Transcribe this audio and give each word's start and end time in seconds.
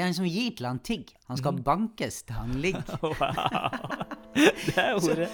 Det 0.00 0.06
er 0.06 0.14
en 0.14 0.16
som 0.16 0.24
gir 0.32 0.54
til 0.56 0.64
han 0.64 0.78
tigg. 0.80 1.10
Han 1.28 1.36
skal 1.36 1.58
mm. 1.58 1.64
bankes 1.66 2.22
til 2.24 2.38
han 2.38 2.54
ligger. 2.64 2.88
Wow. 4.32 4.46
Det 4.64 4.78
er 4.80 4.94
ordet. 4.96 5.26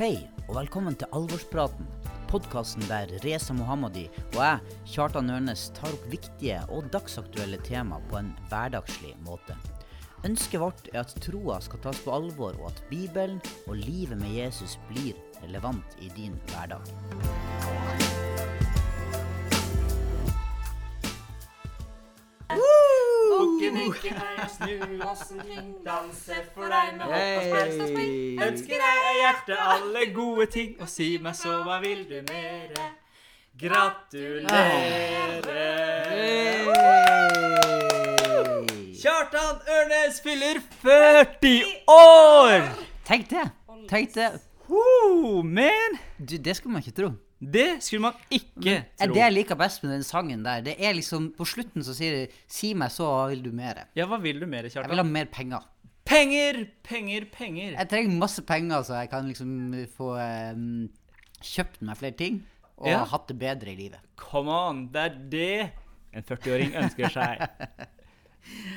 Hei, 0.00 0.16
og 0.48 0.56
velkommen 0.56 0.96
til 0.98 1.06
Alvorspraten. 1.14 1.86
Podkasten 2.26 2.82
der 2.90 3.12
Reza 3.22 3.54
Mohammadi 3.54 4.08
og 4.32 4.40
jeg, 4.40 4.74
Kjartan 4.96 5.30
Ørnes, 5.30 5.68
tar 5.76 5.94
opp 5.94 6.10
viktige 6.10 6.58
og 6.74 6.90
dagsaktuelle 6.90 7.62
tema 7.68 8.02
på 8.10 8.18
en 8.18 8.32
hverdagslig 8.50 9.14
måte. 9.28 9.54
Ønsket 10.26 10.64
vårt 10.64 10.90
er 10.90 11.04
at 11.04 11.14
troa 11.22 11.60
skal 11.62 11.84
tas 11.86 12.02
på 12.02 12.16
alvor, 12.18 12.58
og 12.58 12.72
at 12.72 12.82
Bibelen 12.90 13.38
og 13.68 13.78
livet 13.78 14.18
med 14.18 14.34
Jesus 14.34 14.74
blir 14.90 15.14
relevant 15.44 16.00
i 16.02 16.10
din 16.18 16.34
hverdag. 16.50 16.82
Bukken 23.74 24.14
ikke 24.14 24.14
og 24.42 24.50
snu 24.50 24.76
oss 25.06 25.30
omkring, 25.34 25.68
danse 25.84 26.36
for 26.54 26.66
deg 26.72 26.96
med 26.96 27.04
hopp 27.10 27.42
og 27.60 27.88
spring. 27.90 28.14
Ønsker 28.46 28.76
deg 28.82 28.96
av 29.10 29.14
hjertet 29.20 29.62
alle 29.66 30.02
gode 30.14 30.46
ting, 30.54 30.74
og 30.80 30.88
si 30.90 31.08
meg 31.22 31.34
så, 31.38 31.52
hva 31.66 31.76
vil 31.84 32.02
du 32.10 32.18
mere? 32.30 32.90
Gratulerer! 33.60 34.50
Kjartan 39.00 39.56
Ørnes 39.78 40.20
fyller 40.24 40.60
40 40.82 41.64
år! 41.88 42.68
Tenk 43.08 43.30
det! 43.30 43.46
Tenk 43.90 44.14
det! 44.14 44.30
Woo, 44.70 45.42
man! 45.42 45.98
Du, 46.18 46.36
det 46.36 46.56
skulle 46.56 46.72
man 46.76 46.82
ikke 46.84 46.96
tro. 47.02 47.10
Det 47.40 47.82
skulle 47.82 48.02
man 48.04 48.12
ikke 48.30 48.74
tro. 49.00 49.14
det 49.14 49.16
jeg 49.22 49.32
liker 49.32 49.56
best 49.56 49.82
med 49.82 49.94
den 49.94 50.02
sangen 50.04 50.42
der, 50.44 50.60
det 50.60 50.74
er 50.78 50.92
liksom 50.92 51.30
På 51.38 51.46
slutten 51.48 51.82
så 51.82 51.94
sier 51.96 52.12
de 52.26 52.32
'Si 52.46 52.74
meg 52.74 52.90
så, 52.92 53.04
hva 53.08 53.28
vil 53.30 53.42
du 53.42 53.50
mere?' 53.50 53.86
Ja, 53.96 54.04
hva 54.06 54.18
vil 54.20 54.40
du 54.40 54.46
mere, 54.46 54.68
Jeg 54.68 54.88
vil 54.88 54.96
ha 54.96 55.02
mer 55.02 55.24
penger. 55.24 55.64
Penger, 56.04 56.66
penger, 56.82 57.24
penger. 57.32 57.72
Jeg 57.78 57.88
trenger 57.88 58.18
masse 58.18 58.42
penger, 58.42 58.82
så 58.82 58.94
jeg 59.00 59.10
kan 59.10 59.26
liksom 59.28 59.74
få 59.96 60.16
um, 60.52 60.88
kjøpt 61.42 61.82
meg 61.82 61.96
flere 61.96 62.12
ting. 62.16 62.42
Og 62.78 62.88
Ja. 62.88 63.04
hatt 63.04 63.28
det 63.28 63.38
bedre 63.38 63.72
i 63.72 63.76
livet. 63.76 64.00
Come 64.16 64.50
on, 64.50 64.86
det 64.92 65.00
er 65.00 65.14
det 65.30 65.70
en 66.12 66.22
40-åring 66.22 66.74
ønsker 66.76 67.08
seg. 67.08 67.48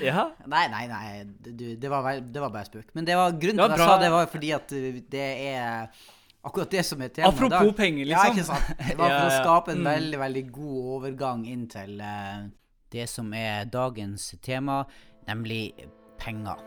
Ja, 0.03 0.25
Nei, 0.45 0.67
nei, 0.67 0.87
nei, 0.87 1.23
du, 1.41 1.75
det, 1.79 1.89
var, 1.89 2.19
det 2.19 2.41
var 2.41 2.49
bare 2.49 2.65
spøk. 2.67 2.91
Men 2.93 3.05
det 3.07 3.15
var 3.15 3.31
grunnen 3.31 3.57
til 3.57 3.63
at 3.63 3.77
jeg 3.79 3.87
sa 3.87 3.95
det, 4.01 4.11
var 4.11 4.25
fordi 4.29 4.51
at 4.51 4.69
det 5.13 5.27
er 5.47 5.87
akkurat 6.43 6.69
det 6.71 6.83
som 6.85 7.01
er 7.01 7.09
temaet 7.15 7.33
Apropos 7.33 7.49
dag. 7.67 7.75
Penger, 7.77 8.05
Ja, 8.11 8.23
liksom. 8.23 8.35
ikke 8.35 8.45
sant? 8.45 8.87
Det 8.89 8.97
var 8.99 9.09
for 9.19 9.29
å 9.29 9.37
skape 9.43 9.71
en 9.71 9.83
Mm. 9.83 9.89
veldig, 9.93 10.19
veldig 10.19 10.45
god 10.51 10.91
overgang 10.97 11.45
inn 11.47 11.67
til 11.71 12.01
uh, 12.01 12.47
det 12.91 13.07
som 13.09 13.33
er 13.33 13.65
dagens 13.65 14.35
tema, 14.43 14.83
nemlig 15.27 15.73
penger. 16.19 16.59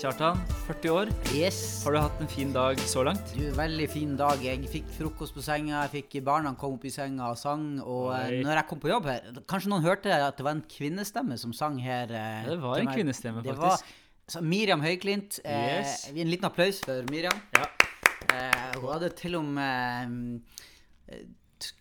Kjartan, 0.00 0.38
40 0.64 0.88
år. 0.96 1.10
Yes. 1.36 1.56
Har 1.84 1.92
du 1.92 1.98
hatt 2.00 2.20
en 2.24 2.28
fin 2.32 2.52
dag 2.54 2.78
så 2.88 3.02
langt? 3.04 3.34
Du, 3.36 3.42
veldig 3.52 3.88
fin 3.92 4.14
dag. 4.16 4.40
Jeg 4.40 4.64
fikk 4.72 4.86
frokost 4.96 5.34
på 5.36 5.42
senga, 5.44 5.82
jeg 5.84 5.92
fikk 5.98 6.22
barna 6.24 6.54
kom 6.56 6.78
opp 6.78 6.86
i 6.88 6.92
senga 6.94 7.26
og 7.28 7.36
sang. 7.36 7.66
Og 7.84 8.06
eh, 8.16 8.30
Oi. 8.30 8.38
når 8.46 8.62
jeg 8.62 8.66
kom 8.70 8.80
på 8.80 8.88
jobb 8.88 9.10
her 9.10 9.42
Kanskje 9.50 9.68
noen 9.74 9.84
hørte 9.84 10.14
at 10.16 10.38
det 10.40 10.46
var 10.46 10.56
en 10.56 10.64
kvinnestemme 10.72 11.36
som 11.42 11.52
sang 11.52 11.76
her? 11.84 12.08
eh, 12.08 12.48
det 12.48 12.56
var 12.62 12.80
en 12.80 12.88
kvinnestemme, 12.88 13.42
kvinnestemme, 13.42 13.44
Det 13.44 13.58
faktisk. 13.58 13.84
Var, 13.92 13.99
så 14.30 14.40
Miriam 14.42 14.80
Høyklint. 14.84 15.40
Eh, 15.44 15.80
Yes. 15.80 16.08
En 16.12 16.30
liten 16.30 16.46
applaus 16.48 16.80
for 16.84 17.02
Miriam. 17.10 17.36
Ja. 17.56 17.66
Eh, 18.30 18.78
hun 18.80 18.90
hadde 18.92 19.08
til 19.18 19.34
og 19.40 19.44
med 19.44 20.40
eh, 21.10 21.24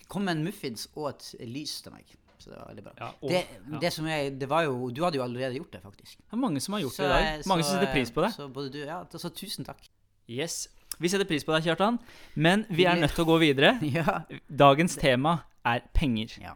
kom 0.10 0.26
med 0.26 0.38
en 0.40 0.44
muffins 0.48 0.88
og 0.96 1.12
et 1.14 1.36
lys 1.48 1.78
til 1.86 1.94
meg. 1.94 2.16
Så 2.40 2.54
det 2.54 2.58
var 2.58 2.70
veldig 2.72 2.84
bra. 2.86 2.94
Ja, 3.02 3.08
og- 3.22 3.30
det, 3.34 3.42
ja. 3.72 3.80
det 3.84 3.90
som 3.94 4.06
jeg, 4.08 4.32
det 4.40 4.48
var 4.50 4.64
jo, 4.64 4.90
du 4.96 5.04
hadde 5.04 5.18
jo 5.20 5.24
allerede 5.26 5.58
gjort 5.60 5.74
det, 5.76 5.82
faktisk. 5.84 6.18
Det 6.18 6.34
er 6.34 6.40
mange 6.40 6.62
som 6.64 6.74
har 6.74 6.82
gjort 6.86 6.96
Så, 6.96 7.04
det 7.04 7.10
i 7.10 7.14
dag. 7.14 7.48
Mange 7.52 7.64
så, 7.64 7.70
som 7.70 7.80
setter 7.80 7.94
pris 7.94 8.12
på 8.16 8.22
det. 8.24 8.30
Så 8.34 8.48
både 8.48 8.72
du, 8.74 8.80
ja, 8.80 9.02
så 9.12 9.30
tusen 9.36 9.66
takk. 9.68 9.90
Yes. 10.30 10.70
Vi 11.00 11.08
setter 11.12 11.26
pris 11.28 11.44
på 11.46 11.54
deg, 11.54 11.64
Kjartan. 11.68 12.00
Men 12.36 12.64
vi 12.70 12.86
er 12.88 12.96
nødt 12.96 13.12
til 13.16 13.26
å 13.26 13.28
gå 13.28 13.38
videre. 13.44 13.76
ja. 14.00 14.22
Dagens 14.50 14.96
tema 15.00 15.38
er 15.68 15.84
penger. 15.94 16.38
ja. 16.42 16.56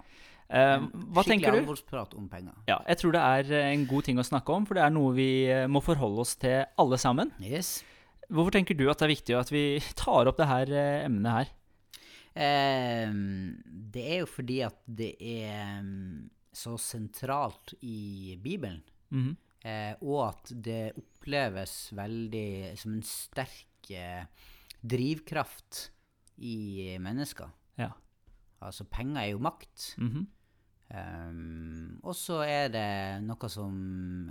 Eh, 0.54 0.78
hva 0.78 1.24
Skikkelig 1.24 1.26
tenker 1.32 1.56
du? 1.56 1.60
alvorsprat 1.64 2.14
om 2.20 2.28
penger. 2.30 2.54
Ja, 2.70 2.78
jeg 2.88 3.00
tror 3.02 3.12
det 3.16 3.22
er 3.26 3.52
eh, 3.58 3.72
en 3.74 3.88
god 3.90 4.04
ting 4.06 4.20
å 4.22 4.26
snakke 4.28 4.54
om, 4.54 4.68
for 4.70 4.78
det 4.78 4.84
er 4.86 4.94
noe 4.94 5.14
vi 5.18 5.30
eh, 5.50 5.66
må 5.68 5.82
forholde 5.82 6.22
oss 6.22 6.36
til 6.38 6.62
alle 6.78 7.00
sammen. 7.02 7.32
Yes. 7.42 7.80
Hvorfor 8.30 8.54
tenker 8.54 8.78
du 8.78 8.86
at 8.92 9.02
det 9.02 9.08
er 9.10 9.14
viktig 9.16 9.36
at 9.40 9.50
vi 9.52 9.64
tar 10.00 10.30
opp 10.30 10.38
det 10.38 10.48
her 10.52 10.74
emnet 11.10 11.32
her? 11.40 11.52
Ehm, 12.36 13.62
det 13.94 14.04
er 14.16 14.20
jo 14.24 14.30
fordi 14.30 14.60
at 14.66 14.78
det 14.88 15.12
er 15.22 15.50
ehm, 15.80 16.30
så 16.54 16.76
sentralt 16.82 17.74
i 17.82 18.36
Bibelen, 18.42 18.82
Mhm. 19.14 19.36
eh, 19.66 19.94
og 20.02 20.30
at 20.30 20.52
det 20.64 20.94
oppleves 20.98 21.92
veldig 21.94 22.78
som 22.78 22.94
en 22.94 23.02
sterk 23.06 23.90
eh, 23.92 24.26
drivkraft 24.86 25.90
i 26.40 26.98
mennesker. 27.00 27.50
Ja. 27.78 27.92
Altså, 28.62 28.84
penger 28.86 29.22
er 29.22 29.32
jo 29.34 29.40
makt. 29.40 29.96
Mhm. 29.98 30.28
Ehm, 30.94 31.98
og 32.06 32.14
så 32.18 32.42
er 32.46 32.68
det 32.70 33.24
noe 33.26 33.50
som 33.50 33.74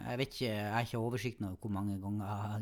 Jeg 0.05 0.19
vet 0.21 0.29
ikke, 0.37 0.51
jeg 0.53 0.73
har 0.73 0.85
ikke 0.87 1.01
oversikten 1.03 1.49
over 1.49 1.57
hvor 1.61 1.73
mange 1.75 1.97
ganger 2.01 2.61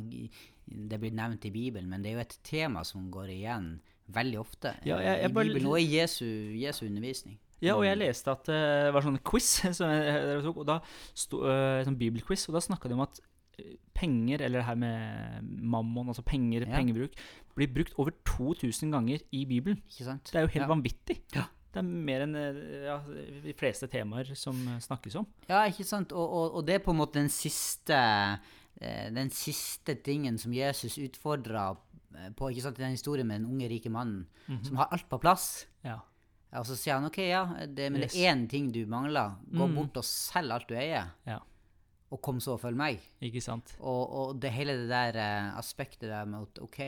det 0.90 1.00
blir 1.02 1.12
nevnt 1.18 1.44
i 1.44 1.50
Bibelen, 1.52 1.88
men 1.90 2.02
det 2.02 2.12
er 2.12 2.18
jo 2.20 2.24
et 2.24 2.36
tema 2.46 2.84
som 2.86 3.10
går 3.12 3.32
igjen 3.34 3.70
veldig 4.14 4.38
ofte 4.40 4.72
Ja, 4.86 4.96
eh, 4.98 5.04
jeg- 5.04 5.20
jeg 5.22 5.30
i 5.30 5.34
bare- 5.34 5.44
Bibelen 5.50 5.66
og 5.66 5.80
i 5.80 5.98
Jesu, 5.98 6.24
Jesu 6.56 6.86
undervisning. 6.86 7.38
Ja, 7.60 7.74
og 7.76 7.84
jeg 7.84 7.98
leste 7.98 8.30
at 8.30 8.48
eh, 8.48 8.84
det 8.86 8.94
var 8.94 9.02
sånn 9.02 9.18
quiz, 9.22 9.50
som 9.76 9.90
jeg, 9.90 10.04
jeg 10.06 10.42
tok, 10.44 10.56
og 10.56 10.66
da 10.66 10.80
sto, 11.14 11.42
uh, 11.44 11.84
sånn 11.84 11.98
bibelquiz, 11.98 12.48
og 12.48 12.54
da 12.54 12.60
snakka 12.60 12.88
de 12.88 12.94
om 12.94 13.02
at 13.04 13.20
eh, 13.58 13.74
penger, 13.92 14.40
eller 14.40 14.60
det 14.60 14.64
her 14.66 14.76
med 14.76 15.42
mammon, 15.60 16.08
altså 16.08 16.22
penger, 16.24 16.64
Ja. 16.66 16.76
pengebruk, 16.78 17.12
blir 17.54 17.68
brukt 17.68 17.92
over 17.98 18.12
2000 18.24 18.90
ganger 18.90 19.20
i 19.32 19.44
Bibelen. 19.44 19.82
Ikke 19.90 20.04
sant? 20.04 20.24
Det 20.32 20.36
er 20.36 20.46
jo 20.46 20.54
helt 20.54 20.68
Ja. 20.68 20.74
vanvittig. 20.74 21.20
Ja. 21.34 21.44
Det 21.70 21.78
er 21.78 21.86
mer 21.86 22.24
enn 22.26 22.34
eh, 22.34 22.56
ja, 22.88 22.96
de 23.44 23.52
fleste 23.54 23.86
temaer 23.92 24.32
som 24.38 24.56
eh, 24.72 24.80
snakkes 24.82 25.14
om. 25.20 25.26
Ja, 25.48 25.60
ikke 25.70 25.86
sant? 25.86 26.10
Og, 26.12 26.26
og, 26.40 26.56
og 26.58 26.66
det 26.66 26.74
er 26.80 26.84
på 26.84 26.90
en 26.94 26.98
måte 26.98 27.20
den 27.20 27.30
siste 27.30 27.94
eh, 28.80 29.06
Den 29.14 29.30
siste 29.30 29.94
tingen 30.02 30.38
som 30.38 30.52
Jesus 30.56 30.98
utfordra 30.98 31.68
på 32.36 32.48
ikke 32.50 32.62
sant, 32.64 32.78
i 32.80 32.82
den 32.82 32.96
historien 32.96 33.28
med 33.28 33.38
den 33.40 33.46
unge, 33.52 33.68
rike 33.70 33.90
mannen 33.92 34.24
som 34.66 34.76
har 34.80 34.88
alt 34.90 35.06
på 35.08 35.18
plass. 35.22 35.44
Ja. 35.86 36.00
Og 36.58 36.64
så 36.66 36.74
sier 36.74 36.96
han 36.98 37.06
OK, 37.06 37.20
ja, 37.22 37.44
det, 37.70 37.86
men 37.94 38.02
det 38.02 38.08
er 38.18 38.32
én 38.32 38.42
ting 38.50 38.72
du 38.74 38.80
mangler. 38.90 39.36
Gå 39.46 39.68
Mm. 39.68 39.76
bort 39.78 40.00
og 40.02 40.04
selg 40.08 40.50
alt 40.50 40.66
du 40.68 40.74
eier, 40.74 41.06
ja. 41.28 41.36
og 42.10 42.18
kom 42.26 42.40
så 42.42 42.56
og 42.56 42.60
følg 42.64 42.74
meg. 42.76 42.98
Ikke 43.22 43.38
sant? 43.40 43.76
Og, 43.78 44.02
og 44.10 44.40
det 44.42 44.50
hele 44.56 44.74
det 44.82 44.88
der 44.90 45.20
aspektet 45.54 46.10
der 46.10 46.26
med 46.26 46.48
at 46.48 46.58
OK 46.66 46.80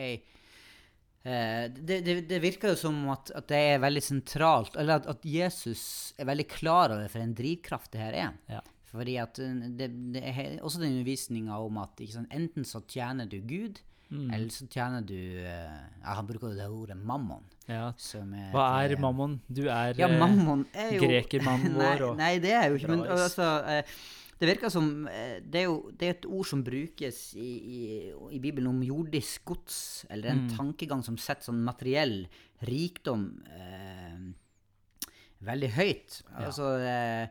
det, 1.23 2.01
det, 2.03 2.15
det 2.27 2.41
virker 2.43 2.73
jo 2.73 2.79
som 2.79 2.97
at, 3.13 3.31
at 3.35 3.47
det 3.47 3.61
er 3.73 3.83
veldig 3.83 4.03
sentralt, 4.03 4.75
eller 4.75 4.99
at, 4.99 5.07
at 5.13 5.23
Jesus 5.23 5.83
er 6.19 6.27
veldig 6.27 6.47
klar 6.51 6.91
over 6.91 7.07
for 7.11 7.23
en 7.23 7.35
drivkraft 7.37 7.93
det 7.95 8.01
her 8.03 8.17
er. 8.25 8.35
Ja. 8.51 8.59
Fordi 8.93 9.15
at 9.17 9.39
uh, 9.41 9.63
det, 9.79 9.87
det 10.13 10.21
er 10.29 10.57
også 10.61 10.83
den 10.83 10.97
undervisninga 10.97 11.57
om 11.63 11.79
at 11.81 12.03
ikke 12.03 12.17
sant, 12.19 12.35
enten 12.35 12.67
så 12.67 12.83
tjener 12.91 13.29
du 13.31 13.39
Gud, 13.47 13.79
Mm. 14.13 14.29
eller 14.29 14.49
så 14.53 14.67
tjener 14.69 15.01
du 15.01 15.15
eh, 15.41 15.77
ja, 16.03 16.13
Han 16.13 16.27
bruker 16.27 16.51
jo 16.51 16.57
det 16.57 16.67
ordet 16.69 16.97
mammon. 17.01 17.41
Ja. 17.65 17.87
Som 17.97 18.33
er 18.37 18.51
Hva 18.53 18.65
er 18.83 18.93
eh, 18.93 18.99
mammon? 19.01 19.39
Du 19.47 19.63
er 19.63 19.95
Ja, 19.97 20.05
eh, 20.05 20.19
mammon 20.19 20.67
er 20.69 20.91
jo 20.93 21.07
grekermannen 21.07 21.73
vår 21.79 22.03
Nei, 22.11 22.17
Nei, 22.19 22.33
det 22.43 22.51
er 22.53 22.67
jo 22.69 22.77
ikke 22.77 22.91
Men 22.91 23.01
altså 23.15 23.47
eh, 23.71 23.95
Det 24.39 24.47
virker 24.49 24.69
som 24.73 25.07
eh, 25.07 25.39
Det 25.45 25.61
er 25.61 25.67
jo 25.69 25.91
det 25.91 26.07
er 26.07 26.15
et 26.17 26.25
ord 26.25 26.45
som 26.49 26.63
brukes 26.65 27.19
i, 27.35 27.51
i, 27.77 27.81
i 28.35 28.39
Bibelen 28.39 28.67
om 28.73 28.81
jordisk 28.83 29.45
gods, 29.45 30.05
eller 30.09 30.29
en 30.33 30.47
Mm. 30.47 30.55
tankegang 30.57 31.03
som 31.05 31.17
setter 31.17 31.45
sånn 31.51 31.63
materiell 31.63 32.27
rikdom 32.61 33.27
eh, 33.47 34.17
veldig 35.43 35.69
høyt. 35.77 36.21
Ja. 36.31 36.45
Altså 36.47 36.69
eh, 36.79 37.23
eh, 37.23 37.27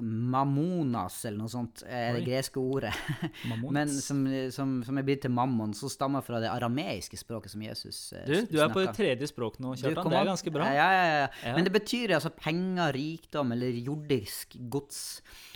Mammonas, 0.00 1.20
eller 1.28 1.38
noe 1.44 1.50
sånt, 1.52 1.84
er 1.86 2.16
det 2.16 2.22
Oi. 2.22 2.26
greske 2.26 2.58
ordet. 2.58 2.92
Men 3.76 3.90
som, 3.92 4.24
som, 4.50 4.72
som 4.86 4.98
er 4.98 5.06
blitt 5.06 5.22
til 5.24 5.32
mammon, 5.34 5.74
som 5.76 5.92
stammer 5.92 6.24
fra 6.26 6.40
det 6.42 6.50
arameiske 6.50 7.18
språket 7.20 7.54
som 7.54 7.62
Jesus 7.62 8.00
eh, 8.16 8.26
Du, 8.26 8.34
du 8.50 8.58
er 8.62 8.72
på 8.72 8.82
det 8.82 8.94
tredje 8.96 9.30
språk 9.30 9.60
nå, 9.62 9.76
Kjartan. 9.78 10.10
Det 10.10 10.20
er 10.20 10.30
ganske 10.32 10.54
bra. 10.54 10.68
Ja, 10.74 10.88
ja, 10.96 11.04
ja. 11.06 11.26
Ja. 11.44 11.54
Men 11.54 11.68
det 11.68 11.74
betyr 11.74 12.16
altså 12.18 12.32
penger, 12.34 12.92
rikdom 12.96 13.54
eller 13.54 13.78
jordisk 13.78 14.58
gods. 14.72 15.00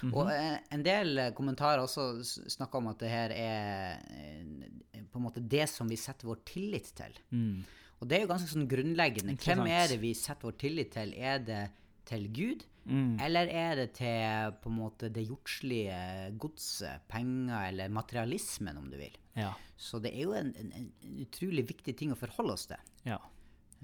Mhm. 0.02 0.12
Og 0.14 0.32
eh, 0.32 0.58
en 0.76 0.84
del 0.87 1.19
eh, 1.19 1.32
kommentarer 1.37 1.82
også 1.82 2.11
snakker 2.25 2.82
om 2.82 2.93
at 2.93 3.02
det 3.02 3.12
her 3.12 3.34
er 3.34 3.96
eh, 4.14 5.05
på 5.11 5.20
en 5.20 5.26
måte 5.26 5.43
det 5.43 5.66
som 5.70 5.90
vi 5.90 5.99
setter 6.00 6.31
vår 6.31 6.44
tillit 6.49 6.90
til. 6.96 7.19
Mm. 7.34 7.64
Og 8.02 8.08
det 8.11 8.16
er 8.19 8.25
jo 8.25 8.31
ganske 8.32 8.50
sånn 8.50 8.69
grunnleggende. 8.69 9.37
Hvem 9.40 9.64
er 9.70 9.88
det 9.93 10.00
vi 10.02 10.12
setter 10.19 10.50
vår 10.50 10.56
tillit 10.61 10.94
til? 10.96 11.14
Er 11.14 11.43
det 11.43 11.62
til 12.08 12.28
Gud? 12.34 12.64
Mm. 12.84 13.16
Eller 13.24 13.48
er 13.48 13.78
det 13.80 13.86
til 13.96 14.56
på 14.60 14.70
en 14.70 14.76
måte 14.76 15.08
det 15.12 15.24
jordslige 15.24 15.98
godset, 16.40 17.04
penger 17.08 17.70
eller 17.70 17.92
materialismen, 17.92 18.80
om 18.80 18.90
du 18.92 18.98
vil? 19.00 19.14
Ja. 19.38 19.52
Så 19.76 20.00
det 20.04 20.12
er 20.14 20.26
jo 20.26 20.34
en, 20.36 20.52
en, 20.60 20.72
en 20.76 21.22
utrolig 21.24 21.64
viktig 21.70 21.96
ting 21.98 22.12
å 22.14 22.18
forholde 22.18 22.58
oss 22.58 22.68
til. 22.72 22.90
ja. 23.08 23.20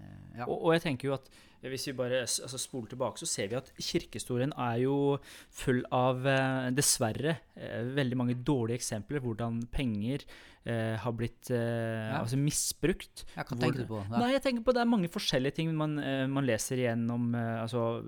Uh, 0.00 0.36
ja. 0.38 0.46
Og, 0.46 0.54
og 0.64 0.70
jeg 0.72 0.80
tenker 0.86 1.10
jo 1.10 1.16
at 1.18 1.26
Hvis 1.62 1.86
vi 1.90 1.92
bare 1.92 2.22
altså, 2.24 2.56
spoler 2.58 2.88
tilbake, 2.88 3.18
så 3.20 3.26
ser 3.28 3.48
vi 3.52 3.56
at 3.58 3.70
kirkehistorien 3.76 4.52
er 4.56 4.78
jo 4.86 5.18
full 5.52 5.82
av, 5.92 6.24
eh, 6.26 6.70
dessverre, 6.72 7.36
eh, 7.56 7.82
veldig 7.96 8.16
mange 8.16 8.34
dårlige 8.42 8.78
eksempler 8.80 9.20
hvordan 9.20 9.66
penger 9.70 10.24
eh, 10.66 10.96
har 11.00 11.12
blitt 11.16 11.50
eh, 11.50 12.10
Ja. 12.12 12.20
altså 12.20 12.36
misbrukt. 12.36 13.24
Ja, 13.36 13.44
hva 13.44 13.56
tenker 13.60 13.80
du 13.80 13.86
på? 13.88 14.00
Ja. 14.10 14.18
Nei, 14.20 14.32
jeg 14.34 14.42
tenker 14.44 14.64
på 14.66 14.74
Det 14.76 14.80
er 14.82 14.88
mange 14.90 15.08
forskjellige 15.08 15.54
ting 15.56 15.70
man, 15.76 15.98
eh, 15.98 16.26
man 16.28 16.44
leser 16.44 16.76
igjennom 16.76 17.34
altså, 17.34 18.02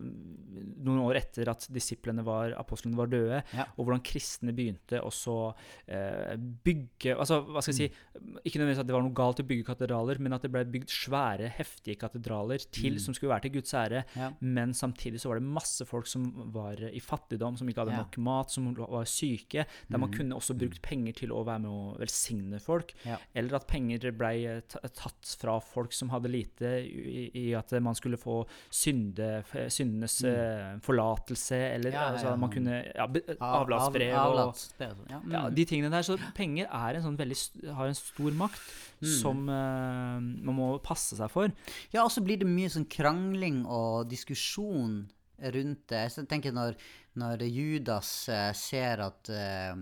noen 0.82 1.00
år 1.06 1.16
etter 1.22 1.48
at 1.52 1.64
disiplene 1.72 2.24
var, 2.26 2.52
apostlene 2.60 2.96
var 2.98 3.08
døde, 3.12 3.42
Ja. 3.56 3.64
og 3.76 3.86
hvordan 3.86 4.02
kristne 4.04 4.52
begynte 4.56 5.00
å 5.00 5.10
så 5.12 5.54
eh, 5.88 6.36
bygge 6.36 7.16
altså, 7.16 7.40
hva 7.48 7.62
skal 7.64 7.72
jeg 7.74 7.90
si. 7.90 7.96
Ikke 8.44 8.60
nødvendigvis 8.60 8.80
at 8.84 8.86
det 8.90 8.96
var 8.96 9.02
noe 9.06 9.16
galt 9.16 9.40
å 9.40 9.46
bygge 9.48 9.64
katedraler, 9.68 10.20
men 10.20 10.32
at 10.36 10.42
det 10.44 10.52
ble 10.52 10.64
bygd 10.64 10.88
svære, 10.92 11.48
heftige 11.56 11.96
katedraler 12.00 12.60
til, 12.70 12.92
Mm. 12.92 13.00
som 13.00 13.14
skulle 13.14 13.32
være 13.32 13.41
til 13.42 13.52
Guds 13.58 13.72
ære. 13.74 14.04
Ja. 14.16 14.30
Men 14.40 14.72
samtidig 14.74 15.20
så 15.22 15.28
var 15.32 15.40
det 15.40 15.46
masse 15.46 15.86
folk 15.88 16.06
som 16.10 16.28
var 16.54 16.80
i 16.88 17.00
fattigdom, 17.02 17.56
som 17.58 17.68
ikke 17.68 17.84
hadde 17.84 17.96
Ja. 17.96 18.02
nok 18.04 18.18
mat, 18.18 18.50
som 18.50 18.70
var 18.74 19.04
syke. 19.04 19.66
Der 19.90 19.98
man 19.98 20.10
mm. 20.10 20.16
kunne 20.18 20.36
også 20.38 20.56
brukt 20.58 20.82
penger 20.82 21.12
til 21.22 21.32
å 21.32 21.44
være 21.44 21.62
med 21.64 21.70
å 21.70 21.98
velsigne 22.00 22.60
folk. 22.62 22.94
Ja. 23.04 23.18
Eller 23.34 23.56
at 23.56 23.66
penger 23.70 24.10
ble 24.12 24.62
tatt 24.68 25.36
fra 25.40 25.58
folk 25.60 25.92
som 25.92 26.10
hadde 26.10 26.30
lite, 26.32 26.72
i, 26.86 27.30
i 27.34 27.46
at 27.58 27.70
man 27.82 27.94
skulle 27.98 28.16
få 28.20 28.42
synde, 28.70 29.42
syndenes 29.68 30.20
mm. 30.24 30.80
forlatelse, 30.82 31.58
eller 31.74 31.92
Mm. 31.92 32.12
Altså, 32.12 32.36
man 32.40 32.50
kunne 32.50 32.76
ja, 32.94 33.04
avlatsbrev 33.04 33.42
Av- 33.42 33.62
Avlatsbrev 33.62 34.14
av- 34.16 34.48
og 34.48 34.56
sånn, 34.56 35.10
ja. 35.10 35.20
Mm. 35.48 35.54
de 35.54 35.64
tingene 35.68 35.90
der. 35.90 36.02
Så 36.06 36.16
penger 36.34 36.66
er 36.72 36.96
en 36.96 37.02
sånn 37.02 37.18
veldig, 37.18 37.38
har 37.76 37.86
en 37.90 37.94
stor 37.98 38.30
makt 38.32 38.60
Mm. 39.02 39.14
som 39.18 39.38
uh, 39.50 40.20
man 40.22 40.54
må 40.54 40.68
passe 40.84 41.16
seg 41.18 41.30
for. 41.32 41.50
Ja, 41.90 42.04
og 42.04 42.12
så 42.14 42.22
blir 42.22 42.38
det 42.38 42.46
mye 42.46 42.70
sånn 42.70 42.86
krangling 42.86 43.64
og 43.66 44.06
diskusjon 44.10 45.08
rundt 45.42 45.88
det. 45.90 46.04
Jeg 46.14 46.28
tenker 46.30 46.54
når, 46.54 46.76
når 47.18 47.42
Judas 47.50 48.12
uh, 48.30 48.52
ser 48.54 49.02
at, 49.02 49.26
uh, 49.34 49.74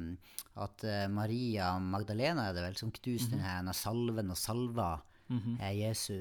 at 0.65 0.87
Maria 1.13 1.75
Magdalena 1.79 2.49
er 2.49 2.57
det 2.57 2.65
vel, 2.65 2.77
som 2.81 2.91
knuste 2.97 3.37
Mhm. 3.37 3.45
denne 3.45 3.75
salven 3.77 4.33
og 4.33 4.37
salva 4.41 4.91
eh, 5.31 5.73
Jesu 5.79 6.17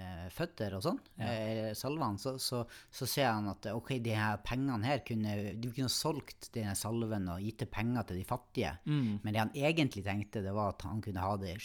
eh, 0.00 0.28
føtter 0.32 0.76
og 0.76 0.84
sånn, 0.84 1.00
eh, 1.20 1.70
salva 1.76 2.10
så, 2.18 2.36
så, 2.40 2.62
så 2.90 3.08
ser 3.08 3.30
han 3.30 3.50
at 3.52 3.68
eh, 3.68 3.76
ok, 3.76 3.92
de 4.02 4.16
her 4.16 4.40
pengene 4.46 4.88
her 4.88 5.04
kunne, 5.06 5.36
de 5.60 5.72
kunne 5.74 5.92
solgt 5.92 6.50
denne 6.54 6.74
salven 6.78 7.28
og 7.32 7.44
gitt 7.44 7.66
penger 7.70 8.08
til 8.08 8.20
de 8.20 8.26
fattige. 8.28 8.74
Mm. 8.86 9.20
Men 9.22 9.32
det 9.32 9.42
han 9.44 9.54
egentlig 9.54 10.04
tenkte, 10.06 10.44
det 10.44 10.54
var 10.56 10.74
at 10.74 10.86
han 10.88 11.02
kunne 11.04 11.24
ha 11.24 11.36
det, 11.40 11.56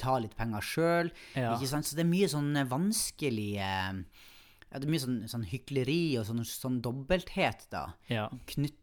ta 0.00 0.18
litt 0.18 0.36
penger 0.38 0.70
sjøl. 0.74 1.12
Ja. 1.38 1.54
Så 1.58 1.94
det 1.94 2.04
er 2.04 2.10
mye 2.10 2.30
sånn 2.30 2.54
vanskelige 2.70 3.72
ja, 4.72 4.78
Det 4.80 4.88
er 4.88 4.90
mye 4.90 5.02
sånn, 5.04 5.20
sånn 5.30 5.44
hykleri 5.46 6.18
og 6.18 6.24
sånn, 6.26 6.40
sånn 6.44 6.80
dobbelthet 6.82 7.66
da, 7.70 7.84
Ja. 8.10 8.28
knytt 8.46 8.80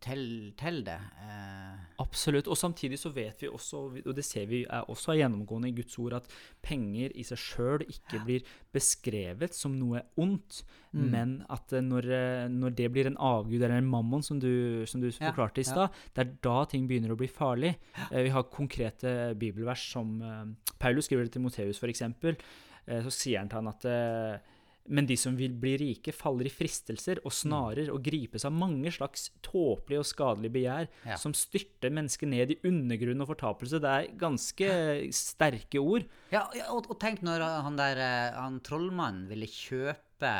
til, 0.00 0.52
til 0.56 0.82
det. 0.84 0.98
Eh, 1.20 1.78
Absolutt. 2.00 2.48
Og 2.48 2.56
samtidig 2.56 2.98
så 2.98 3.12
vet 3.12 3.40
vi 3.40 3.48
også, 3.48 3.80
og 4.06 4.14
det 4.14 4.24
ser 4.24 4.46
vi 4.46 4.62
er 4.64 4.84
også 4.88 5.12
er 5.12 5.22
gjennomgående 5.28 5.68
i 5.68 5.76
Guds 5.76 5.98
ord, 5.98 6.12
at 6.14 6.28
penger 6.62 7.12
i 7.16 7.22
seg 7.24 7.38
sjøl 7.38 7.80
ikke 7.88 8.24
blir 8.24 8.42
beskrevet 8.72 9.54
som 9.54 9.78
noe 9.78 10.02
ondt, 10.20 10.62
Mm. 10.92 11.10
men 11.10 11.46
at 11.48 11.72
eh, 11.72 11.80
når, 11.80 12.04
eh, 12.12 12.48
når 12.52 12.74
det 12.76 12.90
blir 12.92 13.06
en 13.08 13.16
avgud 13.16 13.62
eller 13.62 13.78
en 13.78 13.86
mammon, 13.88 14.22
som 14.22 14.38
du, 14.38 14.84
som 14.86 15.00
du 15.00 15.06
Ja, 15.08 15.30
forklarte 15.32 15.60
i 15.60 15.64
stad, 15.64 15.88
det 16.14 16.26
er 16.26 16.32
da 16.42 16.64
ting 16.66 16.86
begynner 16.86 17.14
å 17.14 17.16
bli 17.16 17.28
farlig. 17.28 17.76
Eh, 18.10 18.22
Vi 18.22 18.28
har 18.28 18.42
konkrete 18.44 19.34
bibelvers 19.34 19.90
som 19.92 20.20
eh, 20.20 20.44
Paulus 20.78 21.06
skriver 21.08 21.24
det 21.24 21.32
til 21.32 21.40
Moteus, 21.42 21.78
f.eks. 21.80 22.02
Så 23.04 23.10
sier 23.14 23.38
han 23.38 23.48
til 23.48 23.56
han 23.62 23.68
at 23.68 23.84
eh, 23.86 24.38
men 24.92 25.06
de 25.08 25.16
som 25.16 25.34
vil 25.38 25.54
bli 25.56 25.72
rike, 25.80 26.12
faller 26.12 26.46
i 26.50 26.52
fristelser 26.52 27.18
og 27.24 27.32
snarer 27.32 27.88
og 27.92 28.02
gripes 28.04 28.44
av 28.44 28.52
mange 28.52 28.92
slags 28.92 29.30
tåpelige 29.42 30.02
og 30.02 30.08
skadelige 30.08 30.52
begjær, 30.58 30.88
Ja. 31.08 31.16
som 31.16 31.32
styrter 31.32 31.90
mennesket 31.90 32.28
ned 32.28 32.52
i 32.52 32.58
undergrunn 32.68 33.24
og 33.24 33.30
fortapelse. 33.32 33.80
Det 33.80 33.88
er 33.92 34.10
ganske 34.20 34.68
sterke 35.16 35.80
ord. 35.80 36.04
ja, 36.32 36.44
og, 36.70 36.90
og 36.92 36.98
tenk 37.00 37.22
når 37.24 37.40
han 37.64 37.76
der 37.80 37.96
eh, 38.04 38.36
han 38.36 38.60
trollmannen 38.60 39.28
ville 39.32 39.48
kjøpe 39.48 40.34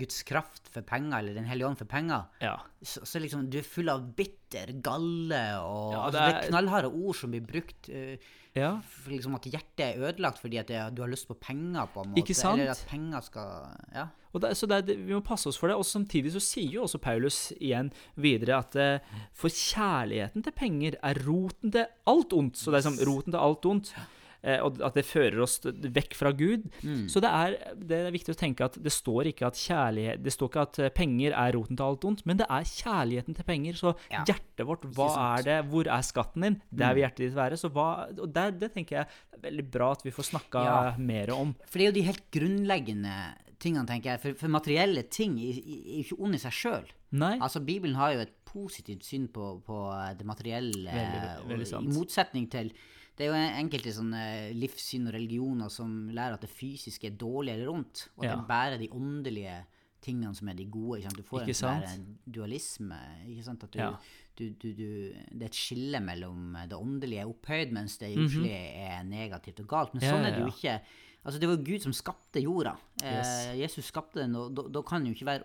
Guds 0.00 0.22
kraft 0.28 0.68
for 0.72 0.82
penger, 0.86 1.18
eller 1.18 1.34
Den 1.34 1.46
hellige 1.48 1.66
ånd 1.70 1.78
for 1.80 1.88
penger. 1.90 2.26
Ja. 2.44 2.56
Så, 2.82 3.02
så 3.08 3.20
liksom, 3.22 3.48
du 3.50 3.58
er 3.60 3.66
full 3.66 3.88
av 3.92 4.04
bitter, 4.16 4.74
galle 4.84 5.40
og 5.64 5.92
Ja, 5.94 6.04
altså, 6.06 6.18
det 6.18 6.20
det, 6.20 6.34
er- 6.34 6.44
er 6.44 6.52
knallharde 6.52 6.90
ord 6.92 7.16
som 7.16 7.30
blir 7.34 7.44
brukt. 7.46 7.88
Uh, 7.88 8.16
ja. 8.56 8.70
for 8.82 9.12
liksom 9.14 9.34
at 9.38 9.44
hjertet 9.46 9.82
er 9.84 10.00
ødelagt 10.08 10.40
fordi 10.42 10.58
at 10.58 10.66
det, 10.66 10.78
du 10.96 11.02
har 11.04 11.08
lyst 11.12 11.28
på 11.28 11.36
penger, 11.38 11.86
på 11.94 12.02
en 12.02 12.10
måte. 12.10 12.18
Ikke 12.24 12.34
sant? 12.34 12.58
Eller 12.60 12.72
at 12.74 12.84
penger 12.90 13.20
skal 13.22 13.76
Ja. 13.94 14.08
Det, 14.32 14.50
så 14.58 14.66
er- 14.70 14.82
Vi 14.86 15.12
må 15.14 15.20
passe 15.26 15.46
oss 15.48 15.56
for 15.58 15.66
det. 15.68 15.76
Og 15.76 15.84
samtidig 15.84 16.32
så 16.34 16.40
sier 16.42 16.70
jo 16.70 16.82
også 16.86 16.98
Paulus 17.02 17.52
igjen 17.60 17.92
videre 18.16 18.58
at 18.62 18.76
uh, 18.76 19.18
for 19.32 19.48
kjærligheten 19.50 20.42
til 20.44 20.52
penger 20.52 20.96
er 21.02 21.18
roten 21.26 21.72
til 21.74 21.86
alt 22.06 22.32
ondt. 22.32 22.56
Så 22.58 22.70
det 22.70 22.78
er 22.84 22.90
som 22.90 22.98
roten 23.08 23.32
til 23.32 23.40
alt 23.40 23.66
ondt. 23.66 23.94
Eh, 24.42 24.56
og 24.64 24.78
at 24.80 24.94
det 24.96 25.04
fører 25.04 25.42
oss 25.44 25.58
vekk 25.64 26.14
fra 26.16 26.30
Gud. 26.32 26.62
Mm. 26.80 27.02
Så 27.12 27.20
det 27.20 27.28
er, 27.28 27.56
det 27.76 27.98
er 28.06 28.14
viktig 28.14 28.32
å 28.32 28.38
tenke 28.40 28.64
at 28.64 28.78
det 28.80 28.92
står 28.94 29.28
ikke 29.34 29.50
at 29.50 29.58
kjærlighet 29.60 30.22
Det 30.24 30.32
står 30.32 30.48
ikke 30.48 30.62
at 30.64 30.78
eh, 30.80 30.88
penger 30.96 31.34
er 31.36 31.52
roten 31.58 31.76
til 31.76 31.84
alt 31.84 32.06
ondt, 32.08 32.22
men 32.24 32.38
det 32.40 32.46
er 32.48 32.64
kjærligheten 32.70 33.36
til 33.36 33.44
penger. 33.44 33.76
Så 33.76 33.92
Ja. 34.10 34.24
hjertet 34.24 34.64
vårt, 34.66 34.86
hva 34.96 35.10
er 35.38 35.42
det? 35.44 35.58
Hvor 35.68 35.86
er 35.92 36.00
skatten 36.08 36.46
din? 36.46 36.56
Der 36.72 36.94
vil 36.96 37.04
hjertet 37.04 37.26
ditt 37.28 37.36
være. 37.36 37.58
Så 37.60 37.68
hva, 37.74 38.08
og 38.16 38.32
der, 38.32 38.50
det 38.56 38.72
tenker 38.72 39.02
jeg 39.02 39.06
er 39.36 39.44
veldig 39.44 39.66
bra 39.70 39.90
at 39.92 40.02
vi 40.08 40.10
får 40.16 40.30
snakka 40.32 40.64
Ja. 40.64 40.80
mer 40.96 41.30
om. 41.36 41.52
For 41.68 41.78
det 41.78 41.84
er 41.86 41.90
jo 41.92 41.98
de 42.00 42.06
helt 42.08 42.30
grunnleggende 42.32 43.14
tingene, 43.60 43.84
tenker 43.86 44.14
jeg. 44.14 44.20
For, 44.22 44.38
for 44.40 44.48
materielle 44.48 45.02
ting 45.12 45.36
er 45.38 45.52
jo 45.60 46.00
ikke 46.00 46.16
ond 46.24 46.34
i 46.38 46.40
seg 46.40 46.52
sjøl. 46.56 46.86
Nei? 47.12 47.34
Altså, 47.42 47.60
Bibelen 47.60 47.96
har 47.98 48.14
jo 48.14 48.20
et 48.24 48.32
positivt 48.48 49.04
syn 49.04 49.28
på, 49.28 49.60
på 49.66 49.80
det 50.16 50.24
materielle. 50.26 50.88
Veldig- 50.90 51.48
veldig 51.50 51.66
sant. 51.68 51.90
I 51.92 51.98
motsetning 51.98 52.48
til 52.50 52.72
Det 53.16 53.26
er 53.26 53.32
jo 53.32 53.40
enkelte 53.60 53.92
sånne 53.92 54.22
livssyn 54.56 55.08
og 55.10 55.14
religioner 55.14 55.68
som 55.72 56.08
lærer 56.08 56.38
at 56.38 56.46
det 56.46 56.50
fysiske 56.50 57.10
er 57.10 57.18
dårlig 57.20 57.52
eller 57.52 57.72
ondt, 57.72 58.08
og 58.16 58.24
at 58.24 58.30
Ja. 58.30 58.36
det 58.36 58.42
er 58.42 58.48
bare 58.48 58.78
de 58.78 58.88
åndelige 58.88 59.58
tingene 60.00 60.34
som 60.34 60.48
er 60.48 60.54
de 60.54 60.64
gode. 60.64 61.00
Ikke 61.00 61.10
sant? 61.10 61.16
Du 61.20 61.22
får 61.22 61.42
Ikke 61.42 61.50
en 61.50 61.82
sånn 61.82 62.06
dualisme. 62.24 63.00
Ikke 63.28 63.44
sant? 63.44 63.64
At 63.64 63.70
du, 63.70 63.78
Ja. 63.78 63.90
du, 64.36 64.50
du, 64.50 64.72
du, 64.72 64.88
det 65.32 65.42
er 65.42 65.50
et 65.50 65.54
skille 65.54 66.00
mellom 66.00 66.56
det 66.68 66.78
åndelige 66.78 67.20
er 67.20 67.28
opphøyd, 67.28 67.72
mens 67.72 67.98
det 67.98 68.14
jordslige 68.16 68.56
mm 68.56 68.76
-hmm. 68.78 69.00
er 69.00 69.02
negativt 69.04 69.60
og 69.60 69.68
galt. 69.68 69.94
Men 69.94 70.02
Ja, 70.02 70.10
sånn 70.10 70.24
er 70.24 70.30
det 70.30 70.40
jo 70.40 70.46
ikke. 70.46 70.80
Altså, 71.24 71.38
det 71.40 71.48
var 71.48 71.56
Gud 71.56 71.82
som 71.82 71.92
skapte 71.92 72.40
jorda. 72.40 72.76
Yes. 73.04 73.28
Eh, 73.48 73.60
Jesus 73.60 73.84
skapte 73.84 74.22
den, 74.22 74.34
og 74.36 74.54
da, 74.56 74.62
da 74.62 74.82
kan 74.82 75.02
det 75.02 75.10
jo 75.10 75.14
ikke 75.14 75.26
være, 75.26 75.44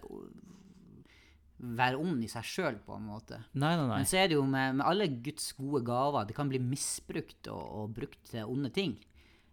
være 1.78 2.00
ond 2.02 2.24
i 2.24 2.30
seg 2.32 2.46
sjøl, 2.48 2.80
på 2.86 2.96
en 2.98 3.08
måte. 3.10 3.40
Nei, 3.54 3.74
nei, 3.76 3.88
nei. 3.90 4.00
Men 4.02 4.10
så 4.10 4.20
er 4.22 4.30
det 4.32 4.38
jo 4.38 4.46
med, 4.48 4.78
med 4.80 4.86
alle 4.86 5.08
Guds 5.26 5.52
gode 5.58 5.84
gaver, 5.88 6.28
det 6.30 6.38
kan 6.38 6.52
bli 6.52 6.62
misbrukt 6.62 7.50
og, 7.54 7.64
og 7.80 7.96
brukt 7.98 8.22
til 8.30 8.52
onde 8.52 8.72
ting. 8.76 8.96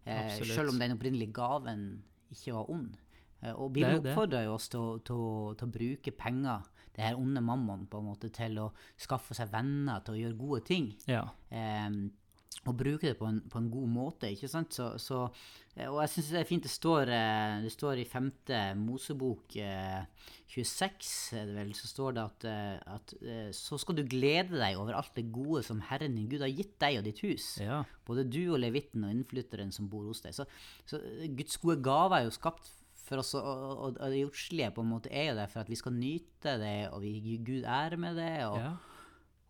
Eh, 0.04 0.34
sjøl 0.42 0.72
om 0.72 0.80
den 0.82 0.96
opprinnelige 0.96 1.34
gaven 1.36 1.86
ikke 2.34 2.56
var 2.56 2.70
ond. 2.74 2.96
Eh, 3.42 3.52
og 3.52 3.72
Bibelen 3.74 4.02
oppfordrer 4.02 4.46
jo 4.48 4.56
oss 4.56 4.68
til, 4.72 5.02
til, 5.06 5.22
til 5.58 5.68
å 5.68 5.74
bruke 5.78 6.14
penger, 6.18 6.68
det 6.92 7.06
her 7.06 7.16
onde 7.16 7.40
mammon, 7.44 7.86
på 7.88 8.02
en 8.02 8.10
måte, 8.10 8.28
til 8.34 8.58
å 8.60 8.70
skaffe 9.00 9.36
seg 9.36 9.52
venner, 9.52 10.02
til 10.04 10.16
å 10.16 10.20
gjøre 10.24 10.40
gode 10.40 10.64
ting. 10.68 10.90
Ja. 11.08 11.24
Eh, 11.48 11.88
og 12.66 12.76
bruke 12.78 13.08
det 13.08 13.16
på 13.18 13.26
en, 13.28 13.40
på 13.50 13.60
en 13.60 13.70
god 13.72 13.88
måte, 13.90 14.30
ikke 14.32 14.50
sant? 14.50 14.74
Så, 14.76 14.90
så, 15.02 15.24
eh, 15.74 15.88
og 15.88 16.00
jeg 16.02 16.12
syns 16.14 16.30
det 16.34 16.40
er 16.42 16.48
fint 16.48 16.66
det 16.66 16.72
står, 16.72 17.10
eh, 17.12 17.56
det 17.64 17.72
står 17.74 18.02
i 18.02 18.08
femte 18.08 18.60
Mosebok 18.78 19.56
eh, 19.62 20.02
26, 20.52 21.08
er 21.38 21.48
det 21.48 21.56
vel, 21.56 21.72
så 21.78 21.88
står 21.88 22.16
det 22.18 22.22
at, 22.26 22.46
eh, 22.50 22.94
at 22.96 23.14
eh, 23.22 23.48
så 23.56 23.78
skal 23.80 23.96
du 23.96 24.04
glede 24.04 24.60
deg 24.60 24.76
over 24.80 24.98
alt 24.98 25.14
det 25.16 25.30
gode 25.32 25.64
som 25.66 25.80
Herren 25.88 26.18
din 26.18 26.28
Gud 26.28 26.44
har 26.44 26.52
gitt 26.52 26.76
deg 26.82 27.00
og 27.00 27.08
ditt 27.08 27.24
hus. 27.24 27.54
ja. 27.62 27.82
Både 28.06 28.26
du 28.28 28.42
og 28.52 28.60
levitten 28.60 29.06
og 29.06 29.14
innflytteren 29.14 29.72
som 29.72 29.88
bor 29.88 30.04
hos 30.10 30.20
deg. 30.24 30.36
Så, 30.36 30.46
så 30.88 31.00
eh, 31.00 31.28
Guds 31.38 31.56
gode 31.62 31.80
gaver 31.84 32.20
er 32.20 32.28
jo 32.28 32.36
skapt 32.36 32.68
for 33.02 33.22
oss, 33.22 33.32
og, 33.34 33.44
og, 33.44 33.96
og 33.96 34.12
det 34.12 34.22
jordslige 34.22 34.70
på 34.76 34.84
en 34.84 34.92
måte 34.92 35.10
er 35.10 35.32
jo 35.32 35.38
der 35.40 35.50
for 35.50 35.64
at 35.64 35.70
vi 35.72 35.78
skal 35.78 35.96
nyte 35.96 36.56
det, 36.60 36.76
og 36.92 37.02
vi 37.02 37.16
gir 37.18 37.46
Gud 37.48 37.66
ære 37.66 37.98
med 38.00 38.20
det. 38.20 38.34
og 38.46 38.60
ja. 38.60 38.72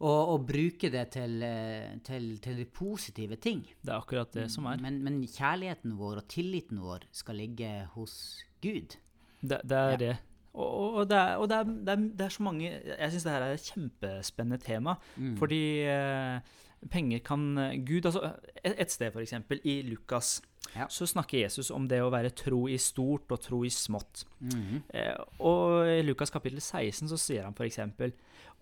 Og, 0.02 0.32
og 0.34 0.46
bruke 0.48 0.88
det 0.90 1.04
til, 1.14 1.36
eh, 1.46 1.92
til, 2.06 2.24
til 2.42 2.56
de 2.58 2.64
positive 2.66 3.36
ting. 3.38 3.62
Det 3.82 3.92
er 3.94 4.00
akkurat 4.02 4.32
det 4.34 4.48
som 4.50 4.66
er. 4.66 4.80
Men, 4.82 4.96
men 5.06 5.20
kjærligheten 5.30 5.94
vår 5.98 6.20
og 6.24 6.28
tilliten 6.32 6.80
vår 6.82 7.06
skal 7.14 7.38
ligge 7.38 7.70
hos 7.94 8.16
Gud. 8.64 8.96
Det, 9.42 9.60
det 9.62 9.78
er 9.78 9.90
Ja. 9.94 9.96
det. 10.06 10.16
Og, 10.52 10.94
og, 11.00 11.06
det 11.08 11.16
er, 11.16 11.36
og 11.40 11.48
det, 11.48 11.56
er, 11.56 11.64
det, 11.64 11.88
er, 11.88 12.00
det 12.18 12.24
er 12.26 12.28
så 12.34 12.42
mange 12.44 12.66
Jeg 12.68 13.10
syns 13.14 13.22
det 13.24 13.32
her 13.32 13.42
er 13.46 13.54
et 13.56 13.70
kjempespennende 13.72 14.58
tema. 14.60 14.94
Mm. 15.16 15.36
Fordi 15.40 15.60
eh, 15.88 16.40
penger 16.92 17.22
kan 17.24 17.46
Gud 17.86 18.04
altså 18.10 18.34
Et, 18.64 18.74
et 18.78 18.90
sted, 18.92 19.12
f.eks. 19.14 19.32
i 19.64 19.78
Lukas, 19.86 20.42
Ja. 20.76 20.88
så 20.88 21.06
snakker 21.08 21.42
Jesus 21.42 21.70
om 21.74 21.86
det 21.88 22.00
å 22.02 22.10
være 22.12 22.32
tro 22.36 22.64
i 22.70 22.78
stort 22.80 23.32
og 23.34 23.40
tro 23.44 23.62
i 23.66 23.72
smått. 23.72 24.24
Mhm. 24.40 24.82
Eh, 24.88 25.16
og 25.44 25.88
i 25.90 26.02
Lukas 26.06 26.32
kapittel 26.32 26.60
16 26.60 27.10
så 27.12 27.18
sier 27.20 27.44
han 27.44 27.56
f.eks.: 27.56 27.80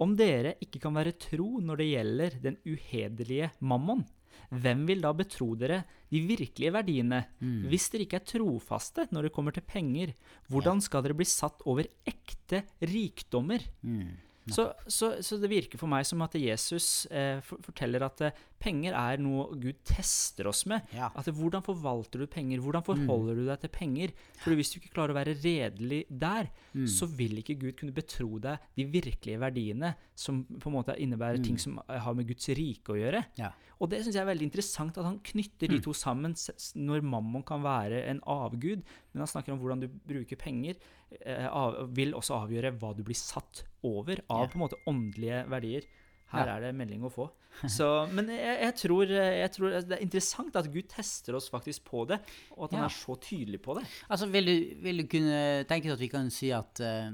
Om 0.01 0.17
dere 0.17 0.57
ikke 0.61 0.81
kan 0.81 0.97
være 0.97 1.19
tro 1.19 1.61
når 1.61 1.83
det 1.83 1.91
gjelder 1.91 2.41
den 2.43 2.57
uhederlige 2.65 3.53
mammon, 3.61 4.07
hvem 4.51 4.87
vil 4.89 5.05
da 5.05 5.13
betro 5.15 5.53
dere 5.59 5.85
de 6.11 6.23
virkelige 6.27 6.73
verdiene? 6.75 7.23
Mm. 7.39 7.69
Hvis 7.71 7.91
dere 7.93 8.07
ikke 8.07 8.19
er 8.19 8.31
trofaste 8.33 9.07
når 9.15 9.29
det 9.29 9.35
kommer 9.37 9.55
til 9.55 9.67
penger, 9.67 10.15
hvordan 10.51 10.83
skal 10.83 11.05
dere 11.07 11.19
bli 11.19 11.29
satt 11.29 11.63
over 11.71 11.87
ekte 12.09 12.65
rikdommer? 12.83 13.63
Mm. 13.87 14.19
Så, 14.51 14.65
så, 14.91 15.13
så 15.23 15.37
det 15.39 15.51
virker 15.53 15.79
for 15.79 15.91
meg 15.91 16.07
som 16.09 16.23
at 16.25 16.35
Jesus 16.35 17.07
eh, 17.13 17.39
forteller 17.45 18.03
at 18.07 18.23
eh, 18.27 18.39
penger 18.61 18.93
er 18.95 19.17
noe 19.23 19.47
Gud 19.61 19.79
tester 19.89 20.47
oss 20.51 20.67
med. 20.71 20.83
Ja. 20.95 21.09
At 21.17 21.27
Hvordan 21.33 21.65
forvalter 21.65 22.21
du 22.23 22.27
penger? 22.31 22.61
Hvordan 22.61 22.85
forholder 22.85 23.35
du 23.41 23.45
deg 23.49 23.61
til 23.65 23.73
penger? 23.75 24.13
For 24.45 24.55
Hvis 24.55 24.73
du 24.75 24.79
ikke 24.81 24.93
klarer 24.95 25.15
å 25.15 25.19
være 25.21 25.35
redelig 25.43 26.05
der, 26.11 26.51
Mm. 26.71 26.87
så 26.87 27.09
vil 27.09 27.41
ikke 27.43 27.59
Gud 27.59 27.77
kunne 27.81 27.93
betro 27.93 28.39
deg 28.39 28.59
de 28.77 28.85
virkelige 28.87 29.41
verdiene, 29.43 29.95
som 30.15 30.45
på 30.45 30.69
en 30.71 30.77
måte 30.77 30.95
innebærer 30.97 31.43
ting 31.43 31.59
som 31.59 31.81
har 31.89 32.15
med 32.15 32.29
Guds 32.29 32.47
rike 32.55 32.93
å 32.95 32.99
gjøre. 33.01 33.25
Ja. 33.37 33.51
Og 33.81 33.89
det 33.91 34.03
syns 34.05 34.15
jeg 34.15 34.23
er 34.23 34.29
veldig 34.35 34.47
interessant 34.47 34.97
at 35.01 35.05
han 35.05 35.19
knytter 35.25 35.67
de 35.73 35.81
to 35.81 35.91
sammen 35.97 36.35
når 36.77 37.03
mammon 37.03 37.43
kan 37.43 37.63
være 37.65 38.05
en 38.07 38.21
avgud, 38.29 38.85
men 39.13 39.19
han 39.25 39.27
snakker 39.27 39.53
om 39.53 39.59
hvordan 39.59 39.81
du 39.81 39.89
bruker 39.89 40.37
penger, 40.37 40.77
eh, 41.25 41.49
av, 41.49 41.89
vil 41.93 42.13
også 42.13 42.47
avgjøre 42.47 42.79
hva 42.79 42.95
du 42.95 43.03
blir 43.03 43.17
satt 43.19 43.65
over 43.83 44.21
av 44.31 44.43
Ja. 44.45 44.47
på 44.47 44.55
en 44.55 44.69
måte 44.69 44.79
åndelige 44.87 45.49
verdier. 45.49 45.83
Her 46.31 46.47
Ja. 46.47 46.57
er 46.57 46.61
det 46.69 46.75
melding 46.79 47.03
å 47.03 47.11
få. 47.11 47.29
Så, 47.67 47.87
men 48.15 48.29
jeg, 48.31 48.61
jeg, 48.63 48.75
tror, 48.79 49.11
jeg 49.11 49.51
tror 49.53 49.73
det 49.83 49.97
er 49.97 50.03
interessant 50.05 50.55
at 50.57 50.69
Gud 50.73 50.87
tester 50.89 51.35
oss 51.35 51.49
faktisk 51.51 51.83
på 51.91 52.05
det, 52.07 52.21
og 52.57 52.69
at 52.69 52.77
han 52.77 52.85
Ja. 52.85 52.87
er 52.87 52.95
så 52.95 53.17
tydelig 53.21 53.59
på 53.65 53.75
det. 53.81 53.83
Altså, 54.09 54.29
vil 54.31 54.47
du, 54.47 54.55
vil 54.85 55.03
du 55.03 55.07
kunne 55.11 55.41
tenke 55.67 55.89
deg 55.91 55.97
at 55.97 56.05
vi 56.05 56.09
kan 56.13 56.31
si 56.31 56.53
at, 56.55 56.79
eh, 56.81 57.11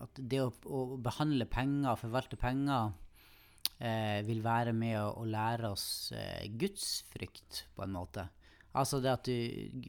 at 0.00 0.14
det 0.22 0.40
å, 0.44 0.52
å 0.70 0.96
behandle 1.02 1.44
penger, 1.50 1.98
forvalte 1.98 2.38
penger, 2.38 2.92
eh, 3.80 4.22
vil 4.28 4.42
være 4.44 4.72
med 4.76 4.96
å, 5.02 5.08
å 5.20 5.26
lære 5.26 5.70
oss 5.72 6.12
eh, 6.14 6.46
gudsfrykt, 6.48 7.64
på 7.76 7.82
en 7.84 7.92
måte? 7.98 8.28
Altså 8.78 9.00
det 9.02 9.10
at 9.10 9.26
du, 9.26 9.34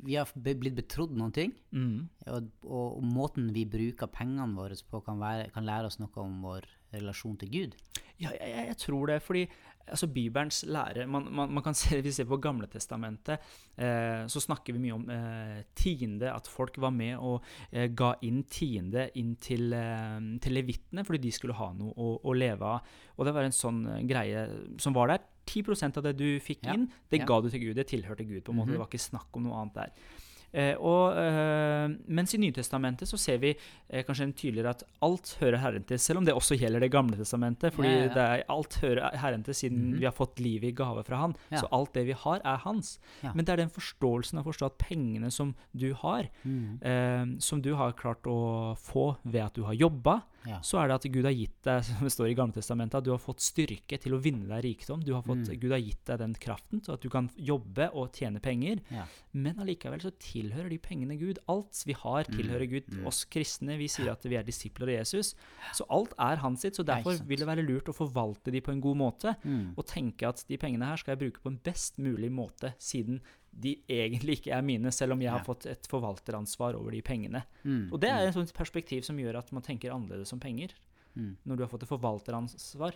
vi 0.02 0.16
har 0.18 0.26
blitt 0.34 0.74
betrodd 0.80 1.14
noen 1.14 1.32
ting, 1.36 1.52
Mm. 1.72 2.10
og, 2.28 2.48
og, 2.66 2.98
og 2.98 3.04
måten 3.06 3.52
vi 3.54 3.64
bruker 3.70 4.10
pengene 4.10 4.56
våre 4.58 4.74
på, 4.90 5.04
kan, 5.06 5.20
være, 5.22 5.52
kan 5.54 5.68
lære 5.70 5.86
oss 5.92 6.00
noe 6.02 6.10
om 6.18 6.40
vår 6.42 6.66
relasjon 6.92 7.38
til 7.40 7.50
Gud. 7.54 7.76
Ja, 8.22 8.32
jeg, 8.38 8.68
jeg, 8.70 8.78
tror 8.78 9.10
det, 9.10 9.22
fordi 9.25 9.46
altså, 9.88 10.08
Bibelens 10.08 10.62
lære 10.68 11.08
man, 11.10 11.28
man, 11.34 11.51
man 11.54 11.63
kan 11.63 11.74
se, 11.78 11.96
Hvis 12.01 12.06
vi 12.06 12.12
ser 12.12 12.30
på 12.30 12.38
Gamletestamentet, 12.42 13.40
eh, 13.78 14.28
så 14.28 14.42
snakker 14.44 14.75
vi 14.75 14.84
mye 14.86 14.96
om 14.96 15.10
eh, 15.10 15.62
tiende, 15.75 16.32
at 16.32 16.48
folk 16.48 16.78
var 16.82 16.94
med 16.96 17.18
og 17.18 17.42
eh, 17.72 17.90
ga 17.98 18.13
inn 18.28 18.44
tiende 18.50 19.10
inn 19.20 19.36
til, 19.42 19.74
eh, 19.74 20.20
til 20.42 20.58
levittene 20.58 21.06
fordi 21.08 21.22
de 21.25 21.34
skulle 21.36 21.58
ha 21.58 21.72
noe 21.78 21.94
å, 21.98 22.16
å 22.24 22.38
leve 22.38 22.75
av. 22.78 22.96
Og 23.18 23.28
det 23.28 23.36
var 23.36 23.48
en 23.48 23.56
sånn 23.56 23.84
eh, 23.96 24.01
greie 24.10 24.48
som 24.82 24.96
var 24.98 25.13
der. 25.13 25.28
10% 25.51 25.98
av 25.98 26.06
det 26.06 26.13
du 26.20 26.28
fikk 26.40 26.68
inn, 26.70 26.86
det 27.10 27.24
ja. 27.24 27.25
ga 27.28 27.40
du 27.42 27.50
til 27.50 27.63
Gud. 27.63 27.75
Det 27.75 27.88
tilhørte 27.90 28.24
Gud. 28.24 28.44
på 28.46 28.54
en 28.54 28.60
måte, 28.62 28.72
Mhm. 28.72 28.78
Det 28.78 28.80
var 28.80 28.92
ikke 28.92 29.10
snakk 29.10 29.36
om 29.36 29.48
noe 29.48 29.58
annet 29.58 29.80
der. 29.80 30.20
Eh, 30.53 30.75
og, 30.75 31.15
eh, 31.15 31.88
mens 32.12 32.34
i 32.36 32.38
Nytestamentet 32.41 33.08
så 33.08 33.17
ser 33.17 33.38
vi 33.39 33.53
eh, 33.89 34.03
kanskje 34.03 34.24
en 34.27 34.34
tydeligere 34.34 34.70
at 34.75 34.84
alt 35.01 35.38
hører 35.39 35.58
Herren 35.63 35.84
til, 35.88 35.98
selv 35.98 36.17
om 36.20 36.25
det 36.25 36.34
også 36.36 36.58
gjelder 36.60 36.79
Det 36.84 36.91
gamle 36.91 37.15
testamentet. 37.15 37.72
fordi 37.74 37.88
Ja, 37.88 38.08
ja, 38.13 38.25
er, 38.36 38.43
alt 38.50 38.75
hører 38.81 39.15
Herren 39.15 39.43
til 39.43 39.53
siden 39.53 39.91
Mhm. 39.91 40.00
vi 40.00 40.05
har 40.05 40.12
fått 40.12 40.39
livet 40.39 40.67
i 40.70 40.72
gave 40.75 41.03
fra 41.05 41.15
Han. 41.17 41.36
Ja. 41.51 41.62
Så 41.62 41.67
alt 41.72 41.93
det 41.93 42.05
vi 42.05 42.12
har, 42.13 42.41
er 42.43 42.58
hans. 42.58 43.00
Men 43.24 43.46
det 43.46 43.50
er 43.50 43.55
den 43.63 43.70
forståelsen 43.70 44.39
av 44.39 44.46
å 44.46 44.51
forstå 44.51 44.65
at 44.65 44.77
pengene 44.77 45.31
som 45.31 45.55
du 45.75 45.93
har, 45.93 46.27
Mm. 46.46 46.81
eh, 46.84 47.39
som 47.39 47.62
du 47.62 47.74
har 47.75 47.93
klart 47.93 48.24
å 48.24 48.75
få 48.77 49.17
ved 49.24 49.41
at 49.46 49.53
du 49.53 49.63
har 49.63 49.74
jobba, 49.74 50.24
Ja. 50.48 50.57
så 50.65 50.79
er 50.81 50.88
det 50.89 50.95
at 50.95 51.05
Gud 51.13 51.25
har 51.27 51.36
gitt 51.36 51.57
deg, 51.67 51.83
som 51.88 52.01
det 52.07 52.12
står 52.13 52.29
i 52.31 52.36
Gamletestamentet, 52.38 52.95
at 52.98 53.05
du 53.05 53.12
har 53.13 53.19
fått 53.21 53.43
styrke 53.45 54.00
til 54.01 54.15
å 54.15 54.19
vinne 54.21 54.48
deg 54.50 54.63
rikdom. 54.65 55.03
Du 55.05 55.13
har 55.13 55.21
fått, 55.25 55.45
Mm. 55.51 55.60
Gud 55.62 55.71
har 55.71 55.79
gitt 55.81 56.03
deg 56.05 56.17
den 56.19 56.33
kraften, 56.33 56.81
så 56.86 56.93
at 56.93 57.01
du 57.01 57.10
kan 57.10 57.29
jobbe 57.38 57.89
og 57.93 58.12
tjene 58.17 58.39
penger. 58.41 58.81
Ja. 58.91 59.05
Men 59.33 59.60
allikevel 59.62 60.01
så 60.01 60.12
tilhører 60.21 60.69
de 60.69 60.77
pengene 60.81 61.17
Gud. 61.19 61.39
Alt 61.48 61.83
vi 61.88 61.93
har, 61.93 62.24
tilhører 62.25 62.67
Gud. 62.69 62.89
mm. 62.91 63.05
Oss 63.07 63.24
kristne, 63.25 63.77
vi 63.77 63.88
sier 63.88 64.12
at 64.12 64.24
vi 64.25 64.36
er 64.36 64.43
disipler 64.43 64.89
av 64.89 64.95
Jesus. 65.00 65.33
Så 65.77 65.86
alt 65.89 66.13
er 66.19 66.41
hans 66.43 66.62
sitt. 66.62 66.75
Så 66.75 66.83
derfor 66.86 67.17
vil 67.27 67.39
det 67.39 67.48
være 67.48 67.65
lurt 67.65 67.89
å 67.89 67.95
forvalte 67.95 68.51
de 68.51 68.62
på 68.62 68.71
en 68.74 68.81
god 68.81 68.98
måte. 68.98 69.36
Mm. 69.45 69.74
Og 69.77 69.86
tenke 69.88 70.27
at 70.27 70.43
de 70.48 70.57
pengene 70.57 70.86
her 70.89 70.98
skal 70.98 71.15
jeg 71.15 71.21
bruke 71.25 71.41
på 71.45 71.50
en 71.53 71.60
best 71.63 71.98
mulig 72.01 72.31
måte, 72.31 72.74
siden 72.81 73.21
de 73.51 73.75
egentlig 73.91 74.39
ikke 74.39 74.53
er 74.55 74.63
mine, 74.65 74.91
selv 74.96 75.15
om 75.15 75.22
jeg 75.24 75.31
har 75.34 75.43
fått 75.46 75.67
et 75.70 75.88
forvalteransvar 75.91 76.77
over 76.79 76.96
de 76.96 77.01
pengene. 77.05 77.43
Mm. 77.63 77.91
Og 77.91 78.00
det 78.01 78.10
er 78.12 78.25
et 78.25 78.36
sånt 78.36 78.53
perspektiv 78.55 79.03
som 79.08 79.20
gjør 79.20 79.41
at 79.41 79.51
man 79.55 79.65
tenker 79.65 79.93
annerledes 79.93 80.31
om 80.36 80.41
penger. 80.41 80.74
Mm. 81.13 81.36
Når 81.43 81.58
du 81.58 81.63
har 81.65 81.72
fått 81.72 81.84
et 81.84 81.91
forvalteransvar. 81.91 82.96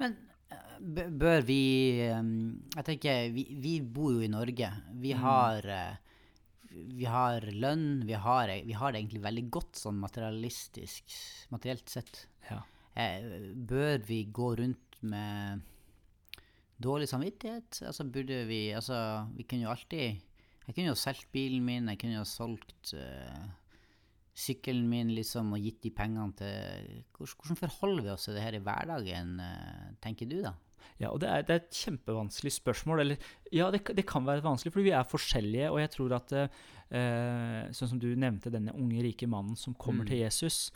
Men 0.00 0.16
eh, 0.48 1.10
bør 1.20 1.44
vi 1.44 1.62
eh, 2.06 2.30
Jeg 2.78 2.86
tenker, 2.86 3.26
vi, 3.34 3.44
vi 3.60 3.74
bor 3.84 4.14
jo 4.16 4.24
i 4.24 4.32
Norge. 4.32 4.72
Vi 5.02 5.12
har 5.12 5.68
eh, 5.68 5.98
vi 6.70 7.04
har 7.04 7.44
lønn, 7.50 8.04
vi 8.06 8.14
har, 8.14 8.50
vi 8.64 8.76
har 8.78 8.92
det 8.92 9.00
egentlig 9.00 9.24
veldig 9.24 9.46
godt 9.50 9.80
sånn 9.80 9.98
materialistisk, 9.98 11.16
materielt 11.50 11.90
sett. 11.90 12.24
Ja. 12.46 12.60
Eh, 12.94 13.26
bør 13.54 13.98
vi 14.06 14.22
gå 14.30 14.52
rundt 14.60 15.00
med 15.00 15.66
dårlig 16.82 17.08
samvittighet? 17.10 17.82
Altså 17.86 18.06
burde 18.08 18.44
vi 18.48 18.70
Altså, 18.76 19.26
vi 19.36 19.46
kunne 19.48 19.66
jo 19.66 19.72
alltid 19.72 20.20
Jeg 20.66 20.74
kunne 20.74 20.90
jo 20.90 20.98
solgt 20.98 21.28
bilen 21.32 21.64
min, 21.64 21.88
jeg 21.88 21.98
kunne 21.98 22.18
jo 22.18 22.24
solgt 22.28 22.94
uh, 22.94 23.46
sykkelen 24.34 24.88
min 24.88 25.10
liksom 25.14 25.52
og 25.56 25.60
gitt 25.64 25.82
de 25.82 25.90
pengene 25.90 26.32
til 26.38 27.04
Hvordan, 27.18 27.58
forholder 27.60 28.06
vi 28.06 28.12
oss 28.14 28.28
til 28.28 28.36
det 28.38 28.44
her 28.44 28.58
i 28.58 28.64
hverdagen, 28.64 29.38
uh, 29.40 29.94
tenker 30.02 30.30
du 30.30 30.40
da? 30.44 30.54
Ja, 31.00 31.10
og 31.14 31.20
det 31.20 31.28
er, 31.30 31.42
det 31.42 31.54
er 31.56 31.62
et 31.64 31.80
kjempevanskelig 31.84 32.52
spørsmål. 32.58 33.00
Eller, 33.00 33.16
ja, 33.52 33.70
det, 33.70 33.84
det 33.96 34.06
kan 34.06 34.24
være 34.26 34.42
vanskelig, 34.44 34.72
fordi 34.74 34.88
vi 34.90 34.96
er 34.96 35.08
forskjellige. 35.08 35.70
Og 35.72 35.80
jeg 35.80 35.90
tror 35.96 36.16
at 36.18 36.32
eh, 36.32 37.68
Sånn 37.76 37.88
som 37.92 37.98
du 38.02 38.08
nevnte, 38.18 38.50
denne 38.50 38.72
unge, 38.74 38.98
rike 39.04 39.28
mannen 39.30 39.54
som 39.56 39.74
kommer 39.78 40.02
Mm. 40.04 40.08
til 40.10 40.18
Jesus, 40.24 40.72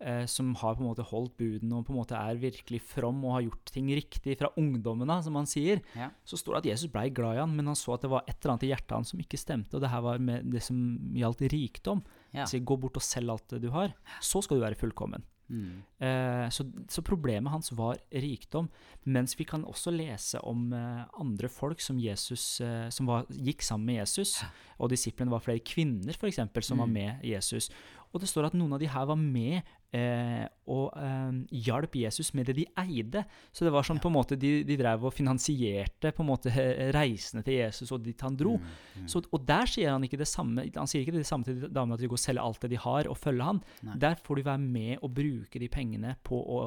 eh, 0.00 0.24
som 0.30 0.54
har 0.54 0.76
på 0.76 0.80
en 0.84 0.90
måte 0.94 1.02
holdt 1.08 1.36
budene 1.36 1.74
og 1.80 1.86
på 1.88 1.90
en 1.92 1.98
måte 1.98 2.14
er 2.14 2.36
virkelig 2.38 2.80
from 2.82 3.24
og 3.24 3.32
har 3.34 3.42
gjort 3.48 3.72
ting 3.74 3.88
riktig 3.88 4.36
fra 4.38 4.52
ungdommen 4.56 5.10
av, 5.10 5.24
som 5.24 5.34
han 5.34 5.46
sier, 5.50 5.82
Ja. 5.96 6.10
så 6.24 6.36
står 6.38 6.54
det 6.54 6.58
at 6.62 6.70
Jesus 6.78 6.90
blei 6.92 7.10
glad 7.10 7.34
i 7.34 7.40
han, 7.40 7.56
men 7.56 7.66
han 7.66 7.74
så 7.74 7.94
at 7.94 8.02
det 8.02 8.10
var 8.10 8.22
et 8.28 8.36
eller 8.44 8.52
annet 8.54 8.62
i 8.62 8.70
hjertet 8.70 8.94
hans 8.94 9.08
som 9.10 9.18
ikke 9.20 9.38
stemte, 9.42 9.74
og 9.74 9.80
det 9.82 9.90
her 9.90 10.00
var 10.02 10.18
med 10.18 10.50
det 10.52 10.62
som 10.62 10.78
gjaldt 11.14 11.40
rikdom. 11.50 12.04
Ja. 12.32 12.44
Så 12.46 12.62
gå 12.64 12.78
bort 12.78 12.96
og 12.96 13.02
selg 13.02 13.28
alt 13.30 13.48
det 13.48 13.62
du 13.62 13.70
har, 13.70 13.92
så 14.20 14.40
skal 14.42 14.58
du 14.58 14.62
være 14.62 14.78
fullkommen. 14.78 15.24
Mm. 15.48 15.82
Eh, 16.02 16.48
så, 16.50 16.64
så 16.90 17.02
problemet 17.06 17.52
hans 17.52 17.70
var 17.76 17.98
rikdom. 18.12 18.68
Mens 19.04 19.36
vi 19.38 19.44
kan 19.44 19.64
også 19.64 19.90
lese 19.94 20.40
om 20.44 20.72
eh, 20.72 21.04
andre 21.20 21.48
folk 21.48 21.80
som, 21.80 22.00
Jesus, 22.02 22.60
eh, 22.60 22.88
som 22.90 23.06
var, 23.06 23.26
gikk 23.30 23.62
sammen 23.62 23.86
med 23.86 24.00
Jesus. 24.00 24.40
Og 24.78 24.90
disiplene 24.90 25.30
var 25.30 25.44
flere 25.44 25.62
kvinner 25.64 26.18
for 26.18 26.26
eksempel, 26.26 26.62
som 26.62 26.78
var 26.78 26.86
Mm. 26.86 26.92
med 26.92 27.24
Jesus. 27.24 27.70
Og 28.16 28.22
det 28.24 28.30
står 28.32 28.48
at 28.48 28.54
noen 28.56 28.72
av 28.72 28.80
de 28.80 28.88
her 28.88 29.04
var 29.10 29.18
med 29.20 29.58
eh, 29.92 30.46
og 30.72 30.94
eh, 30.96 31.36
hjalp 31.66 31.94
Jesus 32.00 32.32
med 32.36 32.48
det 32.48 32.54
de 32.56 32.64
eide. 32.80 33.22
Så 33.54 33.66
det 33.66 33.72
var 33.74 33.84
sånn 33.86 34.00
på 34.02 34.08
en 34.08 34.16
måte 34.16 34.38
de, 34.40 34.62
de 34.66 34.76
drev 34.80 35.04
og 35.06 35.12
finansierte 35.14 36.10
på 36.16 36.24
en 36.24 36.30
måte 36.30 36.50
eh, 36.50 36.88
reisene 36.96 37.44
til 37.46 37.58
Jesus 37.60 37.92
og 37.94 38.02
dit 38.06 38.20
han 38.24 38.36
dro. 38.40 38.56
Mm. 38.58 39.06
Så, 39.12 39.20
og 39.30 39.44
der 39.46 39.68
sier 39.70 39.92
han 39.94 40.04
ikke 40.08 40.18
det 40.20 40.28
samme 40.30 40.64
Han 40.74 40.88
sier 40.90 41.04
ikke 41.04 41.14
det 41.18 41.26
samme 41.28 41.46
til 41.46 41.60
de 41.62 41.68
damene 41.70 41.94
at 41.98 42.02
de 42.02 42.08
går 42.10 42.18
og 42.18 42.24
selger 42.24 42.42
alt 42.46 42.64
det 42.64 42.72
de 42.74 42.80
har, 42.82 43.10
og 43.12 43.18
følger 43.20 43.46
han. 43.50 43.60
Nei. 43.86 43.98
Der 44.06 44.18
får 44.26 44.40
du 44.40 44.46
være 44.48 44.64
med 44.64 45.04
og 45.04 45.12
bruke 45.16 45.60
de 45.62 45.68
pengene 45.72 46.16
på 46.26 46.40
å 46.40 46.58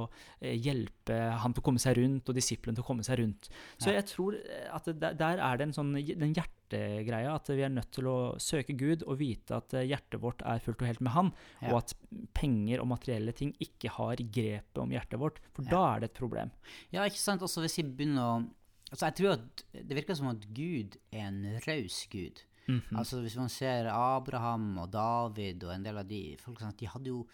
eh, 0.41 0.53
hjelpe 0.55 1.19
han 1.43 1.53
til 1.57 1.63
å 1.63 1.67
komme 1.69 1.81
seg 1.81 1.97
rundt, 1.99 2.29
og 2.29 2.37
disiplene 2.37 2.77
til 2.77 2.85
å 2.85 2.89
komme 2.93 3.05
seg 3.07 3.19
rundt. 3.23 3.49
Så 3.81 3.89
Ja. 3.89 3.97
jeg 3.99 4.09
tror 4.13 4.37
eh, 4.39 4.69
at 4.75 4.85
det, 4.93 5.15
der- 5.19 5.41
er 5.49 5.57
det 5.57 5.69
en 5.69 5.75
sånn 5.81 5.93
den 5.97 6.33
hjertegreia, 6.69 7.35
at 7.35 7.47
vi 7.49 7.63
er 7.65 7.69
nødt 7.73 7.91
til 7.91 8.03
å 8.09 8.17
søke 8.39 8.75
Gud 8.77 9.03
og 9.07 9.17
vite 9.19 9.55
at 9.57 9.73
eh, 9.73 9.87
hjertet 9.89 10.19
vårt 10.21 10.41
er 10.45 10.59
fullt 10.59 10.81
og 10.81 10.87
helt 10.87 11.01
med 11.01 11.11
Han, 11.13 11.33
Ja. 11.61 11.71
og 11.73 11.77
at 11.83 11.93
penger 12.33 12.79
og 12.81 12.87
materielle 12.87 13.33
ting 13.33 13.53
ikke 13.59 13.89
har 13.89 14.15
grepet 14.17 14.77
om 14.77 14.89
hjertet 14.89 15.19
vårt, 15.19 15.39
for 15.53 15.63
Ja. 15.63 15.69
da 15.71 15.95
er 15.95 15.99
det 16.01 16.11
et 16.11 16.19
problem. 16.19 16.51
Ja, 16.91 17.03
ikke 17.05 17.17
sant? 17.17 17.41
Også 17.41 17.61
hvis 17.61 17.77
vi 17.77 17.83
begynner 17.83 18.21
å 18.21 18.49
Altså, 18.91 19.05
jeg 19.05 19.15
tror 19.17 19.33
at 19.33 19.63
det 19.87 19.95
virker 19.95 20.15
som 20.17 20.29
at 20.29 20.41
Gud 20.51 20.95
er 21.13 21.27
en 21.27 21.43
raus 21.67 22.07
Gud. 22.09 22.41
Mhm. 22.67 22.97
Altså, 22.97 23.21
hvis 23.21 23.35
man 23.37 23.47
ser 23.47 23.85
Abraham 23.85 24.79
og 24.79 24.89
David 24.89 25.63
og 25.63 25.75
en 25.75 25.83
del 25.83 25.95
av 25.99 26.07
de 26.07 26.35
folk 26.41 26.57
sånn 26.57 26.75
de 26.75 26.87
hadde 26.87 27.05
jo 27.05 27.27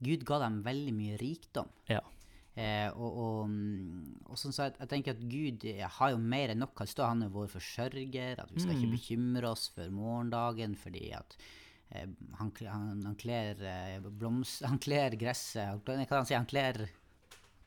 Gud 0.00 0.24
ga 0.24 0.38
dem 0.38 0.62
veldig 0.62 0.94
mye 0.94 1.18
rikdom. 1.18 1.68
Ja. 1.88 1.98
Eh, 2.54 2.88
og, 2.92 3.14
og, 3.16 3.36
mm, 3.48 4.26
og 4.28 4.36
sånn 4.36 4.52
så 4.52 4.66
jeg, 4.66 4.74
jeg 4.82 4.88
tenker 4.90 5.14
at 5.16 5.22
Gud 5.32 5.64
eh, 5.70 5.86
har 5.98 6.10
jo 6.12 6.18
mer 6.20 6.52
enn 6.52 6.60
nok. 6.60 6.74
Han 6.82 6.90
står 6.90 7.08
han 7.14 7.22
er 7.24 7.32
vår 7.32 7.48
forsørger. 7.54 8.42
At 8.44 8.50
vi 8.52 8.60
skal 8.60 8.74
ikke 8.76 8.90
Mm. 8.90 8.96
bekymre 8.98 9.52
oss 9.54 9.68
for 9.72 9.88
morgendagen 9.94 10.74
fordi 10.76 11.06
at 11.16 11.36
eh, 11.94 12.04
han, 12.40 12.52
han, 12.60 13.02
han 13.08 13.14
kler 13.16 13.56
eh, 13.64 14.00
bloms... 14.04 14.58
Han 14.68 14.76
kler 14.84 15.16
gresset 15.16 15.64
han 15.70 15.80
kler- 15.86 16.04
Hva 16.10 16.20
han 16.20 16.28
si? 16.28 16.34
Han 16.36 16.46
kler 16.50 16.84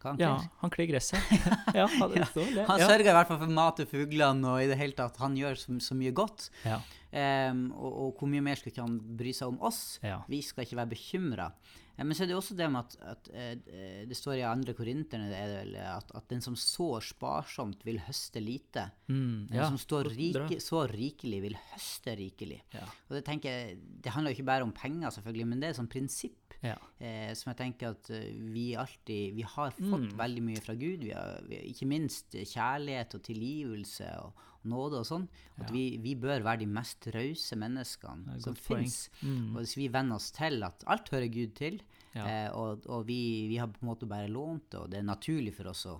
han 0.05 0.19
Ja, 0.21 0.35
han 0.61 0.69
kler 0.69 0.85
gresset. 0.91 1.17
ja, 1.73 1.87
står 2.29 2.51
det. 2.53 2.65
Han 2.67 2.77
sørger 2.85 3.07
i 3.09 3.13
hvert 3.17 3.29
fall 3.31 3.39
for 3.41 3.53
mat 3.57 3.79
til 3.79 3.87
fuglene, 3.89 4.45
og 4.51 4.61
i 4.61 4.67
det 4.69 4.77
hele 4.77 4.93
tatt, 4.93 5.15
han 5.17 5.33
gjør 5.39 5.57
så, 5.57 5.79
så 5.81 5.97
mye 5.97 6.11
godt. 6.13 6.51
Ja. 6.61 6.77
Um, 7.15 7.69
og, 7.71 7.91
og, 7.93 8.13
hvor 8.19 8.27
mye 8.27 8.43
mer 8.43 8.59
skal 8.59 8.73
ikke 8.73 8.83
han 8.83 8.99
bry 9.15 9.31
seg 9.35 9.53
om 9.53 9.61
oss? 9.63 9.81
Ja. 10.03 10.19
Vi 10.27 10.41
skal 10.43 10.65
ikke 10.65 10.81
være 10.81 10.91
bekymra. 10.91 11.49
Men 11.95 12.11
så 12.11 12.25
er 12.25 12.27
det 12.27 12.35
også 12.35 12.57
det 12.59 12.65
med 12.67 12.81
at, 12.81 12.95
at, 13.13 13.27
uh, 13.31 14.01
det 14.09 14.17
står 14.19 14.41
i 14.41 14.43
andre 14.43 14.73
korinterne 14.75 15.29
at, 15.31 16.09
at, 16.11 16.25
den 16.27 16.43
som 16.43 16.57
sår 16.59 17.05
sparsomt, 17.13 17.85
vil 17.87 18.01
høste 18.03 18.41
lite. 18.43 18.89
Mm, 19.07 19.47
den 19.47 19.61
som 19.63 19.77
står 19.79 20.09
rike, 20.11 20.57
sår 20.59 20.91
rikelig, 20.91 21.39
vil 21.45 21.55
høste 21.71 22.17
rikelig. 22.19 22.59
Ja. 22.75 22.83
Og 23.07 23.15
det, 23.15 23.23
tenker 23.29 23.53
jeg, 23.53 23.77
det 24.03 24.11
handler 24.11 24.33
jo 24.33 24.39
ikke 24.41 24.49
bare 24.51 24.67
om 24.67 24.75
penger, 24.75 25.13
selvfølgelig, 25.15 25.47
men 25.53 25.63
det 25.63 25.69
er 25.69 25.77
et 25.77 25.79
sånt 25.79 25.93
prinsipp 25.93 26.57
ja. 26.65 26.75
eh, 26.99 27.31
som 27.37 27.53
jeg 27.53 27.61
tenker 27.61 27.95
at 27.95 28.11
vi 28.51 28.65
alltid 28.79 29.35
Vi 29.37 29.45
har 29.47 29.71
fått 29.77 30.09
mm. 30.09 30.17
veldig 30.19 30.43
mye 30.49 30.65
fra 30.65 30.75
Gud. 30.75 31.07
Vi 31.07 31.15
har, 31.15 31.39
vi 31.47 31.63
ikke 31.71 31.87
minst 31.87 32.35
kjærlighet 32.35 33.15
og 33.15 33.23
tilgivelse 33.23 34.11
og, 34.25 34.43
nåde 34.69 35.01
og 35.01 35.07
sånn. 35.07 35.25
At 35.57 35.67
ja. 35.67 35.73
vi, 35.75 35.83
vi, 36.03 36.15
bør 36.19 36.45
være 36.45 36.63
de 36.63 36.69
mest 36.71 37.07
rause 37.15 37.57
menneskene 37.59 38.37
som 38.43 38.57
fins. 38.57 39.05
Mm. 39.21 39.53
Og 39.53 39.59
hvis 39.61 39.75
vi 39.79 39.89
venner 39.93 40.19
oss 40.19 40.31
til 40.35 40.65
at 40.67 40.85
alt 40.91 41.11
hører 41.13 41.31
Gud 41.33 41.55
til, 41.57 41.81
ja. 42.15 42.25
eh, 42.25 42.47
og, 42.55 42.87
og 42.91 43.05
vi, 43.09 43.19
vi, 43.51 43.59
har 43.61 43.71
på 43.71 43.83
en 43.83 43.91
måte 43.91 44.09
bare 44.09 44.31
lånt 44.31 44.69
det, 44.71 44.81
og 44.81 44.89
det 44.93 45.01
er 45.01 45.07
naturlig 45.07 45.55
for 45.57 45.71
oss 45.71 45.85
å 45.91 45.99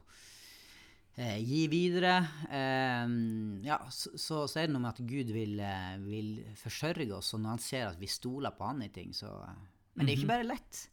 eh, 1.20 1.38
gi 1.44 1.66
videre, 1.72 2.18
eh, 2.50 3.06
ja, 3.68 3.80
så, 3.90 4.16
så, 4.16 4.42
så, 4.48 4.60
er 4.62 4.68
det 4.68 4.76
noe 4.76 4.88
med 4.88 4.96
at 4.96 5.06
Gud 5.06 5.32
vil, 5.36 5.60
eh, 5.60 5.94
vil, 6.06 6.34
forsørge 6.60 7.12
oss, 7.18 7.34
og 7.36 7.46
når 7.46 7.58
han 7.58 7.64
ser 7.68 7.88
at 7.92 8.02
vi 8.02 8.12
stoler 8.12 8.56
på 8.56 8.68
han 8.68 8.84
i 8.86 8.92
ting, 8.94 9.16
så 9.16 9.32
eh, 9.46 9.64
Men 9.96 10.06
det 10.06 10.14
er 10.14 10.20
ikke 10.20 10.30
mhm. 10.30 10.36
bare 10.36 10.52
lett. 10.54 10.84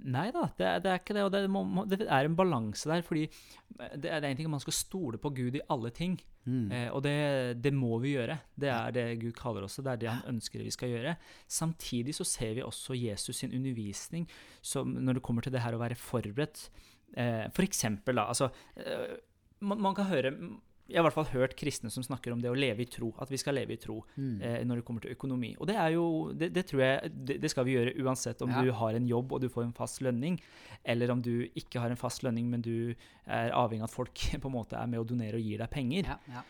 Nei 0.00 0.30
da, 0.32 0.46
det, 0.56 0.68
det, 0.84 0.90
er 0.90 1.00
ikke 1.00 1.16
det. 1.16 1.24
Og 1.26 1.32
det, 1.34 1.40
må, 1.52 1.84
det 1.88 2.04
er 2.06 2.26
en 2.26 2.36
balanse 2.38 2.88
der. 2.88 3.02
fordi 3.04 3.26
det 4.00 4.10
er, 4.10 4.24
en 4.24 4.36
ting 4.36 4.48
at 4.48 4.54
man 4.54 4.62
skal 4.62 4.76
stole 4.76 5.20
på 5.20 5.32
Gud 5.36 5.56
i 5.58 5.64
alle 5.72 5.90
ting. 5.94 6.16
Mm. 6.44 6.70
Eh, 6.72 6.88
og 6.94 7.02
det, 7.04 7.60
det, 7.62 7.72
må 7.76 7.98
vi 8.02 8.14
gjøre. 8.14 8.38
Det 8.60 8.70
er 8.72 8.94
det 8.96 9.06
Gud 9.22 9.34
kaller 9.38 9.66
oss. 9.66 9.78
Det 9.80 9.92
er 9.92 10.00
det 10.00 10.10
han 10.12 10.36
ønsker 10.36 10.64
vi 10.64 10.72
skal 10.74 10.94
gjøre. 10.94 11.16
Samtidig 11.48 12.14
så 12.16 12.26
ser 12.28 12.56
vi 12.56 12.64
også 12.64 12.96
Jesus 12.98 13.42
sin 13.42 13.54
undervisning 13.56 14.28
som, 14.62 14.94
når 14.96 15.18
det 15.18 15.26
kommer 15.26 15.44
til 15.44 15.54
det 15.54 15.64
her 15.64 15.76
å 15.76 15.82
være 15.82 15.98
forberedt. 15.98 16.68
Eh, 17.16 17.46
for 17.54 17.66
eksempel, 17.66 18.20
da. 18.20 18.28
Altså, 18.30 18.50
eh, 18.80 19.18
man, 19.60 19.80
man, 19.80 19.96
kan 19.96 20.08
høre 20.10 20.32
jeg 20.90 20.98
har 20.98 21.04
i 21.04 21.06
hvert 21.06 21.16
fall 21.16 21.28
hørt 21.32 21.54
kristne 21.58 21.90
som 21.94 22.04
snakker 22.04 22.34
om 22.34 22.40
det 22.42 22.50
å 22.50 22.56
leve 22.58 22.82
i 22.82 22.88
tro. 22.90 23.12
At 23.22 23.30
vi 23.30 23.38
skal 23.40 23.56
leve 23.56 23.76
i 23.76 23.80
tro 23.80 24.00
mm. 24.16 24.36
eh, 24.42 24.56
når 24.66 24.80
det 24.80 24.86
kommer 24.88 25.04
til 25.04 25.14
økonomi. 25.14 25.52
Og 25.58 25.70
det 25.70 25.76
er 25.78 25.94
jo, 25.94 26.04
det, 26.34 26.50
det 26.56 26.66
tror 26.70 26.82
jeg 26.82 27.12
det, 27.14 27.38
det, 27.44 27.50
skal 27.52 27.68
vi 27.68 27.76
gjøre 27.76 27.94
uansett 28.02 28.42
om 28.46 28.50
ja. 28.50 28.64
du 28.64 28.72
har 28.80 28.98
en 28.98 29.08
jobb 29.08 29.36
og 29.36 29.44
du 29.44 29.48
får 29.52 29.68
en 29.68 29.76
fast 29.76 30.02
lønning, 30.04 30.40
eller 30.82 31.14
om 31.14 31.22
du 31.22 31.46
ikke 31.54 31.82
har 31.82 31.92
en 31.92 32.00
fast 32.00 32.24
lønning, 32.26 32.50
men 32.50 32.64
du 32.66 32.92
er 33.26 33.54
avhengig 33.54 33.86
av 33.86 33.90
at 33.90 33.96
folk 33.96 34.24
på 34.42 34.50
en 34.50 34.56
måte 34.56 34.78
er 34.80 34.90
med 34.90 35.02
å 35.02 35.06
donere 35.06 35.38
og 35.38 35.46
gir 35.46 35.62
deg 35.62 35.72
penger. 35.72 36.10
Ja, 36.10 36.18
ja. 36.40 36.46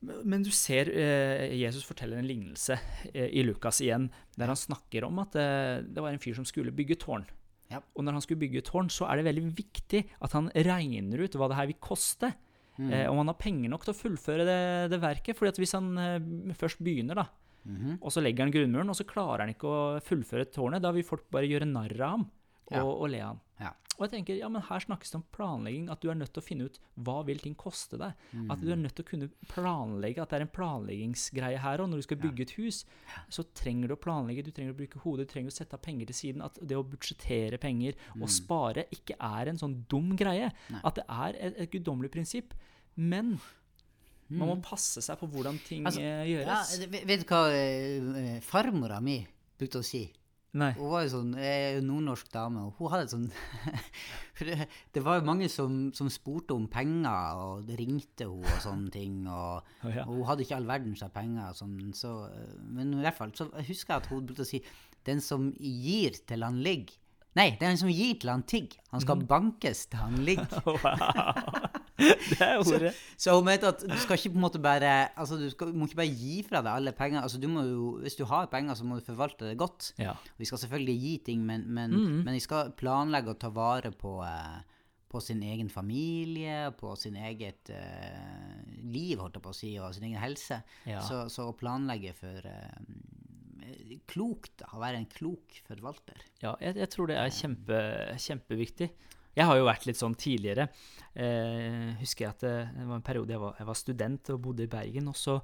Men 0.00 0.40
du 0.40 0.48
ser 0.54 0.88
eh, 0.96 1.50
Jesus 1.60 1.84
forteller 1.84 2.22
en 2.22 2.28
lignelse 2.28 2.78
eh, 3.12 3.28
i 3.36 3.42
Lukas 3.44 3.82
igjen, 3.84 4.08
der 4.32 4.48
han 4.48 4.56
snakker 4.56 5.04
om 5.04 5.20
at 5.20 5.36
eh, 5.36 5.82
det 5.84 6.00
var 6.00 6.14
en 6.14 6.22
fyr 6.22 6.38
som 6.38 6.46
skulle 6.48 6.72
bygge 6.72 6.96
tårn. 7.02 7.26
Og 7.70 8.02
når 8.02 8.16
han 8.16 8.24
skulle 8.24 8.40
bygge 8.40 8.64
tårn, 8.66 8.88
så 8.90 9.06
er 9.06 9.20
det 9.20 9.28
veldig 9.28 9.44
viktig 9.54 10.00
at 10.24 10.32
han 10.34 10.48
regner 10.66 11.20
ut 11.22 11.36
hva 11.38 11.50
det 11.50 11.58
her 11.58 11.68
vil 11.70 11.78
koste. 11.84 12.32
Mm. 12.80 12.92
Eh, 12.96 13.06
om 13.10 13.20
han 13.20 13.28
har 13.28 13.36
penger 13.36 13.72
nok 13.72 13.84
til 13.84 13.92
å 13.92 13.98
fullføre 13.98 14.48
det, 14.48 14.60
det 14.94 15.00
verket. 15.02 15.36
fordi 15.36 15.52
at 15.52 15.60
hvis 15.60 15.76
han 15.76 15.92
eh, 16.00 16.54
først 16.56 16.80
begynner, 16.80 17.20
da, 17.20 17.26
mm 17.64 17.76
-hmm. 17.76 17.98
og 18.00 18.12
så 18.12 18.24
legger 18.24 18.44
han 18.44 18.54
grunnmuren, 18.54 18.88
og 18.88 18.96
så 18.96 19.04
klarer 19.04 19.44
han 19.44 19.52
ikke 19.52 19.68
å 19.68 20.00
fullføre 20.00 20.48
tårnet, 20.48 20.82
da 20.82 20.92
vil 20.92 21.04
folk 21.04 21.28
bare 21.30 21.50
gjøre 21.50 21.68
narr 21.68 22.00
av 22.00 22.10
ham 22.10 22.30
og, 22.70 22.76
ja. 22.76 22.84
og 22.86 23.08
le 23.12 23.22
av. 23.26 23.40
Ja. 23.60 23.74
Og 24.00 24.06
jeg 24.06 24.12
tenker, 24.14 24.38
ja, 24.40 24.48
men 24.48 24.62
Her 24.64 24.80
snakkes 24.80 25.12
det 25.12 25.18
om 25.18 25.24
planlegging, 25.36 25.90
at 25.92 26.00
du 26.00 26.08
er 26.08 26.16
nødt 26.16 26.32
til 26.32 26.40
å 26.40 26.44
finne 26.46 26.68
ut 26.70 26.78
hva 27.04 27.18
vil 27.28 27.42
ting 27.42 27.52
koste 27.58 27.98
deg. 28.00 28.16
Mm. 28.32 28.46
At 28.54 28.62
du 28.62 28.70
er 28.72 28.78
nødt 28.80 28.94
til 28.96 29.04
å 29.04 29.08
kunne 29.10 29.28
planlegge, 29.50 30.22
at 30.22 30.32
det 30.32 30.38
er 30.38 30.44
en 30.46 30.52
planleggingsgreie 30.56 31.60
her. 31.60 31.82
Og 31.84 31.90
når 31.90 32.00
du 32.00 32.06
skal 32.06 32.20
bygge 32.22 32.46
et 32.46 32.54
hus, 32.56 32.78
så 33.28 33.44
trenger 33.60 33.92
du 33.92 33.96
å 33.98 34.00
planlegge, 34.00 34.46
du 34.46 34.54
trenger 34.56 34.72
å 34.72 34.78
bruke 34.78 35.02
hodet, 35.04 35.28
du 35.28 35.34
trenger 35.34 35.52
å 35.52 35.58
sette 35.58 35.76
av 35.76 35.84
penger 35.84 36.08
til 36.08 36.16
siden. 36.16 36.46
At 36.46 36.56
det 36.64 36.78
å 36.80 36.86
budsjettere 36.86 37.60
penger 37.60 37.98
og 38.16 38.24
mm. 38.24 38.32
spare 38.38 38.86
ikke 38.96 39.18
er 39.20 39.52
en 39.52 39.60
sånn 39.60 39.82
dum 39.92 40.14
greie. 40.16 40.48
Nei. 40.72 40.80
At 40.80 40.96
det 40.96 41.04
er 41.04 41.36
et, 41.50 41.60
et 41.66 41.74
guddommelig 41.76 42.12
prinsipp. 42.16 42.56
Men 42.96 43.34
man 44.30 44.46
må 44.46 44.56
mm. 44.62 44.64
passe 44.64 45.02
seg 45.04 45.20
på 45.20 45.28
hvordan 45.28 45.60
ting 45.66 45.84
altså, 45.90 46.00
eh, 46.00 46.24
gjøres. 46.30 46.72
Ja, 46.80 47.04
vet 47.10 47.26
du 47.26 47.28
hva 47.28 47.44
uh, 47.50 48.40
farmora 48.46 49.00
mi 49.04 49.18
brukte 49.60 49.82
å 49.82 49.86
si? 49.86 50.06
Nei. 50.58 50.72
Hun 50.74 50.90
var 50.90 51.04
jo 51.04 51.10
sånn, 51.12 51.34
jo 51.38 51.82
nordnorsk 51.86 52.30
dame, 52.34 52.64
og 52.66 52.78
hun 52.80 52.90
hadde 52.90 53.06
et 53.06 53.12
sånn 53.12 53.28
det, 54.96 55.02
var 55.04 55.20
jo 55.20 55.26
mange 55.28 55.46
som, 55.52 55.76
som, 55.94 56.08
spurte 56.10 56.56
om 56.56 56.64
penger, 56.70 57.38
og 57.38 57.68
det 57.68 57.76
ringte 57.78 58.26
hun 58.26 58.42
og 58.42 58.64
sånne 58.64 58.90
ting. 58.94 59.20
Og, 59.30 59.68
oh, 59.84 59.92
ja. 59.94 60.06
og 60.08 60.16
hun 60.16 60.26
hadde 60.32 60.46
ikke 60.46 60.58
all 60.58 60.70
verdens 60.70 61.04
av 61.06 61.12
penger. 61.14 61.54
Sånn, 61.58 61.76
så, 61.94 62.14
men 62.66 62.96
i 62.98 63.04
hvert 63.04 63.20
fall 63.20 63.34
så 63.38 63.46
husker 63.54 63.94
jeg 63.94 64.02
at 64.02 64.10
hun 64.10 64.26
brukte 64.26 64.46
å 64.46 64.50
si 64.50 64.62
den 65.06 65.22
som 65.24 65.52
gir 65.56 66.18
til 66.28 66.44
han 66.44 66.58
ligger 66.64 66.98
Nei, 67.38 67.52
den 67.60 67.76
som 67.78 67.86
gir 67.86 68.16
til 68.18 68.32
han 68.32 68.42
tigger. 68.42 68.80
Han 68.90 69.04
skal 69.04 69.20
mm. 69.20 69.28
bankes 69.30 69.84
til 69.86 70.00
han 70.02 70.16
ligger. 70.26 70.64
wow. 70.82 71.78
det 72.30 72.40
er 72.46 72.58
ordet. 72.60 72.92
Så, 72.94 73.26
så, 73.26 73.36
hun 73.36 73.46
mente 73.48 73.70
at 73.70 73.84
du 73.84 73.96
skal 74.00 74.18
ikke 74.18 74.32
på 74.34 74.40
en 74.40 74.44
måte 74.46 74.62
bare 74.62 74.92
altså 75.18 75.38
du, 75.40 75.46
skal, 75.52 75.74
må 75.76 75.88
ikke 75.88 76.00
bare 76.02 76.18
gi 76.22 76.40
fra 76.46 76.62
deg 76.64 76.72
alle 76.72 76.94
penger. 76.96 77.20
altså 77.22 77.40
du 77.42 77.48
må 77.52 77.64
jo, 77.66 77.90
Hvis 78.04 78.18
du 78.18 78.24
har 78.30 78.50
penger, 78.52 78.78
så 78.78 78.88
må 78.88 78.98
du 78.98 79.06
forvalte 79.06 79.48
det 79.48 79.58
godt. 79.60 79.92
Ja. 80.00 80.16
Vi 80.40 80.48
skal 80.48 80.62
selvfølgelig 80.64 80.98
gi 81.04 81.14
ting, 81.30 81.46
men, 81.46 81.68
men, 81.68 81.90
mm 81.90 82.06
-hmm. 82.06 82.24
men 82.24 82.34
vi 82.34 82.40
skal 82.40 82.72
planlegge 82.72 83.30
å 83.30 83.38
ta 83.38 83.48
vare 83.48 83.90
på, 83.90 84.22
eh, 84.24 84.60
på 85.08 85.20
sin 85.20 85.42
egen 85.42 85.70
familie, 85.70 86.70
på 86.78 86.96
sin 86.96 87.16
eget 87.16 87.70
uh, 87.70 88.62
liv, 88.92 89.18
holdt 89.18 89.34
jeg 89.34 89.42
på 89.42 89.50
å 89.50 89.58
si, 89.58 89.78
og 89.78 89.94
sin 89.94 90.04
egen 90.04 90.20
helse. 90.22 90.62
Ja. 90.86 91.00
Så, 91.00 91.28
så, 91.28 91.48
å 91.50 91.56
planlegge 91.58 92.12
for 92.14 92.46
uh, 92.46 92.78
klokt, 94.10 94.62
å 94.72 94.78
være 94.78 95.00
en 95.00 95.08
klok 95.10 95.62
forvalter. 95.66 96.20
Ja, 96.42 96.54
jeg, 96.60 96.76
jeg 96.76 96.90
tror 96.92 97.10
det 97.10 97.18
er 97.18 97.32
kjempe, 97.34 97.80
kjempeviktig. 98.18 98.90
Jeg 99.36 99.46
har 99.46 99.58
jo 99.58 99.68
vært 99.68 99.86
litt 99.86 99.98
sånn 99.98 100.16
tidligere. 100.18 100.68
Eh, 101.10 101.90
husker 102.00 102.24
jeg 102.24 102.34
at 102.34 102.42
det, 102.44 102.54
det, 102.74 102.86
var 102.86 102.98
en 102.98 103.04
periode 103.06 103.34
jeg 103.34 103.42
var, 103.42 103.54
jeg 103.58 103.68
var, 103.68 103.78
student 103.78 104.30
og 104.34 104.40
bodde 104.44 104.64
i 104.66 104.70
Bergen, 104.70 105.08
og 105.10 105.16
så 105.18 105.36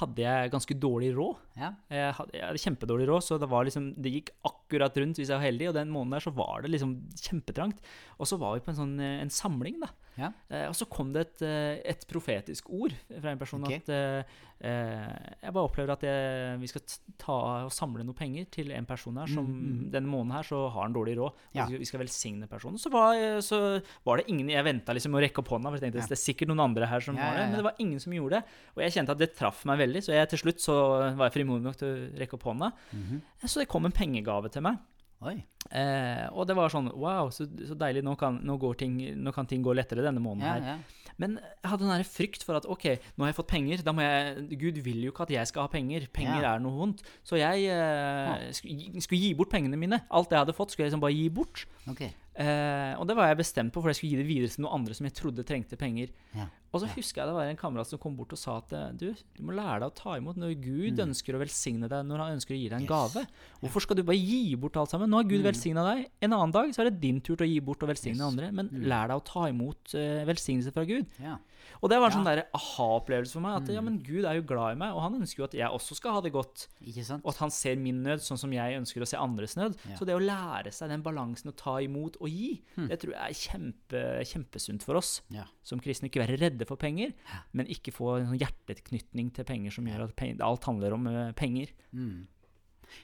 hadde 0.00 0.24
jeg 0.24 0.52
ganske 0.52 0.76
dårlig 0.80 1.10
råd. 1.16 1.42
Ja. 1.60 1.70
Jeg, 1.92 2.14
hadde, 2.18 2.36
jeg, 2.36 2.46
hadde, 2.48 2.62
kjempedårlig 2.64 3.08
råd, 3.10 3.26
så 3.26 3.38
det, 3.40 3.50
liksom, 3.70 3.90
det, 4.00 4.14
gikk 4.18 4.32
akkurat 4.50 5.00
rundt 5.00 5.20
hvis 5.20 5.32
jeg 5.32 5.40
var 5.40 5.46
heldig. 5.48 5.70
Og 5.70 5.78
den 5.78 5.92
måneden 5.92 6.18
der 6.18 6.26
så 6.26 6.34
var 6.36 6.64
det 6.64 6.72
liksom 6.72 6.96
kjempetrangt. 7.20 7.84
Og 8.18 8.30
så 8.30 8.40
var 8.40 8.56
vi 8.56 8.64
på 8.64 8.74
en 8.74 8.80
sånn 8.80 8.96
en 9.04 9.32
samling, 9.32 9.80
da. 9.84 9.92
Ja. 10.20 10.30
Eh, 10.48 10.66
og 10.68 10.74
så 10.78 10.86
kom 10.90 11.12
det 11.14 11.24
et, 11.26 11.44
eh, 11.46 11.80
et, 11.90 12.04
profetisk 12.10 12.68
ord 12.70 12.94
fra 13.08 13.32
en 13.32 13.40
person 13.40 13.64
okay. 13.66 13.80
at 13.80 13.88
eh, 13.90 14.34
eh, 14.68 15.32
jeg 15.42 15.54
bare 15.56 15.66
opplever 15.66 15.94
at 15.94 16.04
jeg, 16.06 16.58
vi 16.62 16.70
skal 16.70 16.84
ta 17.20 17.38
og 17.66 17.72
samle 17.74 18.04
noe 18.06 18.16
penger 18.16 18.46
til 18.54 18.70
en 18.76 18.86
person 18.86 19.18
her 19.18 19.30
som 19.30 19.48
mm, 19.48 19.64
mm. 19.64 19.82
denne 19.94 20.10
måneden 20.10 20.36
her 20.36 20.46
så 20.46 20.60
har 20.68 20.86
han 20.86 20.94
dårlig 20.94 21.16
råd. 21.18 21.42
Ja. 21.56 21.66
vi 21.70 21.88
skal 21.88 22.04
velsigne 22.04 22.48
personen. 22.50 22.78
Så 22.80 22.92
var, 22.94 23.18
så 23.44 23.60
var 24.06 24.20
det 24.20 24.28
ingen 24.30 24.52
Jeg 24.52 24.66
venta 24.66 24.94
liksom 24.94 25.16
å 25.16 25.22
rekke 25.22 25.42
opp 25.42 25.52
hånda, 25.56 25.70
for 25.70 25.78
jeg 25.78 25.88
tenkte 25.88 26.02
ja. 26.04 26.08
det 26.12 26.18
er 26.18 26.24
sikkert 26.24 26.52
noen 26.52 26.64
andre 26.68 26.88
her 26.90 27.04
som 27.04 27.18
har 27.18 27.38
det. 27.38 27.48
Men 27.50 27.60
det 27.60 27.66
var 27.66 27.82
ingen 27.82 28.02
som 28.02 28.14
gjorde 28.14 28.40
det. 28.40 28.58
Og 28.76 28.84
jeg 28.86 28.96
kjente 28.98 29.16
at 29.16 29.22
det 29.22 29.32
traff 29.34 29.64
meg 29.68 29.82
veldig, 29.82 30.04
så 30.06 30.14
jeg 30.14 30.30
til 30.32 30.44
slutt 30.44 30.62
så 30.62 30.80
var 31.18 31.26
jeg 31.26 31.38
frimodig 31.40 31.66
nok 31.66 31.78
til 31.80 31.90
å 31.90 32.08
rekke 32.22 32.38
opp 32.38 32.50
hånda. 32.52 32.72
Mm 32.92 33.04
-hmm. 33.08 33.48
Så 33.48 33.60
det 33.60 33.68
kom 33.68 33.86
en 33.86 33.92
pengegave 33.92 34.48
til 34.48 34.62
meg. 34.62 34.78
Eh, 35.72 36.26
og 36.36 36.44
det 36.48 36.56
var 36.58 36.72
sånn 36.72 36.90
Wow, 36.92 37.30
så, 37.34 37.46
så 37.66 37.76
deilig. 37.78 38.04
Nå 38.04 38.16
kan, 38.20 38.40
nå, 38.44 38.58
ting, 38.78 38.98
nå 39.16 39.32
kan, 39.34 39.48
ting, 39.50 39.62
gå 39.64 39.74
lettere 39.76 40.04
denne 40.04 40.22
måneden 40.22 40.46
ja, 40.46 40.54
her. 40.54 40.74
Ja. 40.74 41.12
Men 41.22 41.36
jeg 41.38 41.70
hadde 41.70 41.86
den 41.86 42.08
frykt 42.08 42.42
for 42.42 42.58
at 42.58 42.66
ok, 42.66 42.86
nå 43.14 43.24
har 43.24 43.30
jeg 43.30 43.38
fått 43.38 43.52
penger. 43.52 43.84
da 43.86 43.94
må 43.94 44.02
jeg, 44.02 44.58
Gud 44.58 44.80
vil 44.82 45.04
jo 45.06 45.12
ikke 45.14 45.28
at 45.28 45.34
jeg 45.36 45.50
skal 45.50 45.68
ha 45.68 45.72
penger. 45.72 46.08
Penger 46.14 46.42
ja. 46.42 46.56
er 46.56 46.64
noe 46.64 46.74
vondt. 46.78 47.04
Så 47.26 47.38
jeg 47.40 47.68
eh, 47.70 48.50
skulle, 48.56 49.04
skulle, 49.04 49.22
gi 49.22 49.32
bort 49.38 49.52
pengene 49.54 49.78
mine. 49.80 50.02
Alt 50.10 50.34
jeg 50.34 50.42
hadde 50.42 50.56
fått, 50.56 50.74
skulle 50.74 50.88
jeg 50.88 50.92
liksom 50.92 51.04
bare 51.06 51.16
gi 51.16 51.30
bort. 51.32 51.64
Okay. 51.90 52.10
Eh, 52.34 52.92
og 52.98 53.06
det 53.06 53.14
var 53.14 53.30
jeg 53.30 53.38
bestemt 53.44 53.74
på, 53.74 53.80
for 53.82 53.92
jeg 53.92 54.00
skulle 54.00 54.16
gi 54.16 54.22
det 54.24 54.28
videre 54.28 54.50
til 54.50 54.66
noen 54.66 54.80
andre 54.80 54.98
som 54.98 55.06
jeg 55.06 55.16
trodde 55.20 55.46
trengte 55.46 55.78
penger. 55.78 56.10
Og 56.74 56.82
så 56.82 56.90
husker 56.96 57.22
jeg 57.22 57.30
det 57.30 57.36
var 57.36 57.50
en 57.50 57.60
kamerat 57.60 57.90
som 57.90 58.00
kom 58.02 58.16
bort 58.18 58.34
og 58.34 58.40
sa 58.40 58.58
at 58.60 58.74
du, 58.98 59.06
du 59.14 59.42
må 59.46 59.54
lære 59.56 59.84
deg 59.84 59.92
å 59.92 59.96
ta 59.96 60.16
imot 60.18 60.38
når 60.40 60.56
Gud 60.58 60.98
mm. 60.98 61.04
ønsker 61.06 61.36
å 61.36 61.42
velsigne 61.42 61.90
deg, 61.90 62.04
når 62.08 62.24
han 62.24 62.36
ønsker 62.38 62.56
å 62.56 62.58
gi 62.58 62.68
deg 62.68 62.78
en 62.80 62.86
yes. 62.86 62.90
gave. 62.90 63.24
Hvorfor 63.62 63.86
skal 63.86 64.00
du 64.00 64.04
bare 64.06 64.18
gi 64.18 64.56
bort 64.60 64.78
alt 64.80 64.92
sammen? 64.92 65.10
Nå 65.12 65.22
har 65.22 65.30
Gud 65.30 65.40
mm. 65.40 65.48
velsigna 65.48 65.86
deg. 65.92 66.04
En 66.26 66.36
annen 66.36 66.54
dag 66.54 66.74
så 66.74 66.84
er 66.84 66.90
det 66.90 67.02
din 67.04 67.22
tur 67.24 67.36
til 67.36 67.46
å 67.46 67.50
gi 67.50 67.60
bort 67.64 67.86
og 67.86 67.92
velsigne 67.94 68.18
yes. 68.18 68.28
andre. 68.28 68.50
Men 68.54 68.70
mm. 68.72 68.86
lær 68.90 69.10
deg 69.10 69.22
å 69.22 69.26
ta 69.30 69.48
imot 69.50 69.96
uh, 69.96 70.22
velsignelse 70.28 70.74
fra 70.74 70.86
Gud. 70.88 71.18
Ja. 71.22 71.38
Og 71.80 71.90
det 71.90 71.98
var 72.00 72.10
en 72.10 72.16
sånn 72.16 72.28
ja. 72.28 72.42
sånn 72.42 72.58
aha-opplevelse 72.58 73.36
for 73.36 73.44
meg. 73.44 73.56
At 73.62 73.72
ja, 73.72 73.82
mm. 73.82 73.88
men 73.88 73.98
Gud 74.04 74.28
er 74.28 74.38
jo 74.38 74.46
glad 74.48 74.76
i 74.76 74.80
meg, 74.80 74.94
og 74.96 75.04
han 75.04 75.18
ønsker 75.20 75.42
jo 75.42 75.48
at 75.48 75.56
jeg 75.58 75.78
også 75.78 75.98
skal 75.98 76.18
ha 76.18 76.22
det 76.24 76.32
godt. 76.34 76.66
Og 77.20 77.30
at 77.32 77.40
han 77.42 77.54
ser 77.54 77.78
min 77.80 78.02
nød 78.04 78.24
sånn 78.24 78.40
som 78.40 78.52
jeg 78.54 78.78
ønsker 78.80 79.04
å 79.04 79.08
se 79.08 79.20
andres 79.20 79.56
nød. 79.58 79.76
Ja. 79.88 79.98
Så 79.98 80.08
det 80.08 80.16
å 80.16 80.22
lære 80.22 80.72
seg 80.74 80.92
den 80.92 81.04
balansen 81.04 81.52
å 81.52 81.56
ta 81.58 81.76
imot 81.84 82.18
og 82.20 82.30
gi, 82.30 82.54
hmm. 82.76 82.88
det 82.92 83.00
tror 83.02 83.16
jeg 83.16 83.24
er 83.24 83.40
kjempe, 83.40 84.04
kjempesunt 84.32 84.86
for 84.86 85.00
oss 85.00 85.16
som 85.64 85.82
kristne. 85.82 86.10
Ikke 86.10 86.24
være 86.24 86.38
redde 86.40 86.63
for 86.68 86.80
penger, 86.80 87.12
men 87.52 87.70
ikke 87.72 87.94
få 87.94 88.16
en 88.18 88.30
sånn 88.30 88.40
hjerteknytning 88.40 89.32
til 89.36 89.48
penger 89.48 89.74
som 89.74 89.90
gjør 89.90 90.06
at 90.06 90.16
penger, 90.18 90.40
alt 90.46 90.68
handler 90.68 90.96
om 90.96 91.10
uh, 91.10 91.20
penger. 91.38 91.72
Mm. 91.92 92.24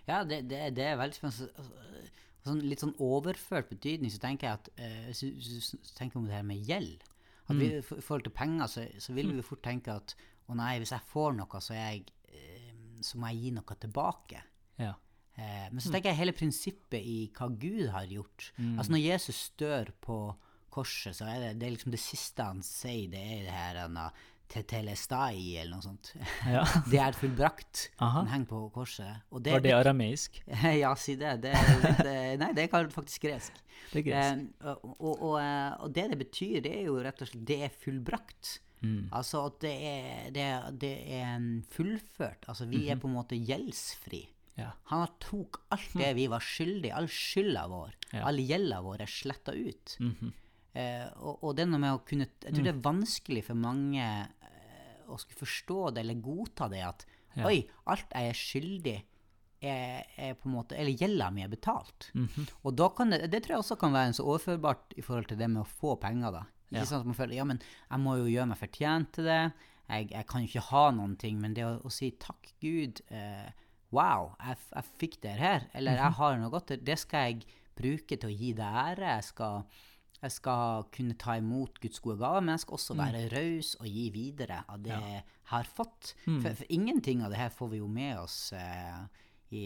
Ja, 0.07 0.23
det, 0.25 0.45
det, 0.51 0.65
det, 0.77 0.87
er 0.87 0.99
veldig 1.01 1.17
spennende. 1.19 1.49
Altså, 1.61 2.09
sånn, 2.47 2.65
litt 2.65 2.83
sånn 2.83 2.97
overført 3.03 3.71
betydning 3.73 4.13
så 4.13 4.21
tenker 4.23 4.49
jeg 4.49 4.61
at 4.61 4.71
uh, 4.81 5.09
hvis 5.11 5.73
du 5.73 5.95
tenker 5.99 6.21
om 6.21 6.29
det 6.29 6.39
her 6.39 6.47
med 6.47 6.65
gjeld 6.69 7.05
at 7.51 7.59
vi, 7.59 7.69
mm. 7.69 7.99
I 7.99 8.03
forhold 8.05 8.27
til 8.27 8.35
penger 8.35 8.71
så, 8.71 8.87
så 9.03 9.15
vil 9.17 9.33
vi 9.35 9.45
fort 9.45 9.63
tenke 9.65 9.95
at 9.95 10.15
å 10.51 10.57
nei, 10.59 10.77
hvis 10.83 10.93
jeg 10.95 11.07
får 11.11 11.37
noe, 11.39 11.63
så 11.63 11.75
er 11.77 11.87
jeg 11.95 12.05
eh, 12.35 13.01
så 13.07 13.19
må 13.21 13.31
jeg 13.31 13.45
gi 13.45 13.53
noe 13.55 13.77
tilbake. 13.83 14.43
Ja. 14.81 14.93
Eh, 15.35 15.67
men 15.71 15.83
så 15.83 15.93
tenker 15.93 16.11
jeg 16.11 16.21
hele 16.21 16.37
prinsippet 16.37 17.01
i 17.01 17.19
hva 17.37 17.51
Gud 17.51 17.91
har 17.95 18.11
gjort. 18.11 18.51
Altså 18.59 18.95
Når 18.95 19.05
Jesus 19.05 19.43
dør 19.61 19.93
på 20.03 20.21
korset, 20.71 21.17
så 21.19 21.27
er 21.31 21.41
det, 21.43 21.55
det 21.61 21.67
er 21.69 21.75
liksom 21.77 21.95
det 21.95 22.01
siste 22.03 22.47
han 22.47 22.63
sier, 22.67 23.09
det 23.13 23.21
er 23.21 23.43
det 23.49 23.57
her 23.57 23.81
han 23.85 23.97
har 24.01 24.27
tetelestai, 24.51 25.57
eller 25.61 25.77
noe 25.77 25.85
sånt. 25.85 26.13
Ja. 26.51 26.65
det 26.91 26.99
er 27.03 27.17
fullbrakt. 27.17 27.85
Aha. 28.03 28.23
Han 28.25 28.31
henger 28.33 28.49
på 28.51 28.63
korset. 28.75 29.21
Og 29.31 29.45
Var 29.47 29.63
det 29.65 29.75
arameisk? 29.77 30.41
ja, 30.83 30.91
si 30.99 31.15
det. 31.21 31.37
det, 31.45 31.53
det 32.03 32.17
nei, 32.41 32.49
det 32.57 32.67
er 32.67 32.91
faktisk 32.95 33.29
gresk. 33.29 33.61
Det 33.93 34.03
er 34.03 34.09
gresk. 34.09 34.49
Eh, 34.65 34.73
og, 34.73 34.97
og, 34.97 35.15
og, 35.15 35.37
eh, 35.43 35.71
og 35.87 35.95
det 35.95 36.09
det 36.15 36.19
betyr, 36.25 36.59
det 36.67 36.75
er 36.81 36.89
jo 36.91 36.99
rett 37.05 37.23
og 37.23 37.31
slett 37.31 37.47
det 37.53 37.61
er 37.69 37.79
fullbrakt. 37.85 38.57
Mm. 38.81 39.09
Altså 39.13 39.45
at 39.51 39.61
det 39.63 39.75
er, 39.93 40.29
det, 40.35 40.45
er- 40.49 40.77
det 40.83 40.93
mm, 41.39 41.49
fullført. 41.71 42.47
Altså 42.51 42.67
vi 42.71 42.87
er 42.91 42.99
på 43.01 43.11
en 43.11 43.19
måte 43.21 43.39
gjeldsfri. 43.39 44.25
Ja. 44.59 44.73
Han 44.91 45.05
har 45.07 45.13
tok 45.23 45.63
alt 45.73 45.93
det 45.97 46.11
vi 46.19 46.27
var 46.29 46.43
skyldige, 46.45 46.93
all 46.97 47.07
skylda 47.09 47.63
vår, 47.71 47.95
Ja. 48.11 48.25
all 48.29 48.41
gjelda 48.43 48.81
vår 48.85 49.05
er 49.07 49.19
sletta 49.21 49.55
ut. 49.57 49.97
Mm 50.03 50.15
Eh, 50.21 50.37
og, 51.19 51.41
og 51.43 51.57
det 51.57 51.65
er 51.65 51.71
noe 51.73 51.81
med 51.83 51.97
å 51.97 52.03
kunne 52.07 52.29
Jeg 52.45 52.55
tror 52.55 52.63
det 52.69 52.75
er 52.75 52.83
vanskelig 52.85 53.43
for 53.49 53.59
mange 53.59 54.05
eh, 54.07 55.01
å 55.11 55.17
skulle 55.19 55.41
forstå 55.41 55.79
det 55.97 56.05
eller 56.05 56.21
godta 56.23 56.69
det 56.71 56.85
at 56.87 57.07
Ja. 57.37 57.45
Oi, 57.47 57.61
alt 57.87 58.11
jeg 58.11 58.27
er 58.33 58.35
skyldig, 58.39 58.97
er, 59.63 60.07
er 60.19 60.33
på 60.35 60.49
en 60.49 60.55
måte 60.57 60.75
Eller 60.75 60.97
gjelda 60.99 61.29
mi 61.31 61.43
er 61.45 61.51
betalt. 61.53 62.09
Mhm. 62.15 62.47
Og 62.65 62.75
da 62.75 62.89
kan 62.97 63.11
det, 63.13 63.21
det 63.31 63.43
tror 63.45 63.55
jeg 63.57 63.63
også 63.65 63.77
kan 63.79 63.93
være 63.95 64.11
en 64.11 64.17
så 64.19 64.25
overførbart 64.27 64.97
i 64.99 65.03
forhold 65.07 65.29
til 65.31 65.39
det 65.39 65.49
med 65.53 65.63
å 65.63 65.69
få 65.69 65.95
penger, 66.03 66.33
da. 66.33 66.43
Ikke 66.71 66.81
Ja. 66.81 66.87
sånn 66.91 67.01
at 67.05 67.07
man 67.11 67.15
føler 67.19 67.35
ja, 67.39 67.45
men 67.45 67.61
jeg 67.91 68.01
må 68.03 68.17
jo 68.19 68.27
gjøre 68.31 68.49
meg 68.51 68.59
fortjent 68.59 69.13
til 69.13 69.25
det. 69.31 69.53
Jeg, 69.91 70.11
jeg 70.13 70.27
kan 70.31 70.43
jo 70.43 70.49
ikke 70.51 70.67
ha 70.71 70.85
noen 70.95 71.17
ting. 71.19 71.39
Men 71.43 71.55
det 71.55 71.65
å, 71.67 71.73
å 71.87 71.91
si 71.91 72.11
takk, 72.19 72.51
Gud, 72.63 73.01
eh, 73.11 73.51
wow, 73.91 74.35
jeg, 74.39 74.59
jeg 74.75 74.85
fikk 75.03 75.17
det 75.23 75.33
her, 75.39 75.67
eller 75.75 75.99
jeg 75.99 76.13
har 76.19 76.39
noe 76.39 76.51
godt, 76.51 76.75
det 76.87 76.99
skal 77.03 77.31
jeg 77.33 77.47
bruke 77.79 78.17
til 78.19 78.31
å 78.31 78.35
gi 78.35 78.53
deg 78.55 78.79
ære. 78.85 79.15
Jeg 79.19 79.25
skal, 79.33 79.65
jeg 80.21 80.33
skal 80.35 80.85
kunne 80.93 81.15
ta 81.17 81.37
imot 81.41 81.79
Guds 81.81 82.01
gode 82.05 82.19
gaver, 82.21 82.41
men 82.45 82.53
jeg 82.57 82.65
skal 82.67 82.77
også 82.79 82.97
være 82.99 83.23
raus 83.33 83.75
og 83.81 83.87
gi 83.89 84.07
videre 84.15 84.63
av 84.69 84.83
det 84.85 84.93
jeg 84.93 85.23
har 85.53 85.65
fått. 85.65 86.15
For, 86.43 86.51
for 86.61 86.67
ingenting 86.69 87.23
av 87.25 87.33
det 87.33 87.41
her 87.41 87.51
får 87.55 87.71
vi 87.73 87.81
jo 87.81 87.89
med 87.89 88.19
oss 88.21 88.53
eh, 88.53 88.99
i, 89.51 89.65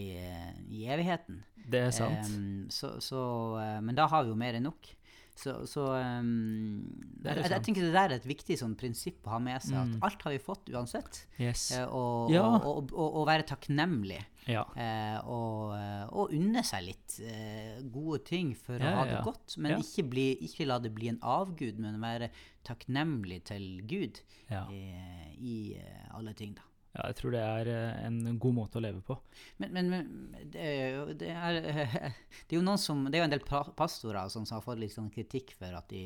i 0.71 0.85
evigheten. 0.89 1.43
Det 1.65 1.81
er 1.89 1.91
sant. 1.93 2.29
Um, 2.31 2.67
så, 2.73 2.95
så, 3.03 3.19
eh, 3.61 3.81
men 3.85 3.95
da 3.97 4.07
har 4.07 4.23
vi 4.23 4.31
jo 4.31 4.37
mer 4.39 4.55
enn 4.57 4.65
nok. 4.69 4.87
Så, 5.35 5.51
så 5.67 5.89
um, 5.99 6.85
jeg, 7.25 7.41
jeg 7.51 7.63
tenker 7.65 7.83
det 7.83 7.91
der 7.91 8.13
er 8.13 8.15
et 8.21 8.25
viktig 8.29 8.55
sånn 8.61 8.77
prinsipp 8.79 9.25
å 9.27 9.33
ha 9.35 9.39
med 9.43 9.59
seg, 9.65 9.75
at 9.81 10.05
alt 10.07 10.21
har 10.23 10.31
vi 10.31 10.39
fått 10.39 10.71
uansett. 10.71 11.25
Yes. 11.35 11.67
Uh, 11.75 11.83
og, 11.91 12.31
Ja. 12.31 12.45
og, 12.47 12.69
og, 12.71 12.93
og, 12.95 13.17
og 13.19 13.27
være 13.27 13.43
takknemlig. 13.51 14.21
Ja. 14.45 14.61
Eh, 14.77 15.17
og, 15.25 15.71
eh, 15.73 16.03
og 16.13 16.33
unne 16.37 16.61
seg 16.67 16.83
litt 16.85 17.15
eh, 17.25 17.79
gode 17.89 18.19
ting 18.27 18.51
for 18.59 18.77
Ja, 18.77 18.91
å 18.91 18.99
ha 18.99 19.05
det 19.09 19.15
ja. 19.17 19.23
godt. 19.25 19.55
Men 19.57 19.79
ikke, 19.81 20.05
bli, 20.11 20.25
ikke 20.45 20.67
la 20.69 20.77
det 20.83 20.91
bli 20.93 21.09
en 21.09 21.17
avgud, 21.25 21.79
men 21.81 21.97
være 22.03 22.29
takknemlig 22.67 23.39
til 23.49 23.65
Gud 23.89 24.21
eh, 24.53 25.33
i 25.41 25.57
eh, 25.79 26.05
alle 26.13 26.33
ting. 26.37 26.53
da. 26.59 26.61
ja, 26.95 27.07
jeg 27.09 27.17
tror 27.19 27.33
det 27.33 27.41
er 27.41 27.71
eh, 27.73 28.05
en 28.05 28.37
god 28.39 28.53
måte 28.59 28.77
å 28.77 28.85
leve 28.85 29.01
på. 29.07 29.17
Men, 29.57 29.73
men, 29.73 29.89
men 29.95 30.49
det, 30.53 30.61
er 30.61 31.09
det, 31.17 31.33
er, 31.33 31.59
det 32.45 32.53
er 32.53 32.59
jo 32.59 32.63
noen 32.69 32.79
som 32.81 33.01
Det 33.09 33.17
er 33.17 33.25
jo 33.25 33.29
en 33.31 33.35
del 33.35 33.43
pa- 33.49 33.73
pastorer 33.75 34.29
som 34.29 34.45
har 34.53 34.61
fått 34.63 34.79
litt 34.83 34.93
sånn 34.93 35.09
kritikk 35.13 35.55
for 35.57 35.73
at 35.81 35.89
de 35.89 36.05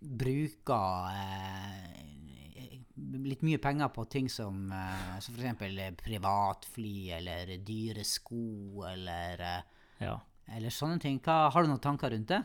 bruker 0.00 1.08
eh, 1.16 2.45
litt 3.26 3.42
mye 3.46 3.58
penger 3.62 3.90
på 3.92 4.04
ting 4.12 4.28
som, 4.32 4.66
uh, 4.72 5.16
som 5.24 5.36
f.eks. 5.36 5.96
privatfly 6.00 7.10
eller 7.18 7.56
dyre 7.66 8.04
sko 8.06 8.84
eller, 8.88 9.40
eh, 9.40 9.62
Ja. 10.06 10.18
eller 10.56 10.70
sånne 10.70 11.00
ting. 11.00 11.20
Hva, 11.20 11.50
har 11.52 11.62
du 11.62 11.68
noen 11.68 11.82
tanker 11.82 12.10
rundt 12.10 12.28
det? 12.28 12.42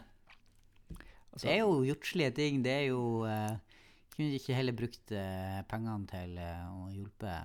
Altså, 1.32 1.48
det 1.48 1.54
er 1.54 1.62
jo 1.64 1.84
jordslige 1.88 2.32
ting. 2.36 2.62
Det 2.64 2.72
er 2.72 2.86
jo 2.92 3.26
uh, 3.26 3.56
Kunne 4.12 4.36
ikke 4.36 4.54
heller 4.58 4.76
brukt 4.76 5.12
uh, 5.16 5.62
pengene 5.72 6.08
til 6.12 6.34
eh, 6.38 6.66
å 6.68 6.90
hjelpe 6.92 7.36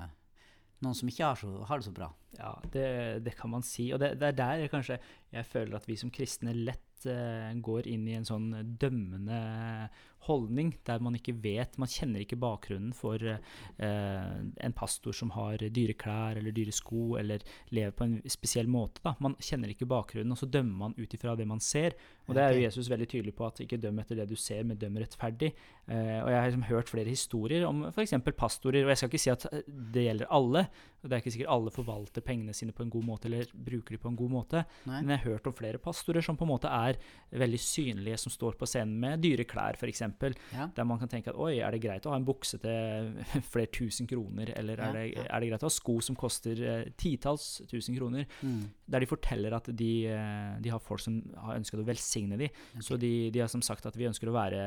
noen 0.83 0.97
som 0.99 1.09
ikke 1.09 1.25
har, 1.25 1.39
så, 1.39 1.51
har 1.69 1.79
det 1.79 1.87
så 1.87 1.93
bra? 1.95 2.09
Ja, 2.37 2.51
det, 2.75 2.89
det 3.25 3.37
kan 3.39 3.53
man 3.53 3.63
si. 3.65 3.93
Og 3.95 4.01
det, 4.03 4.17
det 4.21 4.27
er 4.33 4.37
der 4.37 4.65
jeg 4.65 4.73
kanskje 4.73 4.99
jeg 5.33 5.47
føler 5.47 5.79
at 5.79 5.87
vi 5.89 5.97
som 5.97 6.11
kristne 6.11 6.53
lett 6.53 6.83
eh, 6.83 6.86
går 7.05 7.87
inn 7.93 8.07
i 8.09 8.15
en 8.17 8.25
sånn 8.25 8.49
dømmende 8.81 9.41
holdning, 10.27 10.73
der 10.87 11.03
man 11.03 11.17
ikke 11.19 11.35
vet 11.43 11.77
Man 11.81 11.91
kjenner 11.91 12.23
ikke 12.23 12.39
bakgrunnen 12.41 12.93
for 12.97 13.23
eh, 13.23 14.35
en 14.67 14.77
pastor 14.77 15.15
som 15.17 15.33
har 15.37 15.63
dyre 15.75 15.97
klær 15.99 16.41
eller 16.41 16.55
dyre 16.55 16.75
sko, 16.75 17.17
eller 17.21 17.45
lever 17.75 17.95
på 17.97 18.07
en 18.07 18.17
spesiell 18.31 18.71
måte. 18.71 19.03
Da. 19.05 19.15
Man 19.23 19.37
kjenner 19.43 19.73
ikke 19.73 19.89
bakgrunnen, 19.91 20.35
og 20.35 20.41
så 20.41 20.49
dømmer 20.51 20.87
man 20.87 20.97
ut 20.99 21.15
ifra 21.15 21.37
det 21.39 21.47
man 21.49 21.63
ser. 21.63 21.97
Og 22.27 22.35
det 22.35 22.43
er 22.43 22.57
jo 22.57 22.65
Jesus 22.65 22.91
veldig 22.91 23.09
tydelig 23.11 23.37
på, 23.39 23.47
at 23.47 23.63
ikke 23.63 23.79
døm 23.81 24.01
etter 24.03 24.19
det 24.19 24.29
du 24.31 24.37
ser, 24.41 24.65
men 24.67 24.79
døm 24.81 24.99
rettferdig. 24.99 25.53
Eh, 25.87 26.19
og 26.23 26.31
jeg 26.33 26.41
har 26.41 26.49
liksom 26.49 26.67
hørt 26.71 26.91
flere 26.91 27.13
historier 27.13 27.67
om 27.69 27.85
f.eks. 27.93 28.17
pastorer, 28.37 28.83
og 28.85 28.93
jeg 28.93 29.03
skal 29.03 29.13
ikke 29.13 29.23
si 29.23 29.35
at 29.35 29.47
eh, 29.53 29.67
det 29.67 30.09
gjelder 30.09 30.33
alle. 30.35 30.67
og 31.03 31.09
Det 31.09 31.15
er 31.15 31.23
ikke 31.23 31.37
sikkert 31.37 31.55
alle 31.55 31.75
forvalter 31.75 32.27
pengene 32.27 32.57
sine 32.57 32.75
på 32.75 32.87
en 32.87 32.93
god 32.93 33.07
måte, 33.13 33.31
eller 33.31 33.53
bruker 33.55 33.95
de 33.95 34.03
på 34.03 34.11
en 34.11 34.19
god 34.19 34.35
måte. 34.35 34.65
Nei. 34.89 35.03
Men 35.03 35.15
jeg 35.15 35.23
har 35.23 35.37
hørt 35.37 35.51
om 35.51 35.57
flere 35.57 35.83
pastorer 35.83 36.25
som 36.25 36.39
på 36.39 36.47
en 36.49 36.55
måte 36.57 36.73
er 36.73 36.86
veldig 37.37 37.59
synlige, 37.61 38.16
som 38.22 38.31
står 38.33 38.55
på 38.57 38.66
scenen 38.70 38.94
med 39.03 39.20
dyre 39.20 39.44
klær, 39.44 39.75
f.eks. 39.77 40.01
Ja. 40.55 40.68
Der 40.77 40.85
man 40.87 40.99
kan 41.03 41.09
tenke 41.11 41.33
at 41.33 41.37
oi, 41.42 41.59
er 41.59 41.75
det 41.75 41.81
greit 41.83 42.07
å 42.07 42.12
ha 42.14 42.16
en 42.20 42.25
bukse 42.25 42.57
til 42.62 43.11
flere 43.53 43.66
tusen 43.75 44.07
kroner, 44.07 44.53
eller 44.57 44.79
Ja, 44.79 44.88
er, 44.88 44.92
det, 44.94 45.05
ja. 45.16 45.25
er 45.35 45.40
det 45.42 45.49
greit 45.51 45.64
å 45.66 45.68
ha 45.68 45.75
sko 45.75 45.96
som 46.01 46.16
koster 46.16 46.62
eh, 46.62 46.85
titalls 46.96 47.49
tusen 47.68 47.96
kroner? 47.99 48.25
Mm. 48.46 48.62
Der 48.94 49.03
de 49.03 49.11
forteller 49.11 49.57
at 49.59 49.68
de, 49.77 49.90
eh, 50.07 50.55
de 50.62 50.70
har 50.72 50.79
folk 50.81 51.03
som 51.03 51.18
har 51.42 51.59
ønsket 51.59 51.83
å 51.83 51.87
velsigne 51.88 52.38
dem. 52.38 52.62
Så 52.81 52.96
de, 53.03 53.12
de 53.35 53.42
har 53.42 53.51
som 53.53 53.64
sagt 53.64 53.87
at 53.90 53.99
vi 53.99 54.07
ønsker 54.09 54.31
å 54.31 54.37
være 54.37 54.62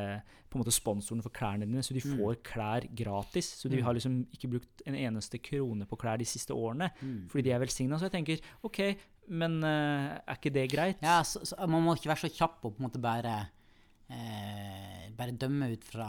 på 0.50 0.58
en 0.60 0.64
måte 0.66 0.74
sponsoren 0.76 1.24
for 1.24 1.32
klærne 1.36 1.66
dine, 1.70 1.82
så 1.86 1.94
de 1.96 2.04
Mm. 2.10 2.18
får 2.18 2.36
klær 2.48 2.86
gratis. 2.96 3.50
Så 3.62 3.70
de 3.70 3.80
har 3.86 3.94
liksom 3.94 4.26
ikke 4.34 4.50
brukt 4.50 4.82
en 4.90 4.96
eneste 4.98 5.38
krone 5.44 5.86
på 5.86 5.98
klær 6.00 6.18
de 6.18 6.26
siste 6.26 6.52
årene, 6.56 6.90
Mm. 7.02 7.28
fordi 7.30 7.44
de 7.44 7.52
er 7.56 7.60
velsigna. 7.62 7.98
Så 8.00 8.10
jeg 8.10 8.16
tenker 8.18 8.40
OK, 8.64 8.80
men 9.30 9.60
eh, 9.64 10.20
er 10.26 10.36
ikke 10.40 10.52
det 10.54 10.68
greit? 10.74 11.02
Ja, 11.06 11.22
så, 11.24 11.44
så 11.46 11.56
man 11.70 11.84
må 11.86 11.96
ikke 11.96 12.10
være 12.14 12.28
så 12.28 12.34
kjapp 12.34 12.60
og 12.66 12.76
på 12.76 12.82
en 12.84 12.88
måte 12.90 13.02
bare 13.02 13.38
eh, 14.10 15.10
bare 15.20 15.34
dømme 15.36 15.68
ut 15.74 15.84
fra 15.84 16.08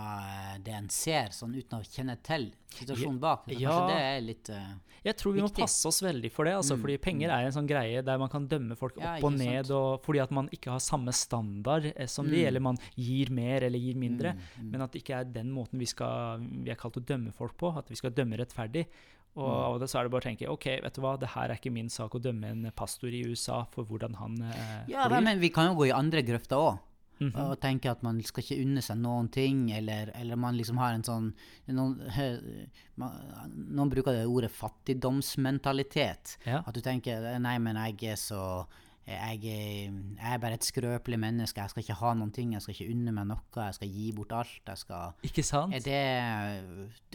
eh, 0.55 0.61
det 0.65 0.73
en 0.77 0.89
ser, 0.93 1.33
sånn 1.35 1.57
uten 1.59 1.81
å 1.81 1.85
kjenne 1.85 2.15
til 2.25 2.51
situasjonen 2.77 3.19
bak. 3.21 3.49
Så 3.49 3.59
Ja. 3.59 3.73
Kanskje 3.75 3.91
det 3.91 4.05
er 4.07 4.21
litt 4.23 4.51
uh, 4.55 4.71
Jeg 5.05 5.17
tror 5.19 5.33
vi 5.35 5.43
må 5.43 5.49
passe 5.57 5.89
oss 5.89 5.99
veldig 6.05 6.31
for 6.33 6.45
det, 6.47 6.53
altså, 6.61 6.77
Mm, 6.77 6.83
fordi 6.85 6.97
penger 7.03 7.31
er 7.35 7.47
en 7.49 7.53
sånn 7.57 7.67
greie 7.69 8.03
der 8.07 8.19
man 8.21 8.29
kan 8.31 8.47
dømme 8.47 8.77
folk 8.79 8.97
Ja, 9.01 9.17
opp 9.17 9.25
og 9.25 9.33
ned, 9.35 9.71
og 9.75 10.05
fordi 10.05 10.21
at 10.23 10.31
man 10.31 10.49
ikke 10.55 10.71
har 10.71 10.79
samme 10.85 11.13
standard 11.17 11.91
som 12.09 12.29
de, 12.29 12.43
Mm. 12.43 12.47
eller 12.49 12.61
man 12.61 12.79
gir 12.97 13.31
mer 13.31 13.65
eller 13.67 13.79
gir 13.81 13.97
mindre. 13.97 14.35
mm, 14.35 14.63
mm. 14.63 14.71
Men 14.71 14.83
at 14.83 14.93
det 14.93 15.03
ikke 15.03 15.19
er 15.21 15.25
den 15.25 15.51
måten 15.51 15.79
vi, 15.81 15.87
skal, 15.87 16.39
vi 16.63 16.71
er 16.71 16.77
kalt 16.77 16.97
å 16.97 17.05
dømme 17.05 17.33
folk 17.33 17.57
på, 17.57 17.77
at 17.77 17.89
vi 17.91 17.97
skal 17.97 18.11
dømme 18.13 18.39
rettferdig. 18.39 18.87
Og 19.37 19.47
Mm. 19.47 19.63
av 19.65 19.79
til 19.79 19.89
så 19.89 19.99
er 20.01 20.03
det 20.05 20.11
bare 20.11 20.21
å 20.21 20.29
tenke 20.29 20.49
ok, 20.51 20.65
vet 20.83 20.95
du 20.95 21.01
hva, 21.01 21.17
det 21.19 21.29
her 21.29 21.49
er 21.51 21.55
ikke 21.57 21.71
min 21.73 21.89
sak 21.89 22.11
å 22.15 22.21
dømme 22.21 22.45
en 22.51 22.71
pastor 22.75 23.09
i 23.15 23.23
USA 23.25 23.65
for 23.71 23.85
hvordan 23.85 24.15
han 24.17 24.43
eh, 24.43 24.85
Ja, 24.89 25.07
flyr. 25.09 25.23
men 25.23 25.39
vi 25.41 25.51
kan 25.51 25.69
jo 25.71 25.77
gå 25.79 25.87
i 25.89 25.93
andre 25.93 26.23
grøfter 26.23 26.57
òg. 26.59 26.79
Mhm. 27.21 27.37
Og 27.37 27.61
tenke 27.61 27.91
at 27.91 28.03
man 28.03 28.21
skal 28.23 28.43
ikke 28.43 28.63
unne 28.65 28.81
seg 28.83 28.97
noen 28.97 29.29
ting, 29.31 29.71
eller, 29.77 30.11
eller 30.15 30.37
man 30.37 30.57
liksom 30.57 30.79
har 30.79 30.95
en 30.95 31.03
sånn 31.05 31.35
Noen, 31.69 32.01
noen 32.99 33.91
bruker 33.93 34.13
det 34.17 34.27
ordet 34.27 34.51
fattigdomsmentalitet. 34.51 36.39
Ja. 36.47 36.63
At 36.67 36.75
du 36.75 36.81
tenker 36.81 37.39
nei, 37.41 37.59
men 37.63 37.77
jeg 37.77 38.13
er 38.15 38.17
så 38.21 38.67
jeg 39.11 39.45
er, 39.45 39.93
jeg 40.21 40.35
er 40.35 40.39
bare 40.43 40.55
et 40.55 40.65
skrøpelig 40.65 41.19
menneske. 41.21 41.61
Jeg 41.61 41.71
skal 41.71 41.83
ikke 41.83 41.97
ha 42.01 42.13
noen 42.15 42.31
ting. 42.33 42.53
Jeg 42.55 42.63
skal 42.63 42.75
ikke 42.75 42.91
unne 42.95 43.13
meg 43.17 43.27
noe. 43.31 43.41
Jeg 43.57 43.75
skal 43.75 43.89
gi 43.89 44.13
bort 44.17 44.33
alt. 44.33 44.71
Skal 44.79 45.13
Ikke 45.27 45.43
sant? 45.45 45.73
det, 45.85 45.99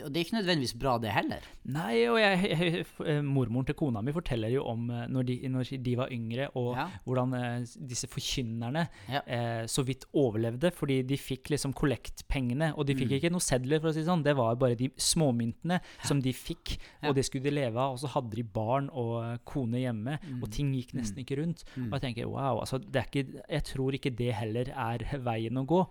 og 0.04 0.10
det 0.12 0.20
er 0.20 0.26
ikke 0.26 0.38
nødvendigvis 0.40 0.74
bra, 0.80 0.98
det 1.02 1.12
heller. 1.16 1.46
Nei, 1.66 2.06
og 2.12 2.20
jeg, 2.20 2.50
jeg, 2.52 2.86
eh, 3.06 3.22
mormoren 3.26 3.66
til 3.70 3.76
kona 3.80 4.02
mi 4.06 4.14
forteller 4.16 4.52
jo 4.54 4.64
om 4.68 4.90
eh, 4.92 5.06
når 5.12 5.28
de, 5.30 5.38
når 5.50 5.72
de 5.86 5.96
var 5.98 6.12
yngre, 6.14 6.50
og 6.56 6.76
Ja. 6.76 6.88
hvordan 7.06 7.34
eh, 7.34 7.66
disse 7.90 8.08
forkynnerne 8.12 8.88
Ja. 9.10 9.22
eh, 9.28 9.66
så 9.72 9.84
vidt 9.88 10.06
overlevde, 10.14 10.72
fordi 10.76 11.02
de 11.08 11.18
fikk 11.18 11.50
liksom 11.54 11.74
kollektpengene, 11.74 12.74
og 12.78 12.86
de 12.88 12.96
fikk 12.96 13.10
Mm. 13.12 13.16
ikke 13.20 13.32
noe 13.32 13.40
sedler, 13.44 13.80
for 13.80 13.90
å 13.90 13.94
si 13.94 14.00
det 14.02 14.08
sånn. 14.10 14.24
Det 14.24 14.36
var 14.36 14.56
bare 14.56 14.76
de 14.76 14.90
småmyntene 14.98 15.80
som 16.04 16.20
de 16.22 16.34
fikk, 16.34 16.78
Ja. 17.02 17.10
og 17.10 17.16
det 17.16 17.26
skulle 17.26 17.44
de 17.44 17.52
leve 17.52 17.78
av. 17.78 17.94
Og 17.94 18.00
så 18.00 18.08
hadde 18.10 18.32
de 18.36 18.44
barn 18.44 18.90
og 18.92 19.24
eh, 19.24 19.38
kone 19.46 19.78
hjemme, 19.80 20.20
Mm. 20.26 20.42
og 20.44 20.52
ting 20.52 20.74
gikk 20.74 20.94
nesten 20.94 21.24
ikke 21.24 21.38
rundt. 21.42 21.64
Mm. 21.86 21.94
Og 21.94 22.00
jeg 22.00 22.04
tenker 22.16 22.28
wow, 22.32 22.60
altså 22.64 22.80
det 22.82 23.04
ikke, 23.08 23.24
jeg 23.50 23.64
tror 23.64 23.94
ikke 23.98 24.12
det 24.18 24.34
heller 24.34 24.70
er 24.74 25.06
veien 25.22 25.58
å 25.62 25.66
gå. 25.70 25.82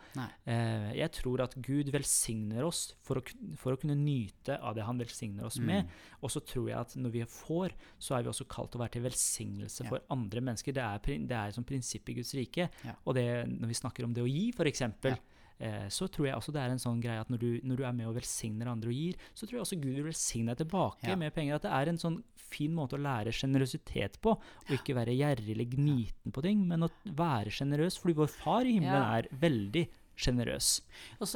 Eh, 0.46 0.90
jeg 0.98 1.10
tror 1.12 1.42
at 1.44 1.54
Gud 1.62 1.90
velsigner 1.94 2.64
oss 2.66 2.94
for 3.02 3.20
å, 3.20 3.22
for 3.56 3.74
å 3.76 3.80
kunne 3.80 3.96
nyte 3.96 4.58
av 4.60 4.74
det 4.74 4.84
han 4.84 4.98
velsigner 4.98 5.44
oss 5.46 5.58
Mm. 5.58 5.66
med. 5.66 5.88
Og 6.22 6.30
så 6.30 6.40
tror 6.44 6.68
jeg 6.68 6.78
at 6.78 6.96
når 6.96 7.10
vi 7.14 7.24
får, 7.24 7.72
så 7.98 8.16
er 8.18 8.22
vi 8.24 8.28
også 8.32 8.48
kalt 8.48 8.72
til 8.72 8.80
å 8.80 8.84
være 8.84 8.92
til 8.98 9.02
velsignelse 9.06 9.84
Ja. 9.84 9.88
for 9.88 10.00
andre 10.10 10.40
mennesker. 10.40 10.72
Det 10.74 10.82
er, 10.82 10.98
det 11.26 11.30
er 11.36 11.50
som 11.52 11.64
prinsipp 11.64 12.08
i 12.08 12.14
Guds 12.14 12.34
rike. 12.34 12.68
Ja. 12.84 12.94
Og 13.06 13.14
det, 13.14 13.46
når 13.48 13.68
vi 13.68 13.74
snakker 13.74 14.04
om 14.04 14.12
det 14.14 14.22
å 14.22 14.28
gi, 14.28 14.50
f.eks., 14.52 14.80
Ja. 15.04 15.16
Eh, 15.60 15.88
så 15.88 16.08
tror 16.10 16.26
jeg 16.26 16.34
også 16.36 16.52
det 16.52 16.62
er 16.62 16.70
en 16.70 16.78
sånn 16.78 17.00
greie 17.00 17.20
at 17.20 17.28
når 17.30 17.38
du, 17.38 17.60
når 17.62 17.76
du 17.76 17.84
er 17.84 17.92
med 17.92 18.06
og 18.06 18.14
velsigner 18.16 18.66
andre 18.68 18.88
og 18.88 18.94
gir, 18.94 19.14
så 19.34 19.46
tror 19.46 19.52
jeg 19.58 19.60
også 19.66 19.80
Gud 19.80 19.94
vil 19.94 20.04
velsigne 20.04 20.54
deg 20.54 20.66
tilbake 20.66 21.08
Ja. 21.08 21.16
med 21.16 21.34
penger. 21.34 21.54
At 21.56 21.62
det 21.62 21.70
er 21.72 21.88
en 21.88 21.98
sånn 21.98 22.22
fin 22.36 22.72
måte 22.74 22.94
å 22.96 23.00
lære 23.02 23.32
sjenerøsitet 23.32 24.20
på, 24.20 24.30
og 24.38 24.68
ikke 24.70 24.94
være 24.94 25.14
gjerrig 25.16 25.50
eller 25.50 25.64
gniten 25.64 26.32
på 26.32 26.42
ting, 26.42 26.66
men 26.68 26.82
å 26.82 26.90
være 27.04 27.50
sjenerøs, 27.50 27.98
fordi 27.98 28.14
vår 28.14 28.28
far 28.30 28.62
i 28.64 28.72
himmelen 28.78 29.02
Ja. 29.02 29.16
er 29.18 29.28
veldig 29.32 29.88
sjenerøs. 30.16 30.80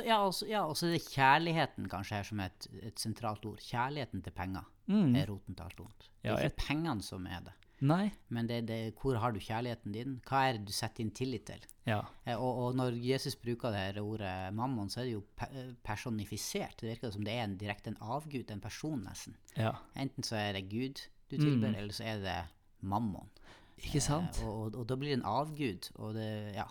Ja, 0.07 0.19
også- 0.23 0.49
ja, 0.49 0.65
og 0.65 0.77
det 0.79 1.03
kjærligheten 1.03 1.89
kanskje 1.89 2.11
her 2.17 2.23
som 2.25 2.41
er 2.41 2.47
et, 2.47 2.67
et 2.83 2.95
sentralt 2.97 3.45
ord. 3.45 3.59
Kjærligheten 3.59 4.23
til 4.23 4.33
penger 4.33 4.65
Mm. 4.89 5.17
er 5.17 5.27
roten 5.27 5.55
til 5.57 5.65
alt 5.65 5.81
ondt. 5.81 5.99
Det 5.99 6.31
Ja, 6.31 6.35
er 6.37 6.43
jeg- 6.43 6.53
ikke 6.57 6.67
pengene 6.69 7.03
som 7.03 7.27
er 7.27 7.41
det. 7.41 7.53
Nei. 7.81 8.11
Men 8.35 8.47
det, 8.49 8.67
det, 8.67 8.95
hvor 9.01 9.15
har 9.23 9.33
du 9.33 9.39
kjærligheten 9.39 9.93
din? 9.95 10.21
Hva 10.27 10.49
er 10.49 10.53
det 10.59 10.67
du 10.67 10.73
setter 10.73 11.05
inn 11.05 11.11
tillit 11.15 11.45
til? 11.47 11.61
Ja. 11.87 12.01
Eh, 12.27 12.35
Og, 12.37 12.59
og 12.65 12.75
når 12.77 12.97
Jesus 13.05 13.37
bruker 13.37 13.71
det 13.71 13.79
her 13.79 14.01
ordet 14.03 14.53
mammon, 14.55 14.91
så 14.91 15.01
er 15.01 15.05
det 15.05 15.13
jo 15.13 15.23
pe 15.39 15.47
eh, 15.53 15.73
personifisert. 15.87 16.81
Det 16.81 16.89
virker 16.91 17.13
som 17.15 17.25
det 17.25 17.33
er 17.37 17.45
en, 17.45 17.57
direkte 17.61 17.93
en 17.93 18.01
avgud, 18.01 18.51
en 18.51 18.61
person 18.61 19.05
nesten. 19.07 19.37
ja. 19.57 19.73
Enten 19.97 20.25
så 20.27 20.37
er 20.37 20.53
det 20.59 20.69
Gud 20.71 21.05
du 21.31 21.37
tilber, 21.37 21.69
Mm. 21.69 21.75
eller 21.77 21.93
så 21.93 22.05
er 22.05 22.19
det 22.25 22.37
mammon. 22.81 23.29
Ikke 23.79 24.01
sant? 24.03 24.41
Eh, 24.43 24.49
og, 24.49 24.75
og, 24.75 24.87
da 24.89 24.97
blir 24.97 25.13
det 25.15 25.19
en 25.21 25.25
avgud. 25.29 25.91
Og 25.97 26.15
det, 26.15 26.55
ja. 26.57 26.65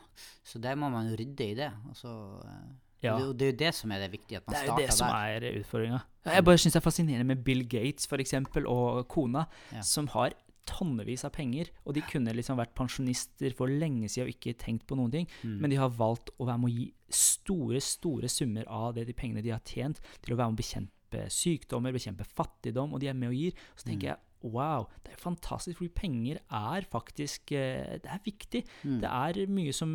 Så 0.44 0.60
der 0.60 0.76
må 0.76 0.90
man 0.90 1.08
rydde 1.16 1.46
i 1.52 1.54
det. 1.56 1.72
Og 1.90 1.96
så, 1.96 2.42
eh, 2.44 2.76
Ja. 3.04 3.14
det, 3.34 3.42
er 3.42 3.52
jo 3.52 3.58
det 3.58 3.74
som 3.76 3.92
er 3.92 4.00
det 4.00 4.12
viktige, 4.12 4.38
at 4.38 4.48
man 4.48 4.56
Det 4.56 4.62
er 4.64 4.66
jo 4.74 4.76
det 4.82 4.94
som 4.94 5.08
der. 5.08 5.46
er 5.48 5.60
utfordringa. 5.62 6.00
Jeg 6.26 6.44
bare 6.46 6.58
syns 6.58 6.74
det 6.74 6.80
er 6.82 6.90
fascinerende 6.90 7.24
med 7.36 7.44
Bill 7.46 7.64
Gates 7.70 8.08
for 8.08 8.18
eksempel, 8.18 8.68
og 8.68 9.08
kona, 9.08 9.46
Ja. 9.72 9.82
som 9.82 10.08
har 10.08 10.34
tonnevis 10.68 11.24
av 11.28 11.34
penger. 11.38 11.72
Og 11.86 11.96
de 11.98 12.04
kunne 12.06 12.34
liksom 12.36 12.60
vært 12.60 12.76
pensjonister 12.78 13.56
for 13.58 13.72
lenge 13.72 14.10
siden 14.12 14.28
og 14.28 14.36
ikke 14.36 14.58
tenkt 14.62 14.86
på 14.90 14.98
noen 15.00 15.14
ting. 15.14 15.28
Mm. 15.44 15.58
Men 15.64 15.74
de 15.74 15.80
har 15.82 15.96
valgt 15.98 16.30
å 16.38 16.48
være 16.50 16.62
med 16.62 16.70
å 16.72 16.76
gi 16.76 16.88
store, 17.10 17.82
store 17.82 18.30
summer 18.32 18.68
av 18.68 18.94
det 18.98 19.08
de 19.08 19.16
pengene 19.18 19.44
de 19.46 19.56
har 19.56 19.64
tjent, 19.66 20.00
til 20.22 20.36
å 20.36 20.40
være 20.42 20.52
med 20.52 20.60
å 20.60 20.64
bekjempe 20.64 21.26
sykdommer, 21.32 21.96
bekjempe 21.96 22.26
fattigdom, 22.28 22.94
og 22.94 23.00
de 23.00 23.08
er 23.08 23.16
med 23.18 23.30
og 23.32 23.38
gir. 23.40 23.54
Så 23.76 23.86
Mm. 23.86 23.92
tenker 23.92 24.08
jeg 24.12 24.18
wow, 24.44 24.86
det 25.04 25.14
er 25.16 25.22
fantastisk, 25.22 25.80
fordi 25.80 25.90
penger 25.98 26.38
er 26.54 26.86
faktisk 26.88 27.52
eh, 27.58 27.98
Det 28.04 28.10
er 28.12 28.22
viktig. 28.26 28.62
Mm. 28.84 29.00
Det 29.02 29.10
er 29.10 29.40
mye 29.52 29.74
som, 29.74 29.92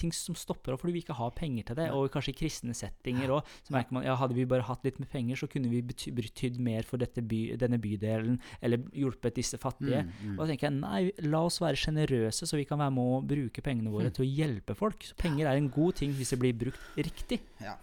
ting 0.00 0.12
som 0.16 0.34
stopper 0.38 0.72
opp 0.74 0.80
fordi 0.82 0.94
vi 0.96 1.02
ikke 1.04 1.16
har 1.18 1.30
penger 1.36 1.68
til 1.68 1.76
det. 1.78 1.90
Og 1.92 2.10
kanskje 2.14 2.32
i 2.32 2.38
kristne 2.38 2.74
settinger 2.76 3.34
òg. 3.36 3.52
Ja, 4.02 4.16
hadde 4.16 4.34
vi 4.38 4.46
bare 4.48 4.66
hatt 4.66 4.84
litt 4.84 4.98
med 5.02 5.10
penger, 5.12 5.36
så 5.36 5.48
kunne 5.50 5.70
vi 5.70 5.82
bety 5.82 6.10
betydd 6.16 6.58
mer 6.62 6.82
for 6.88 6.96
dette 7.02 7.22
by, 7.22 7.56
denne 7.60 7.78
bydelen, 7.82 8.40
eller 8.62 8.82
hjulpet 8.96 9.36
disse 9.36 9.58
fattige. 9.60 10.02
Mm, 10.06 10.12
mm. 10.22 10.34
Og 10.38 10.44
da 10.44 10.50
tenker 10.52 10.68
jeg 10.70 10.78
nei, 10.80 11.02
la 11.28 11.44
oss 11.46 11.60
være 11.62 11.78
sjenerøse, 11.78 12.48
så 12.48 12.56
vi 12.58 12.66
kan 12.68 12.80
være 12.82 12.94
med 12.96 13.04
å 13.18 13.22
bruke 13.26 13.62
pengene 13.64 13.92
våre 13.92 14.10
Mm. 14.12 14.14
til 14.16 14.24
å 14.24 14.32
hjelpe 14.32 14.74
folk. 14.76 15.04
Så 15.04 15.14
penger 15.16 15.46
er 15.46 15.56
en 15.56 15.70
god 15.70 15.94
ting 16.00 16.12
hvis 16.16 16.30
det 16.34 16.38
blir 16.42 16.52
brukt 16.58 16.96
riktig. 16.96 17.40
Ja. 17.60 17.76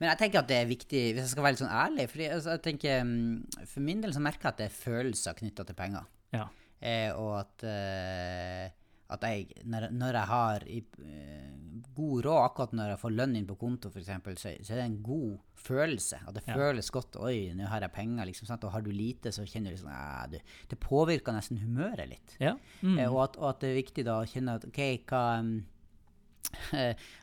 Men 0.00 0.08
jeg 0.10 0.18
tenker 0.24 0.38
at 0.42 0.48
det 0.48 0.56
er 0.62 0.70
viktig, 0.70 1.02
hvis 1.14 1.24
jeg 1.26 1.32
skal 1.34 1.42
være 1.46 1.56
litt 1.56 1.62
sånn 1.64 1.76
ærlig 1.84 2.08
fordi 2.12 2.28
altså, 2.34 2.56
jeg 2.56 2.62
tenker, 2.68 3.04
mm, 3.04 3.66
For 3.74 3.80
min 3.80 4.00
del 4.04 4.12
så 4.16 4.20
merker 4.24 4.48
jeg 4.48 4.54
at 4.56 4.58
det 4.62 4.68
er 4.70 4.78
følelser 4.82 5.38
knytta 5.38 5.64
til 5.68 5.78
penger. 5.78 6.06
Ja. 6.34 6.48
Eh, 6.80 7.10
og 7.18 7.32
at, 7.40 7.64
eh, 7.66 8.68
at 9.10 9.22
jeg, 9.24 9.46
når, 9.64 9.88
når 9.96 10.18
jeg 10.18 10.28
har 10.30 10.64
i, 10.68 10.82
eh, 11.02 11.54
god 11.96 12.24
råd, 12.26 12.40
akkurat 12.44 12.72
når 12.76 12.90
jeg 12.92 13.00
får 13.00 13.14
lønn 13.16 13.36
inn 13.38 13.46
på 13.48 13.56
konto 13.58 13.88
f.eks., 13.90 14.10
så, 14.38 14.52
så 14.62 14.74
er 14.74 14.80
det 14.82 14.84
en 14.84 14.98
god 15.02 15.38
følelse. 15.58 16.20
At 16.28 16.34
det 16.36 16.42
Ja. 16.46 16.54
føles 16.60 16.90
godt. 16.94 17.16
Oi, 17.24 17.52
nå 17.56 17.66
har 17.66 17.80
jeg 17.80 17.92
penger. 17.96 18.26
liksom, 18.28 18.46
sant? 18.46 18.64
Og 18.68 18.72
har 18.72 18.82
du 18.84 18.90
lite, 18.92 19.32
så 19.34 19.42
kjenner 19.48 19.72
du 19.72 19.76
liksom, 19.78 19.90
«Æ, 19.90 20.30
du 20.30 20.38
Det 20.70 20.78
påvirker 20.80 21.32
nesten 21.34 21.58
humøret 21.58 22.08
litt. 22.08 22.36
Ja. 22.38 22.54
Mm. 22.82 22.98
Eh, 22.98 23.08
og, 23.12 23.22
at, 23.24 23.36
og 23.40 23.48
at 23.54 23.60
det 23.64 23.70
er 23.72 23.80
viktig 23.82 24.04
da 24.04 24.20
å 24.20 24.28
kjenne 24.28 24.54
at 24.60 24.64
OK, 24.68 24.80
hva 25.08 25.24
mm, 25.42 25.56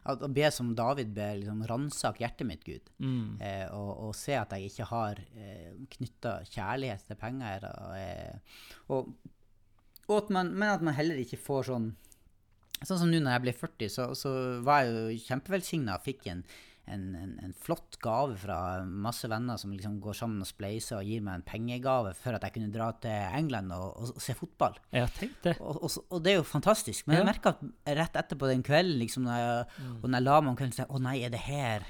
Å 0.05 0.29
be 0.31 0.49
som 0.53 0.73
David 0.77 1.13
ber, 1.15 1.37
liksom 1.39 1.63
ransak 1.69 2.21
hjertet 2.21 2.47
mitt, 2.47 2.63
Gud. 2.65 2.91
Mm. 3.01 3.37
Eh, 3.41 3.65
og, 3.73 3.91
og 4.07 4.15
se 4.17 4.35
at 4.37 4.53
jeg 4.55 4.71
ikke 4.71 4.89
har 4.91 5.21
eh, 5.35 5.71
knytta 5.97 6.37
kjærlighet 6.51 7.07
til 7.09 7.19
penger. 7.19 7.67
Og, 7.71 7.95
eh, 7.99 8.65
og, 8.93 9.13
og 10.07 10.17
at 10.19 10.33
man, 10.35 10.53
men 10.53 10.73
at 10.75 10.85
man 10.85 10.97
heller 10.97 11.21
ikke 11.21 11.41
får 11.41 11.71
sånn 11.73 11.93
Sånn 12.85 12.99
som 12.99 13.07
nå 13.07 13.21
når 13.23 13.31
jeg 13.31 13.41
ble 13.45 13.51
40, 13.55 13.89
så, 13.89 14.05
så 14.19 14.29
var 14.61 14.81
jeg 14.83 14.89
jo 14.91 15.27
kjempevelsigna 15.29 15.93
og 15.95 16.03
fikk 16.03 16.25
en, 16.27 16.41
en, 16.87 17.03
en, 17.17 17.31
en 17.43 17.53
flott 17.57 17.97
gave 18.03 18.35
fra 18.37 18.57
masse 18.85 19.27
venner 19.31 19.57
som 19.57 19.71
liksom 19.73 19.99
går 20.03 20.17
sammen 20.19 20.43
og 20.43 20.49
spleiser 20.49 20.99
og 20.99 21.07
gir 21.09 21.23
meg 21.25 21.39
en 21.39 21.45
pengegave 21.47 22.13
for 22.19 22.37
at 22.37 22.45
jeg 22.45 22.55
kunne 22.57 22.71
dra 22.73 22.91
til 23.01 23.37
England 23.39 23.73
og, 23.75 23.87
og, 23.97 24.11
og 24.15 24.21
se 24.23 24.35
fotball. 24.37 24.77
Ja, 24.95 25.05
tenk 25.17 25.37
det. 25.45 25.55
Og, 25.61 25.85
og, 25.85 26.17
det 26.25 26.33
er 26.35 26.39
jo 26.41 26.47
fantastisk. 26.49 27.07
Men 27.07 27.19
jeg 27.21 27.29
merka 27.31 27.55
at 27.55 27.63
rett 28.01 28.19
etterpå 28.21 28.51
den 28.51 28.65
kvelden, 28.65 28.99
liksom, 29.01 29.25
når 29.25 29.39
jeg, 29.41 29.87
og 30.01 30.09
når 30.09 30.19
jeg 30.19 30.27
la 30.27 30.37
meg 30.41 30.53
om 30.53 30.59
kvelden, 30.59 30.75
så 30.75 30.83
tenkte 30.83 30.93
jeg 30.93 30.99
å 30.99 31.05
nei, 31.07 31.17
er 31.25 31.33
det 31.33 31.43
her 31.47 31.87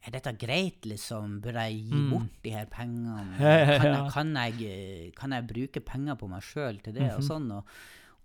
er 0.00 0.14
dette 0.14 0.30
greit, 0.40 0.86
liksom? 0.88 1.40
Bør 1.44 1.58
jeg 1.60 1.74
gi 1.84 1.92
Mm. 1.92 2.10
bort 2.14 2.36
de 2.42 2.50
her 2.54 2.64
pengene? 2.72 3.24
Kan, 3.36 3.84
jeg, 3.84 4.06
kan, 4.14 4.30
jeg, 4.36 5.12
kan 5.18 5.32
jeg 5.36 5.46
bruke 5.50 5.82
penger 5.84 6.16
på 6.16 6.28
meg 6.30 6.40
sjøl 6.46 6.78
til 6.80 6.94
det? 6.96 7.04
Mhm. 7.10 7.18
Og 7.18 7.26
sånn, 7.26 7.50
og, 7.52 7.66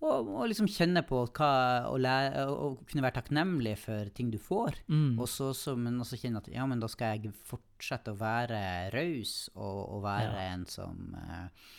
og, 0.06 0.28
og 0.39 0.46
liksom 0.52 0.68
kjenne 0.70 1.02
på 1.08 1.24
hva 1.36 1.50
å, 1.89 1.96
lære, 2.02 2.44
og 2.54 2.84
kunne 2.89 3.04
være 3.06 3.18
takknemlig 3.18 3.74
for 3.82 4.12
ting 4.15 4.30
du 4.34 4.38
får. 4.41 4.78
Mm. 4.91 5.15
Og 5.20 5.28
så, 5.32 5.50
så, 5.58 5.74
men 5.80 5.98
også 6.04 6.20
kjenne 6.22 6.41
at 6.44 6.50
ja, 6.54 6.65
men 6.70 6.82
da 6.84 6.89
skal 6.91 7.15
jeg 7.18 7.34
fortsette 7.48 8.13
å 8.13 8.20
være 8.20 8.62
raus 8.94 9.36
og, 9.56 9.82
og 9.98 10.06
være 10.06 10.32
Ja. 10.38 10.46
en 10.54 10.65
som, 10.70 11.18
eh, 11.18 11.74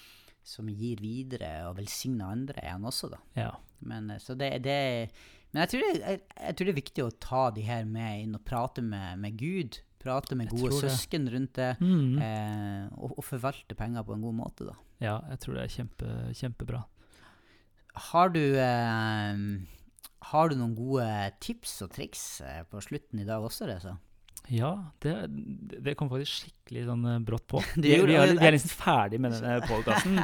som 0.47 0.69
gir 0.71 1.01
videre 1.03 1.55
og 1.71 1.79
velsigner 1.81 2.35
andre 2.35 2.62
igjen 2.62 2.87
også, 2.93 3.11
da. 3.15 3.23
Ja. 3.39 3.51
Men, 3.87 4.11
eh, 4.15 4.21
så 4.23 4.35
det, 4.39 4.53
det 4.65 4.79
Men 5.53 5.62
jeg 5.65 5.73
tror 5.73 5.83
det, 5.87 5.93
jeg, 6.03 6.21
jeg 6.37 6.57
tror 6.57 6.67
det 6.69 6.73
er 6.75 6.83
viktig 6.83 7.05
å 7.07 7.12
ta 7.23 7.43
de 7.57 7.62
her 7.67 7.85
med 7.89 8.25
inn 8.27 8.35
og 8.37 8.45
prate 8.45 8.83
med, 8.85 9.19
med 9.23 9.39
Gud. 9.41 9.81
Prate 10.03 10.37
med 10.39 10.51
Jeg 10.53 10.61
gode 10.61 10.83
søsken 10.85 11.25
rundt 11.33 11.55
det. 11.59 11.73
Mm. 11.81 12.19
Eh, 12.23 12.83
og, 12.99 13.17
og 13.19 13.25
forvalte 13.27 13.75
penger 13.79 14.05
på 14.07 14.15
en 14.15 14.23
god 14.27 14.37
måte, 14.39 14.67
da. 14.69 14.75
ja, 15.03 15.17
jeg 15.33 15.41
tror 15.43 15.57
det 15.57 15.65
er 15.65 15.73
kjempe, 15.81 16.11
kjempebra. 16.39 16.83
Har 17.96 18.28
du 18.35 18.42
eh, 18.61 19.38
Har 20.32 20.50
du 20.50 20.56
noen 20.59 20.74
gode 20.76 21.06
tips 21.44 21.78
og 21.87 21.92
triks 21.96 22.24
eh, 22.44 22.62
på 22.70 22.82
slutten 22.85 23.22
i 23.22 23.28
dag 23.28 23.44
også, 23.46 23.68
Reza? 23.70 23.96
Ja, 24.52 24.68
det, 25.02 25.12
det 25.82 25.96
kom 25.98 26.06
faktisk 26.12 26.44
skikkelig 26.44 26.85
sånn 26.87 27.06
eh, 27.11 27.18
brått 27.26 27.46
på. 27.50 27.62
Vi, 27.82 27.88
vi, 27.90 28.14
er, 28.14 28.35
vi 28.37 28.46
er 28.46 28.54
liksom 28.54 28.76
ferdig 28.78 29.18
med 29.24 29.35
denne 29.35 29.56
podkasten. 29.70 30.20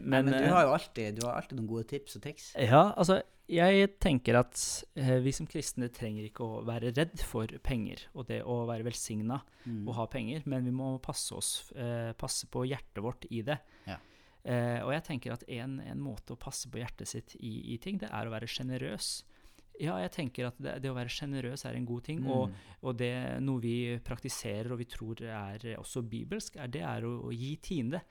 Men, 0.00 0.30
men 0.30 0.32
du 0.32 0.48
har 0.54 0.64
jo 0.68 0.72
alltid, 0.78 1.18
du 1.18 1.26
har 1.26 1.36
alltid 1.42 1.58
noen 1.60 1.68
gode 1.74 1.84
tips 1.92 2.16
og 2.18 2.24
triks. 2.24 2.46
Ja, 2.56 2.86
altså 2.96 3.20
jeg 3.52 3.90
tenker 4.00 4.38
at 4.38 4.56
vi 4.96 5.32
som 5.34 5.44
kristne 5.50 5.90
trenger 5.92 6.24
ikke 6.30 6.46
å 6.46 6.60
være 6.64 6.92
redd 6.96 7.20
for 7.26 7.50
penger 7.66 8.06
og 8.16 8.30
det 8.30 8.38
å 8.48 8.62
være 8.70 8.86
velsigna 8.86 9.42
Mm. 9.62 9.84
og 9.86 9.94
ha 9.94 10.04
penger, 10.10 10.40
men 10.50 10.64
vi 10.66 10.72
må 10.74 10.96
passe 10.98 11.36
oss, 11.38 11.50
eh, 11.78 12.08
passe 12.18 12.48
på 12.50 12.64
hjertet 12.66 12.98
vårt 13.04 13.28
i 13.30 13.44
det. 13.46 13.60
Ja. 13.86 13.94
Eh, 14.44 14.80
og 14.82 14.90
jeg 14.92 15.04
tenker 15.06 15.32
at 15.36 15.44
en, 15.48 15.78
en 15.80 16.00
måte 16.02 16.34
å 16.34 16.38
passe 16.40 16.68
på 16.70 16.80
hjertet 16.80 17.06
sitt 17.08 17.36
i, 17.38 17.74
i 17.74 17.78
ting, 17.78 17.98
det 18.02 18.08
er 18.10 18.26
å 18.26 18.32
være 18.34 18.48
sjenerøs. 18.50 19.22
Ja, 19.80 19.96
jeg 20.02 20.10
tenker 20.12 20.46
at 20.50 20.58
det, 20.60 20.74
det 20.82 20.90
å 20.90 20.96
være 20.98 21.08
sjenerøs 21.10 21.64
er 21.66 21.74
en 21.78 21.86
god 21.88 22.04
ting, 22.04 22.26
og, 22.26 22.50
Mm. 22.50 22.58
og 22.82 22.96
det 22.98 23.12
noe 23.40 23.60
vi 23.62 23.76
praktiserer 24.04 24.72
og 24.74 24.78
vi 24.82 24.84
tror 24.90 25.22
er 25.22 25.64
også 25.78 26.02
bibelsk, 26.04 26.56
er 26.60 26.68
det 26.68 26.82
er 26.82 27.06
å, 27.08 27.14
å 27.28 27.32
gi 27.32 27.54
tiende. 27.62 28.02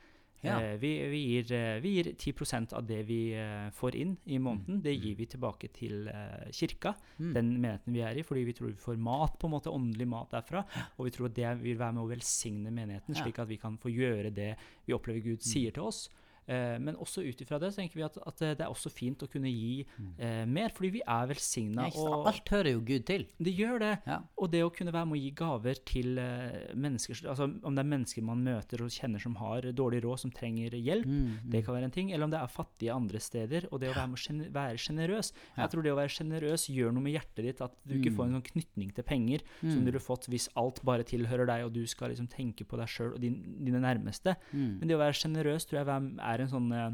Ja. 0.42 0.56
Eh, 0.58 0.78
vi, 0.82 0.90
vi, 1.12 1.20
gir, 1.36 1.52
eh, 1.54 1.80
vi 1.84 1.92
gir 2.00 2.08
10% 2.18 2.72
av 2.74 2.88
det 2.90 3.04
vi 3.06 3.20
eh, 3.38 3.68
får 3.78 3.94
inn 4.00 4.16
i 4.26 4.40
måneden. 4.42 4.80
Det 4.82 4.96
gir 4.96 5.14
vi 5.20 5.28
tilbake 5.30 5.70
til 5.76 6.08
eh, 6.10 6.48
kirka, 6.52 6.96
Mm. 7.22 7.34
den 7.36 7.52
menigheten 7.62 7.94
vi 7.94 8.02
er 8.02 8.18
i, 8.18 8.24
fordi 8.26 8.46
vi 8.48 8.54
tror 8.58 8.72
vi 8.72 8.82
får 8.82 8.98
mat, 8.98 9.36
på 9.38 9.46
en 9.46 9.54
måte 9.54 9.70
åndelig 9.70 10.08
mat 10.10 10.32
derfra. 10.34 10.64
Og 10.98 11.06
vi 11.06 11.12
tror 11.14 11.28
at 11.30 11.36
det 11.38 11.52
vil 11.62 11.78
være 11.78 11.94
med 11.94 12.04
å 12.08 12.10
velsigne 12.10 12.72
menigheten, 12.74 13.14
slik 13.20 13.38
at 13.38 13.48
vi 13.52 13.60
kan 13.62 13.78
få 13.78 13.94
gjøre 13.94 14.34
det 14.34 14.56
vi 14.88 14.94
opplever 14.98 15.22
Gud 15.22 15.44
Mm. 15.46 15.52
sier 15.52 15.72
til 15.78 15.84
oss. 15.84 16.10
Eh, 16.48 16.78
men 16.80 16.96
også 16.96 17.22
ut 17.24 17.42
ifra 17.42 17.60
det 17.62 17.70
så 17.72 17.82
tenker 17.82 17.96
vi 17.96 18.04
at, 18.04 18.18
at 18.28 18.38
det 18.58 18.60
er 18.62 18.68
også 18.72 18.90
fint 18.92 19.22
å 19.24 19.28
kunne 19.32 19.48
gi 19.52 19.86
eh, 20.20 20.46
mer, 20.46 20.70
fordi 20.74 20.90
vi 20.98 21.02
er 21.08 21.28
velsigna. 21.30 21.86
Mm. 21.88 21.94
Ja, 21.96 22.02
og 22.18 22.28
Alt 22.32 22.50
hører 22.50 22.72
jo 22.74 22.82
Gud 22.82 23.06
til. 23.06 23.28
det 23.40 23.54
gjør 23.56 23.80
det. 23.80 23.92
Ja. 24.08 24.18
Og 24.38 24.52
det 24.52 24.64
å 24.66 24.72
kunne 24.74 24.92
være 24.92 25.06
med 25.08 25.20
å 25.20 25.22
gi 25.22 25.32
gaver 25.38 25.76
til 25.86 26.18
eh, 26.18 26.74
mennesker, 26.76 27.22
altså 27.30 27.48
om 27.64 27.76
det 27.78 27.84
er 27.86 27.90
mennesker 27.92 28.24
man 28.26 28.44
møter 28.44 28.82
og 28.84 28.90
kjenner 28.92 29.22
som 29.22 29.36
har 29.36 29.62
dårlig 29.72 30.02
råd, 30.04 30.20
som 30.20 30.32
trenger 30.32 30.72
hjelp, 30.72 31.06
Mm, 31.12 31.28
mm. 31.28 31.50
det 31.52 31.64
kan 31.66 31.74
være 31.76 31.84
en 31.90 31.92
ting. 31.92 32.12
Eller 32.14 32.24
om 32.26 32.32
det 32.32 32.40
er 32.40 32.48
fattige 32.52 32.94
andre 32.94 33.20
steder. 33.20 33.66
Og 33.72 33.80
det 33.82 33.90
å 33.90 33.96
være, 33.96 34.08
med 34.12 34.18
å 34.20 34.22
gene- 34.22 34.52
være 34.54 34.78
sjenerøs. 34.78 35.32
Ja. 35.56 35.64
Jeg 35.64 35.72
tror 35.72 35.84
det 35.84 35.92
å 35.92 35.98
være 35.98 36.14
sjenerøs 36.14 36.68
gjør 36.70 36.94
noe 36.94 37.04
med 37.04 37.14
hjertet 37.16 37.44
ditt. 37.48 37.62
At 37.62 37.74
du 37.88 37.96
ikke 37.98 38.12
Mm. 38.12 38.16
får 38.18 38.26
en 38.26 38.36
sånn 38.42 38.46
knytning 38.52 38.94
til 38.96 39.04
penger 39.04 39.40
som 39.60 39.70
Mm. 39.70 39.86
du 39.86 39.92
ville 39.92 40.00
fått 40.00 40.28
hvis 40.30 40.48
alt 40.56 40.82
bare 40.86 41.04
tilhører 41.04 41.46
deg, 41.48 41.66
og 41.66 41.74
du 41.74 41.86
skal 41.88 42.10
liksom 42.12 42.28
tenke 42.30 42.64
på 42.66 42.78
deg 42.78 42.88
sjøl 42.88 43.14
og 43.16 43.20
din, 43.22 43.58
dine 43.64 43.82
nærmeste. 43.82 44.36
Mm. 44.54 44.80
Men 44.80 44.88
det 44.88 44.96
å 44.96 45.00
være 45.02 45.14
sjenerøs 45.20 45.66
tror 45.68 45.80
jeg 45.80 45.88
er- 45.88 46.31
er 46.34 46.42
en 46.46 46.52
sånn 46.56 46.72
eh, 46.74 46.90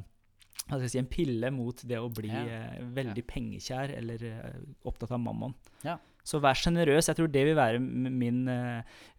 hva 0.67 0.75
skal 0.75 0.83
jeg 0.87 0.91
si, 0.97 0.99
en 0.99 1.07
pille 1.13 1.49
mot 1.55 1.81
det 1.87 1.95
å 2.01 2.09
bli 2.11 2.27
Ja. 2.27 2.43
eh, 2.43 2.83
veldig 2.97 3.23
pengekjær 3.29 3.93
eller 3.95 4.23
eh, 4.27 4.61
opptatt 4.89 5.11
av 5.15 5.19
mammon. 5.23 5.53
Ja. 5.85 5.97
Så 6.27 6.41
vær 6.43 6.57
sjenerøs. 6.59 7.07
Jeg 7.07 7.15
tror 7.15 7.29
det 7.31 7.43
vil 7.47 7.55
være 7.55 7.79
min, 7.79 8.41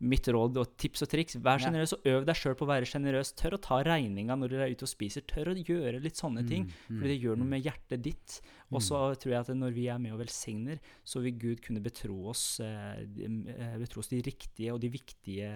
mitt 0.04 0.26
råd 0.28 0.58
og 0.60 0.74
tips 0.76 1.06
og 1.06 1.08
triks. 1.08 1.38
Vær 1.40 1.56
Ja. 1.56 1.64
sjenerøs 1.70 1.94
og 1.96 2.04
øv 2.04 2.26
deg 2.28 2.36
sjøl 2.36 2.52
på 2.54 2.66
å 2.66 2.68
være 2.68 2.84
sjenerøs. 2.84 3.30
Tør 3.32 3.56
å 3.56 3.60
ta 3.64 3.78
regninga 3.82 4.36
når 4.36 4.48
dere 4.52 4.66
er 4.68 4.74
ute 4.76 4.84
og 4.84 4.90
spiser. 4.92 5.24
Tør 5.24 5.54
å 5.54 5.56
gjøre 5.56 6.02
litt 6.04 6.20
sånne 6.20 6.44
ting. 6.46 6.66
Mm, 6.90 6.98
Fordi 7.00 7.08
det 7.08 7.22
gjør 7.24 7.38
noe 7.40 7.48
med 7.48 7.64
hjertet 7.64 8.02
ditt. 8.04 8.42
Og 8.70 8.82
så 8.84 9.16
tror 9.16 9.32
jeg 9.32 9.40
at 9.40 9.48
når 9.56 9.72
vi 9.72 9.86
er 9.88 9.96
med 9.98 10.12
og 10.12 10.20
velsigner, 10.20 10.78
så 11.02 11.22
vil 11.24 11.32
Gud 11.40 11.62
kunne 11.64 11.80
betro 11.80 12.28
oss, 12.28 12.58
betro 12.60 14.00
oss 14.04 14.08
de 14.12 14.20
riktige 14.20 14.74
og 14.74 14.80
de 14.84 14.90
viktige 14.92 15.48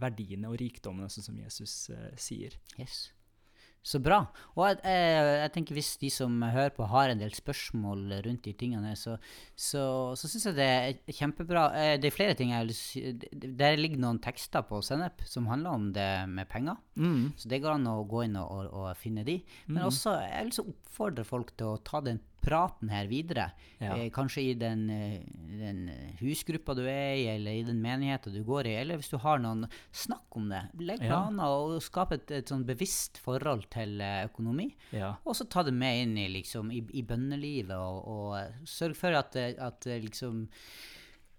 verdiene 0.00 0.50
og 0.50 0.58
rikdommene, 0.58 1.06
sånn 1.06 1.28
som 1.30 1.38
Jesus 1.38 1.90
sier. 2.18 2.58
Yes. 2.76 3.12
Så 3.84 3.98
bra. 4.00 4.22
Og 4.56 4.62
jeg, 4.64 4.78
jeg, 4.80 5.24
jeg 5.42 5.50
tenker 5.52 5.76
hvis 5.76 5.90
de 6.00 6.08
som 6.08 6.38
hører 6.40 6.70
på 6.72 6.86
har 6.88 7.10
en 7.12 7.20
del 7.20 7.34
spørsmål 7.36 8.14
rundt 8.24 8.46
de 8.48 8.54
tingene, 8.56 8.94
så, 8.96 9.18
så, 9.52 9.82
så 10.16 10.30
syns 10.32 10.46
jeg 10.48 10.56
det 10.56 10.68
er 10.72 11.16
kjempebra. 11.18 11.66
Eh, 11.76 11.96
Det 12.00 12.08
er 12.08 12.16
flere 12.16 12.34
ting 12.38 12.54
jeg 12.54 12.70
vil. 12.70 13.52
Der 13.60 13.76
ligger 13.76 14.00
noen 14.00 14.22
tekster 14.24 14.64
på 14.64 14.80
Sennep 14.82 15.20
som 15.28 15.50
handler 15.52 15.76
om 15.76 15.90
det 15.92 16.08
med 16.32 16.48
penger. 16.48 16.80
Så 17.36 17.50
det 17.52 17.60
går 17.60 17.76
an 17.76 17.90
å 17.92 17.98
gå 18.08 18.24
inn 18.24 18.40
og, 18.40 18.48
og, 18.56 18.72
og 18.86 18.96
finne 18.96 19.24
de. 19.28 19.36
Men 19.68 19.84
også, 19.90 20.16
jeg 20.32 20.48
vil 20.48 20.56
så 20.56 20.64
oppfordre 20.72 21.24
folk 21.28 21.52
til 21.60 21.74
å 21.74 21.80
ta 21.84 22.00
den 22.08 22.22
praten 22.44 22.90
her 22.92 23.06
videre. 23.10 23.48
Ja. 23.80 23.94
Eh, 23.96 24.10
kanskje 24.14 24.42
i 24.50 24.54
den, 24.60 24.84
eh, 24.90 25.20
den 25.58 25.90
husgruppa 26.20 26.74
du 26.76 26.82
er 26.84 27.14
i, 27.16 27.24
eller 27.34 27.56
i 27.58 27.64
den 27.66 27.80
menigheten 27.82 28.34
du 28.36 28.42
går 28.44 28.68
i. 28.70 28.74
Eller 28.82 29.00
hvis 29.00 29.10
du 29.10 29.16
har 29.22 29.38
noen 29.42 29.66
Snakk 29.92 30.36
om 30.36 30.48
det. 30.52 30.62
Legg 30.78 31.02
Ja. 31.02 31.08
planer 31.24 31.44
og 31.48 31.82
skap 31.82 32.12
et, 32.12 32.30
et 32.30 32.46
sånn 32.52 32.64
bevisst 32.68 33.18
forhold 33.24 33.66
til 33.72 34.00
eh, 34.04 34.24
økonomi. 34.28 34.68
Ja. 34.92 35.14
Og 35.24 35.34
så 35.38 35.48
ta 35.48 35.62
det 35.64 35.74
med 35.74 36.02
inn 36.04 36.16
i, 36.18 36.28
liksom, 36.40 36.70
i, 36.74 36.82
i 36.94 37.02
bønnelivet, 37.02 37.74
og, 37.76 38.04
og 38.06 38.38
eh, 38.40 38.52
sørg 38.68 38.96
for 38.96 39.14
at, 39.16 39.32
det- 39.32 39.58
at 39.58 39.84
liksom 40.04 40.48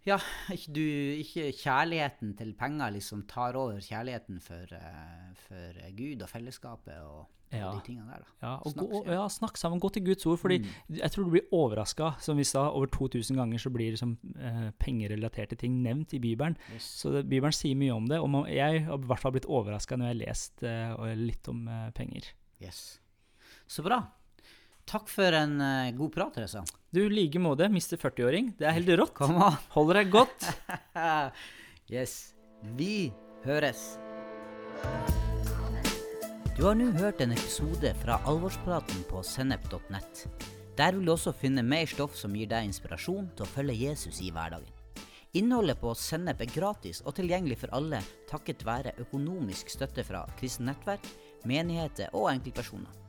Ja, 0.06 0.20
ikke, 0.54 0.74
du, 0.76 0.82
ikke 1.24 1.48
kjærligheten 1.58 2.36
til 2.38 2.52
penger 2.54 2.92
liksom 2.94 3.24
tar 3.28 3.56
over 3.58 3.80
kjærligheten 3.82 4.38
for, 4.44 4.68
eh, 4.78 5.32
for 5.48 5.80
Gud 5.98 6.22
og 6.22 6.30
fellesskapet 6.30 7.00
og, 7.02 7.24
Ja. 7.54 7.70
og 7.70 7.76
de 7.80 7.86
tingene 7.88 8.06
der. 8.12 8.22
da. 8.22 8.48
Ja, 8.48 8.52
Snakk, 8.70 8.90
gå, 8.92 9.00
ja. 9.08 9.28
snakk 9.30 9.58
sammen. 9.58 9.80
Gå 9.80 9.90
til 9.94 10.04
Guds 10.06 10.26
ord. 10.26 10.38
Fordi 10.42 10.60
jeg 10.90 11.12
tror 11.12 11.24
du 11.24 11.30
blir 11.32 11.48
overraska. 11.54 12.12
Som 12.20 12.38
vi 12.38 12.44
sa, 12.44 12.68
over 12.70 12.86
2000 12.88 13.38
ganger 13.38 13.58
så 13.62 13.70
blir 13.74 13.92
liksom, 13.96 14.18
eh, 14.38 14.72
pengerelaterte 14.80 15.56
ting 15.58 15.82
nevnt 15.84 16.14
i 16.14 16.20
Bibelen. 16.20 16.58
Yes. 16.74 16.84
Så 17.02 17.12
det, 17.14 17.30
Bibelen 17.30 17.54
sier 17.54 17.76
mye 17.76 17.94
om 17.96 18.06
det. 18.08 18.20
Og 18.20 18.30
man, 18.30 18.46
jeg 18.52 18.86
har 18.86 18.98
i 18.98 19.08
hvert 19.08 19.20
fall 19.20 19.32
blitt 19.32 19.46
overraska 19.50 19.96
når 19.96 20.06
jeg 20.12 20.16
har 20.20 20.28
lest 20.28 20.64
eh, 20.64 21.16
litt 21.16 21.48
om 21.48 21.68
eh, 21.68 21.90
penger. 21.92 22.30
Yes. 22.62 23.00
Så 23.68 23.82
bra. 23.84 24.04
Takk 24.86 25.10
for 25.10 25.34
en 25.34 25.58
uh, 25.62 25.92
god 25.98 26.12
prat, 26.14 26.34
Teresa. 26.38 26.62
Du, 26.94 27.02
i 27.06 27.10
like 27.10 27.40
måte, 27.42 27.66
mister 27.74 27.98
40-åring. 27.98 28.54
Det 28.60 28.68
er 28.70 28.76
helt 28.78 28.92
rått. 29.02 29.16
Kom 29.20 29.40
an! 29.42 29.58
Holder 29.74 30.02
deg 30.04 30.12
godt. 30.14 30.46
yes. 31.96 32.36
Vi 32.78 33.10
høres. 33.46 33.96
Du 36.56 36.64
har 36.64 36.78
nå 36.78 36.92
hørt 36.96 37.20
en 37.20 37.34
episode 37.36 37.92
fra 38.00 38.22
Alvorspraten 38.30 39.02
på 39.10 39.26
sennep.nett. 39.26 40.24
Der 40.78 40.96
vil 40.96 41.08
du 41.08 41.16
også 41.16 41.34
finne 41.36 41.64
mer 41.66 41.90
stoff 41.90 42.16
som 42.20 42.36
gir 42.38 42.48
deg 42.52 42.70
inspirasjon 42.70 43.28
til 43.36 43.46
å 43.46 43.52
følge 43.52 43.76
Jesus 43.80 44.22
i 44.24 44.32
hverdagen. 44.32 44.70
Innholdet 45.36 45.82
på 45.82 45.92
Sennep 46.00 46.46
er 46.46 46.52
gratis 46.54 47.02
og 47.04 47.18
tilgjengelig 47.18 47.58
for 47.66 47.74
alle 47.76 48.00
takket 48.30 48.64
være 48.64 48.96
økonomisk 49.04 49.74
støtte 49.74 50.06
fra 50.08 50.22
kristent 50.40 50.70
nettverk, 50.70 51.10
menigheter 51.44 52.16
og 52.16 52.30
enkeltpersoner. 52.32 53.05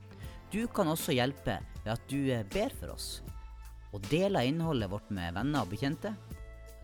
Du 0.47 0.61
kan 0.71 0.87
også 0.87 1.11
hjelpe 1.11 1.57
ved 1.83 1.91
at 1.91 2.03
du 2.07 2.19
eh, 2.31 2.45
ber 2.53 2.71
for 2.79 2.93
oss, 2.93 3.07
og 3.91 4.03
deler 4.07 4.47
innholdet 4.47 4.91
vårt 4.91 5.09
med 5.11 5.35
venner 5.35 5.65
og 5.65 5.73
bekjente, 5.73 6.13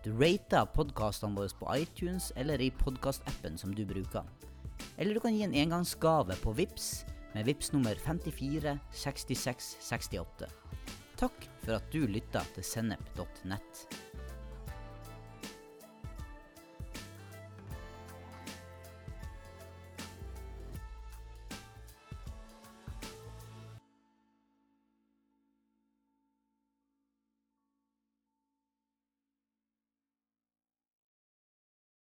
du 0.04 0.10
rater 0.20 0.66
podkastene 0.68 1.32
våre 1.32 1.48
på 1.56 1.68
iTunes 1.80 2.28
eller 2.36 2.60
i 2.60 2.68
podkastappen 2.76 3.56
som 3.56 3.72
du 3.72 3.86
bruker. 3.88 4.26
Eller 4.98 5.16
du 5.16 5.22
kan 5.24 5.32
gi 5.32 5.46
en 5.46 5.56
engangsgave 5.56 6.36
på 6.42 6.52
VIPS 6.58 6.90
med 7.32 7.48
VIPS 7.48 7.72
nummer 7.72 7.96
54 8.04 8.76
66 8.92 9.76
68. 9.80 10.50
Takk 11.16 11.48
for 11.64 11.78
at 11.78 11.88
du 11.94 12.04
lytta 12.04 12.44
til 12.52 12.68
sennep.nett. 12.68 13.86